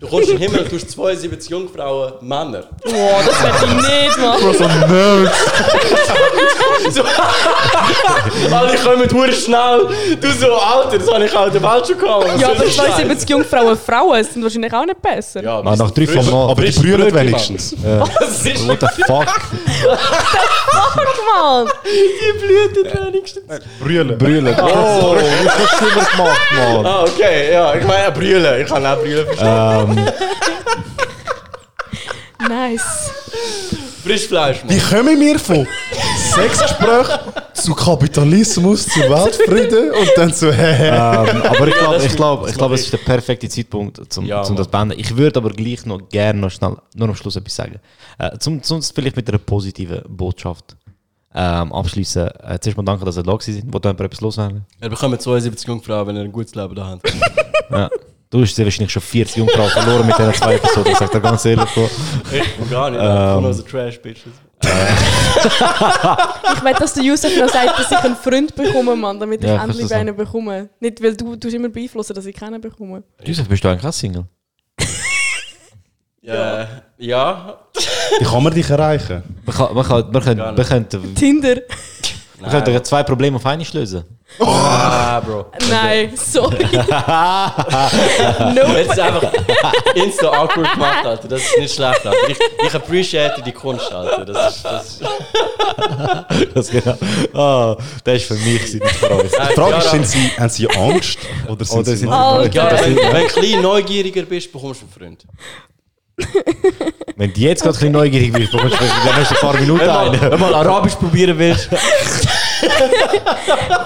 [0.00, 2.64] du kommst in den Himmel und du hast 72 Jungfrauen Männer.
[2.84, 4.40] Boah, das möchte ich nicht machen.
[4.42, 5.32] Bro, so ein Nerd.
[8.52, 9.86] Alle kommen hure schnell.
[10.20, 12.40] Du so, Alter, das habe ich auch in der Welt schon gehabt.
[12.40, 12.96] Ja, aber das Scheiß?
[12.96, 15.42] 72 Jungfrauen Frauen sind wahrscheinlich auch nicht besser.
[15.42, 16.50] Ja, Ah, nach drei vom Mal.
[16.50, 17.74] Aber die brüllen wenigstens.
[17.84, 19.26] Das ist What the fuck?
[20.70, 20.96] Guck
[21.26, 21.66] mal!
[21.84, 23.44] die Blüten wenigstens.
[23.80, 24.18] Brüllen.
[24.18, 24.54] Brüllen.
[24.60, 26.86] Oh, hast du immer gemacht, Mann?
[26.86, 28.60] Ah, okay, ja, ich meine brüllen.
[28.62, 29.98] Ich kann auch brüllen verstehen.
[29.98, 30.06] Ähm,
[32.48, 33.10] Nice.
[34.04, 34.84] Frischfleisch, Wie Mann.
[34.90, 35.66] kommen wir von
[36.34, 37.08] Sexgespräch
[37.54, 42.74] zu Kapitalismus, zu Weltfrieden und dann zu ähm, aber ich glaube, ich glaube, ich glaube,
[42.74, 44.98] es ist der perfekte Zeitpunkt, zum, Ja, zum das beenden.
[44.98, 47.80] Ich würde aber gleich noch gerne noch schnell, nur am Schluss etwas sagen.
[48.18, 50.76] Äh, zum, zum vielleicht mit einer positiven Botschaft
[51.34, 52.28] ähm, abschließen.
[52.28, 53.64] Äh, zuerst mal danke, dass ihr da seid.
[53.72, 54.66] Wollt ihr etwas loswerden?
[54.80, 57.12] Wir bekommen 72 Jungfrauen, wenn ihr ein gutes Leben da habt.
[57.70, 57.88] Ja.
[58.34, 61.44] Du hast wahrscheinlich schon 40 Jungfrauen verloren mit diesen zwei Episoden, ich sag dir ganz
[61.44, 61.70] ehrlich.
[62.32, 63.00] Ich gar nicht.
[63.00, 63.34] Ähm.
[63.34, 64.32] Von unseren Trash-Bitches.
[64.60, 69.48] Ich will, dass der Yusuf noch sagt, dass ich einen Freund bekomme, Mann, damit ich
[69.48, 70.68] Ja, endlich du einen bekomme.
[70.80, 73.04] Nicht, weil du, du immer beeinflussen, dass ich keinen bekomme.
[73.24, 74.24] Josef, bist du eigentlich auch Single?
[76.22, 76.66] Ja.
[76.98, 77.58] Ja.
[78.18, 79.22] Wie kann man dich erreichen?
[79.46, 80.56] Man kann, man kann, man Gar kann, nicht.
[80.58, 81.00] man könnte,
[82.44, 82.56] Tinder?
[82.58, 84.04] man könnte zwei Probleme auf einmal lösen.
[84.40, 85.46] Ah, Bro.
[85.70, 86.64] Nein, sorry.
[86.64, 86.88] Jetzt
[88.54, 88.80] nope.
[88.80, 89.32] ist einfach
[89.94, 91.28] insta awkward gemacht, Alter.
[91.28, 92.28] Das ist nicht schlecht, Alter.
[92.28, 94.24] Ich, ich appreciate die Kunst, Alter.
[94.24, 95.02] Das ist, das ist
[96.54, 96.96] Das genau.
[97.34, 99.30] Ah, das ist für mich, für euch.
[99.30, 101.18] Die Frage ist, sind sie, haben sie Angst
[101.48, 102.10] oder sind Oder sie sind-.
[102.54, 105.24] Ja, wenn, wenn du ein bisschen neugieriger bist, bekommst du einen Freund.
[107.16, 109.80] Wenn du jetzt gerade ein bisschen neugierig bist, bekommst du in den nächsten paar Minuten
[109.80, 110.20] Wenn mal, einen.
[110.30, 111.68] wenn mal Arabisch probieren willst.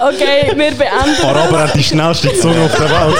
[0.01, 3.17] Okay, wir beenden Araber haben die schnellste Zunge auf der Welt.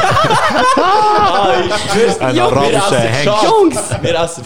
[0.77, 1.53] Ah,
[1.95, 2.21] ich.
[2.21, 3.43] Ein wir arabischer Hengst.
[3.43, 3.77] Jungs!
[4.01, 4.43] Wir essen.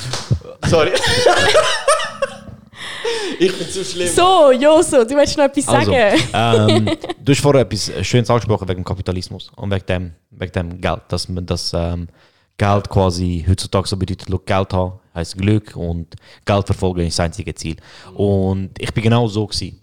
[0.68, 0.92] Sorry.
[3.40, 4.08] ich bin zu schlimm.
[4.08, 6.22] So, Joso, du willst noch etwas Also, sagen?
[6.34, 10.82] ähm, du hast vorher etwas Schönes angesprochen wegen dem Kapitalismus und wegen dem, wegen dem
[10.82, 12.08] Geld, dass man das ähm,
[12.58, 16.16] Geld quasi heutzutage so bedeutet, look, Geld haben heisst Glück und
[16.46, 17.78] Geld verfolgen ist das einzige Ziel.
[18.14, 19.82] Und ich bin genau so gewesen.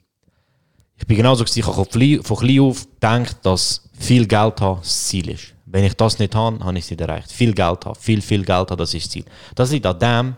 [0.97, 4.81] Ich bin genau so gewesen, ich habe von klein- auf gedacht, dass viel Geld haben
[4.81, 5.55] das Ziel ist.
[5.67, 7.31] Wenn ich das nicht habe, habe ich es nicht erreicht.
[7.31, 9.25] Viel Geld haben, viel, viel Geld haben, das ist das Ziel.
[9.55, 10.37] Das liegt an dem,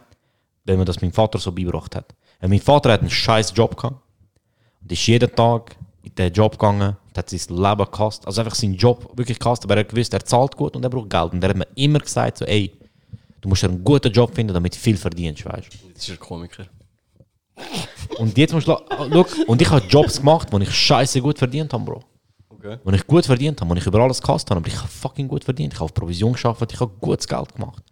[0.65, 2.15] weil mir das mein Vater so beigebracht hat.
[2.41, 3.97] Weil mein Vater hat einen scheiß Job gehabt
[4.83, 8.27] und ist jeden Tag in den Job gegangen hat sein Leben gehasst.
[8.27, 11.11] Also einfach seinen Job wirklich gehasst, aber er gewusst, er zahlt gut und er braucht
[11.11, 11.33] Geld.
[11.33, 12.73] Und er hat mir immer gesagt, so, ey,
[13.41, 15.89] du musst einen guten Job finden, damit du viel verdienst, weißt du.
[15.95, 16.65] Das ist ein Komiker.
[18.19, 21.21] Und jetzt musst du, la- ah, schau, und ich habe Jobs gemacht, wo ich scheiße
[21.21, 22.03] gut verdient habe, Bro.
[22.49, 22.79] Okay.
[22.85, 25.29] Wo ich gut verdient habe, wo ich über alles gehasst habe, aber ich habe fucking
[25.29, 25.73] gut verdient.
[25.73, 27.83] Ich habe auf Provision geschafft, ich habe gutes Geld gemacht.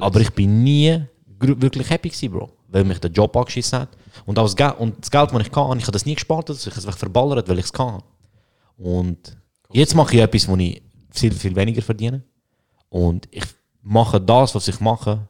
[0.00, 1.00] Aber ich bin nie
[1.38, 2.50] wirklich happy gewesen, Bro.
[2.68, 3.88] Weil mich der Job angeschissen hat.
[4.26, 6.50] Und, auch das, Geld, und das Geld, das ich kann, ich habe das nie gespart,
[6.50, 8.02] also ich habe es verballert, weil ich es kann.
[8.76, 9.36] Und
[9.72, 12.22] jetzt mache ich etwas, wo ich viel, viel weniger verdiene.
[12.88, 13.44] Und ich
[13.82, 15.28] mache das, was ich mache,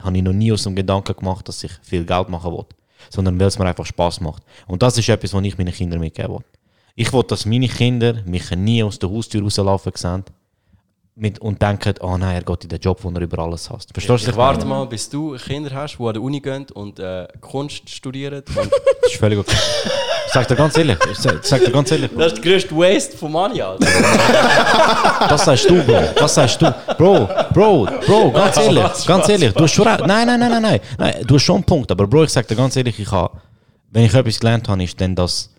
[0.00, 2.66] habe ich noch nie aus dem Gedanken gemacht, dass ich viel Geld machen will.
[3.10, 4.42] Sondern weil es mir einfach Spaß macht.
[4.66, 6.44] Und das ist etwas, was ich meinen Kindern mitgeben will.
[6.94, 10.24] Ich will, dass meine Kinder mich nie aus der Haustür rauslaufen sehen
[11.14, 13.90] mit, und denken, oh nein, er geht in den Job, wo er über alles hasst.
[13.92, 16.66] Verstehst du, ich ich warte mal, bis du Kinder hast, die an der Uni gehen
[16.72, 18.42] und äh, Kunst studieren.
[18.56, 18.70] Und
[19.02, 19.56] Das ist völlig okay.
[20.26, 23.16] Ich sag dir ganz ehrlich, ich sag, dir ganz ehrlich, das ist der grösste Waste
[23.18, 23.86] von Money, Alter.
[25.28, 26.74] das sagst du, Bro, das sagst du.
[26.96, 30.06] Bro, Bro, Bro, ganz ehrlich, ganz ehrlich, du hast schon recht.
[30.06, 32.46] Nein, nein, nein, nein, nein, nein, du hast schon einen Punkt, aber Bro, ich sag
[32.46, 33.38] dir ganz ehrlich, ich habe,
[33.90, 35.50] wenn ich etwas gelernt habe, ist dann, dass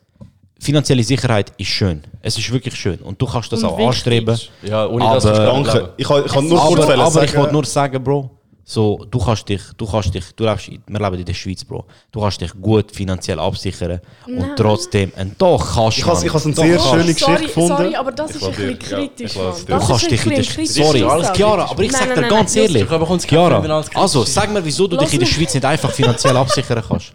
[0.63, 2.01] finanzielle Sicherheit ist schön.
[2.21, 3.87] Es ist wirklich schön und du kannst das Und auch wichtig.
[3.87, 4.39] anstreben.
[4.63, 5.93] Ja, ohne Aber- das du Danke.
[5.97, 8.29] Ich kann, ich kann nur kurz aber, aber ich sagen- wollte nur sagen, Bro,
[8.65, 11.65] so, du kannst dich, du kannst dich, du lebst, in- wir leben in der Schweiz,
[11.65, 11.83] Bro.
[12.11, 14.51] Du kannst dich gut finanziell absichern und Nein.
[14.55, 16.25] trotzdem, und doch kannst Ich habe Mann.
[16.27, 16.89] ich has eine sehr kannst.
[16.89, 17.67] schöne Geschichte sorry, gefunden.
[17.77, 20.29] sorry, aber das ist ein bisschen ja, kritisch, ich Das Du kannst ist dich in
[20.29, 20.55] der Schweiz.
[20.73, 20.85] kritisch.
[20.85, 21.97] Sorry, alles Chiara, aber ich kritisch.
[21.99, 22.83] sag Nein, dir nein, ganz ehrlich.
[23.21, 26.81] Ich Chiara, also sag mir, wieso du dich in der Schweiz nicht einfach finanziell absichern
[26.87, 27.11] kannst.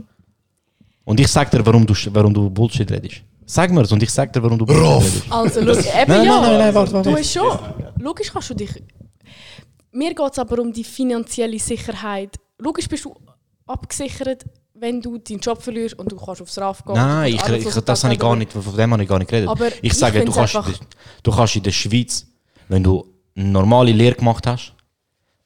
[1.06, 3.22] Und ich sag dir, warum du, warum du Bullshit redest.
[3.50, 5.22] Sag mir's und ich sag dir, warum du redest.
[5.30, 6.40] Also, schau, eben Nein, ja.
[6.40, 7.10] nein, nein, nein, warte, warte.
[7.10, 7.58] Du hast schon.
[7.98, 8.70] Logisch kannst du dich.
[9.90, 12.36] Mir geht es aber um die finanzielle Sicherheit.
[12.58, 13.14] Logisch bist du
[13.66, 14.44] abgesichert,
[14.74, 16.94] wenn du deinen Job verlierst und du kannst aufs RAF gehen.
[16.94, 19.18] Nein, ich, alles, ich, du das habe ich gar nicht, von dem habe ich gar
[19.18, 19.48] nicht geredet.
[19.48, 20.54] Aber ich ich sage, du kannst,
[21.22, 22.26] du kannst in der Schweiz,
[22.68, 24.74] wenn du eine normale Lehre gemacht hast,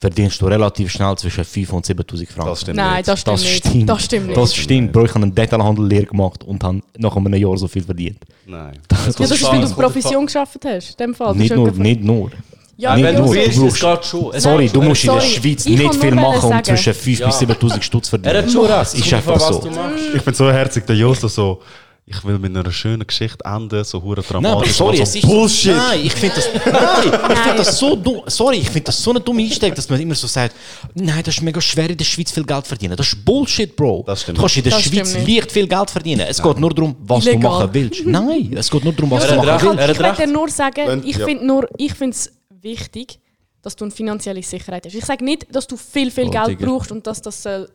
[0.03, 2.51] verdienst du relativ schnell zwischen 5 und 7000 Franken.
[2.51, 3.09] Das stimmt Nein, nicht.
[3.09, 3.57] das stimmt Das nicht.
[3.67, 3.89] stimmt.
[3.89, 4.37] Das stimmt nicht.
[4.37, 5.05] Das stimmt, Bro.
[5.05, 8.19] Ich habe einen Detailhandel-Lehre gemacht und habe nach einem Jahr so viel verdient.
[8.47, 8.75] Nein.
[8.75, 9.75] ja, das ist, weil du.
[9.75, 10.91] Provision geschafft hast.
[11.01, 11.29] In dem Fall.
[11.29, 12.31] Das Nicht nur, nicht nur.
[12.77, 14.35] Ja, nicht wenn nur, du du willst, es brauchst- geht schon.
[14.35, 17.19] Es Sorry, du musst in der Sorry, Schweiz ich nicht viel machen, um zwischen 5
[17.21, 17.27] Ja.
[17.27, 18.45] bis 7000 Stutz zu Er verdienen.
[18.45, 18.75] hat schon recht.
[18.81, 19.61] Das ist einfach so.
[19.61, 19.71] du.
[20.17, 21.61] Ich bin so herzig, der Josto so.
[22.05, 24.73] Ich will mit einer schönen Geschichte enden, so hure Nein, dramatisch.
[24.73, 25.77] sorry, so es ist Bullshit.
[25.77, 28.23] Nein, ich finde das, nein, ich finde das so dumm.
[28.27, 30.57] Sorry, ich finde das so eine dumme Einstellung, dass man immer so sagt,
[30.95, 32.97] nein, das ist mega schwer in der Schweiz viel Geld verdienen.
[32.97, 34.03] Das ist Bullshit, Bro.
[34.05, 36.27] Das stimmt du kannst in der Das Schweiz leicht viel Geld verdienen.
[36.29, 37.41] Es geht nur darum, was Illegal.
[37.41, 38.05] du machen willst.
[38.05, 39.91] Nein, es geht nur darum, was Ja, du machen willst.
[39.93, 43.21] Ich möchte nur sagen, ich finde nur, ich finde es wichtig,
[43.63, 44.95] dass du eine finanzielle Sicherheit hast.
[44.95, 47.69] Ich sage nicht, dass du viel, viel Geld brauchst und dass das soll,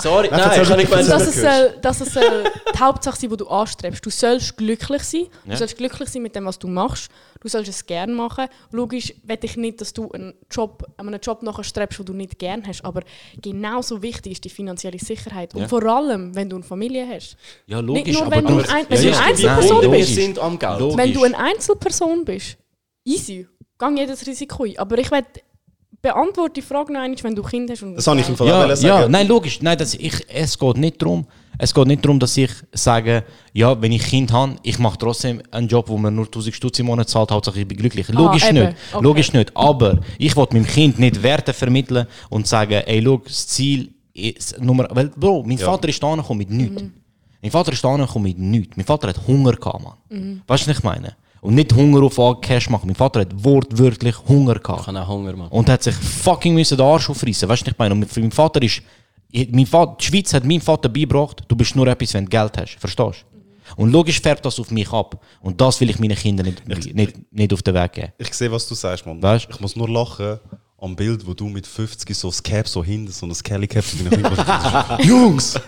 [0.00, 2.44] Sorry, Nein, nein, ich kann nicht mehr dass es soll, dass es soll
[2.74, 4.06] die Hauptsache sein, die du anstrebst.
[4.06, 5.26] Du sollst glücklich sein.
[5.44, 5.56] Du Ja.
[5.56, 7.10] sollst glücklich sein mit dem, was du machst.
[7.40, 8.46] Du sollst es gerne machen.
[8.70, 12.38] Logisch will ich nicht, dass du einen Job, einen Job nachher strebst, den du nicht
[12.38, 12.84] gerne hast.
[12.84, 13.02] Aber
[13.42, 15.54] genauso wichtig ist die finanzielle Sicherheit.
[15.54, 15.68] Und Ja.
[15.68, 17.36] vor allem, wenn du eine Familie hast.
[17.66, 19.18] Ja, Nicht logisch, nur, aber wenn du, du ein- wenn ja, du ja.
[19.18, 20.08] eine Einzelperson Nein, bist.
[20.16, 20.96] Wir sind am Geld.
[20.96, 22.56] Wenn du eine Einzelperson bist,
[23.04, 23.48] easy,
[23.78, 24.78] gang jedes Risiko ein.
[24.78, 25.22] Aber ich will
[26.02, 27.82] beantworte die Frage noch einmal, wenn du Kind hast.
[27.82, 29.10] Und Das habe ich im Fall auch Ja, wollen ja, sagen.
[29.12, 29.60] nein, logisch.
[29.62, 31.26] Nein, das, ich, es geht nicht darum,
[31.58, 35.42] es geht nicht darum, dass ich sage, ja, wenn ich Kind habe, ich mache trotzdem
[35.50, 38.08] einen Job, wo mir nur 1000 Stutz im Monat zahlt, Hauptsache ich bin glücklich.
[38.08, 38.54] Logisch eben.
[38.66, 38.76] nicht.
[38.92, 39.02] Okay.
[39.04, 39.56] Logisch nicht.
[39.56, 44.60] Aber ich will meinem Kind nicht Werte vermitteln und sagen, ey, schau, das Ziel ist
[44.60, 44.86] Nummer.
[44.90, 46.82] Weil, Bro, mein Vater ist da angekommen mit nichts.
[47.42, 48.76] Mein Vater ist da mit nichts.
[48.76, 50.42] Mein Vater hat Hunger gehabt, Mann.
[50.46, 51.16] Weißt du, was ich meine?
[51.40, 52.86] Und nicht Hunger auf Cash machen.
[52.86, 54.82] Mein Vater hat wortwörtlich Hunger gehabt.
[54.82, 55.48] Ich habe auch Hunger, Mann.
[55.48, 57.48] Und hat sich fucking müssen den Arsch aufreißen.
[57.48, 57.94] Weißt du, was ich meine?
[57.94, 58.82] Und für meinen Vater ist.
[59.32, 62.56] Mein Vater, die Schweiz hat meinem Vater beigebracht, du bist nur etwas, wenn du Geld
[62.56, 62.76] hast.
[62.80, 63.38] Verstehst du?
[63.76, 65.22] Und logisch färbt das auf mich ab.
[65.42, 68.12] Und das will ich meinen Kindern nicht, nicht, nicht auf den Weg geben.
[68.18, 69.22] Ich sehe, was du sagst, Mann.
[69.22, 69.48] Weißt?
[69.50, 70.38] Ich muss nur lachen
[70.80, 73.84] am Bild, wo du mit 50 so das Cap so hinten, so ein Kelly Cap,
[73.84, 74.24] so bin
[75.00, 75.58] ich Jungs,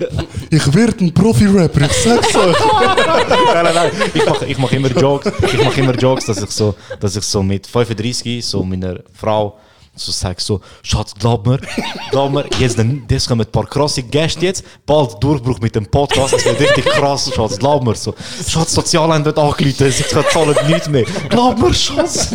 [0.51, 2.57] ich werde ein Profi-Rapper, ich sag's euch.
[2.97, 3.91] nein, nein, nein.
[4.15, 5.33] Ich mache ich mach immer Jokes.
[5.43, 9.59] Ich mache immer Jokes, dass ich so, dass ich so mit 35 so meiner Frau
[9.95, 11.59] so sage so, Schatz, glaub mir,
[12.11, 15.87] glaub mir, jetzt, dann, jetzt kommen ein paar krasse Gäste jetzt, bald Durchbruch mit dem
[15.87, 18.15] Podcast, das wird richtig krass, Schatz, glaub mir so.
[18.49, 21.05] Schatz, Sozialamt wird angerufen, sie zahlen nichts mehr.
[21.29, 22.35] Glaub mir, Schatz.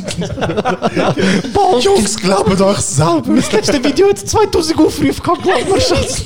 [1.53, 1.83] bald.
[1.83, 3.35] Jungs, glaubt euch selber.
[3.35, 6.25] Das letzte Video hat 2000 Aufrufe gehabt, glaub mir, Schatz.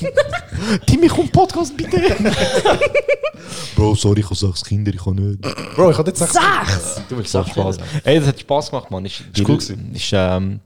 [0.86, 2.02] Timmy, komm, Podcast bitte.
[3.76, 5.42] Bro, sorry, ich habe sechs Kinder, ich kann nicht.
[5.76, 7.02] Bro, ich hatte jetzt gesagt, Sechs!
[7.08, 7.78] Du willst auch Spaß.
[8.04, 9.06] Ey, das hat Spaß gemacht, Mann.
[9.06, 9.92] Ist, die, cool gewesen.
[9.94, 10.60] ist, ähm,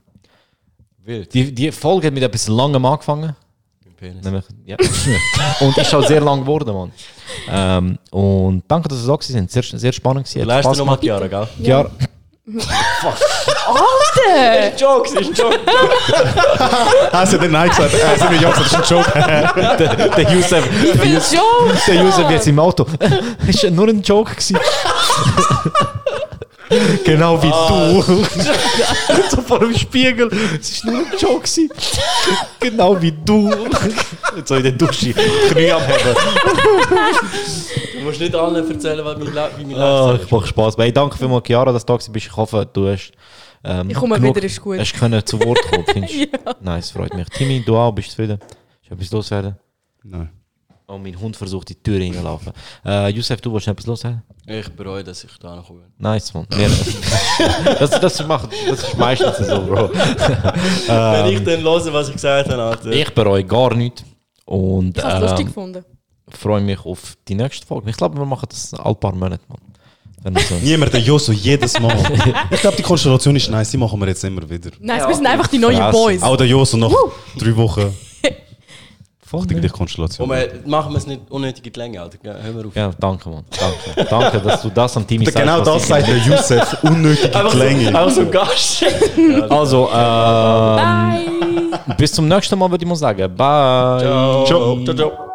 [1.06, 3.36] die, die Folge hat mit etwas langem angefangen.
[3.96, 4.24] Penis.
[4.24, 4.76] Nämlich, ja.
[5.60, 6.92] und ist auch sehr lang geworden, Mann.
[7.48, 9.50] Ähm, und danke, dass ihr da sind.
[9.50, 10.46] Sehr, sehr spannend gewesen.
[10.46, 11.00] Du Spaß dir nochmal gemacht.
[11.00, 11.64] Chiara, gell?
[11.64, 11.90] Chiara,
[13.66, 14.76] Alter!
[14.76, 15.58] Jokes, ist Joke.
[17.12, 17.94] Hast du denn Nein gesagt?
[18.06, 18.72] Hast du nicht Ja gesagt?
[18.72, 19.12] Das ist ein Joke.
[19.78, 21.78] der, der Yusuf, Ich bin schon!
[21.86, 22.86] der Yusuf jetzt im Auto.
[23.46, 24.58] ist ja nur ein Joke gewesen.
[27.04, 28.24] Genau wie du.
[29.30, 30.30] so vor dem Spiegel.
[30.60, 31.46] Es ist nur ein Joke
[32.60, 33.50] genau wie du.
[34.36, 35.12] Jetzt so in der Dusche.
[35.12, 36.16] Knie am Heben.
[37.94, 39.26] Du musst nicht allen erzählen, was mein
[39.58, 40.76] wie mein Lifestyle ich mache Spaß.
[40.78, 42.10] Hey, danke vielmals, Chiara, dass du da bist.
[42.16, 43.12] Ich hoffe, du hast.
[43.64, 44.78] Ähm, Ich komme genug- wieder, ist gut.
[44.78, 46.26] Hast können zu Wort kommen, findest du?
[46.60, 47.28] Nice, freut mich.
[47.30, 48.38] Timmy, du auch, bist du zufrieden?
[48.82, 49.56] Ist etwas loswerden?
[50.02, 50.30] Nein.
[50.86, 52.52] Oh, mein Hund versucht die Tür reinzulaufen.
[52.84, 54.22] Äh, Youssef, du willst etwas loswerden?
[54.46, 55.84] Ich bereue, dass ich da noch bin.
[55.96, 56.46] Nice, man.
[57.78, 59.90] Das, das, macht, das ist meistens so, Bro.
[60.86, 62.90] Wenn ich dann höre, was ich gesagt habe, Alter.
[62.90, 64.04] Ich bereue gar nichts.
[64.44, 65.84] Und Ich habe es lustig ähm, gefunden.
[66.28, 67.88] freue mich auf die nächste Folge.
[67.88, 69.58] Ich glaube, wir machen das alle paar Monate, man.
[70.48, 71.96] So Niemand der Joso jedes Mal.
[72.50, 73.70] ich glaube, die Konstellation ist nice.
[73.70, 74.70] Die machen wir jetzt immer wieder.
[74.80, 75.90] Nein, wir sind einfach die neuen.
[75.90, 76.22] Boys.
[76.22, 76.94] Auch der Joso noch
[77.38, 77.94] drei Wochen.
[79.38, 80.28] Voll die Konstellation.
[80.28, 82.18] Und wir machen wir es nicht unnötig in die Länge, Alter.
[82.22, 82.36] Gell?
[82.42, 82.76] Hören wir auf.
[82.76, 83.44] Ja, danke, man.
[83.50, 84.08] Danke.
[84.10, 85.38] danke, dass du das an Timmy sagst.
[85.38, 86.76] Genau das sagt der Youssef.
[86.82, 87.88] Unnötige Einfach so, Klänge.
[87.88, 88.84] einfach so ein Gast.
[89.48, 89.96] Also, ähm,
[90.76, 91.96] Bye!
[91.98, 93.34] bis zum nächsten Mal, würde ich mal sagen.
[93.36, 94.00] Bye.
[94.46, 94.84] Ciao.
[94.84, 95.33] Ciao, ciao.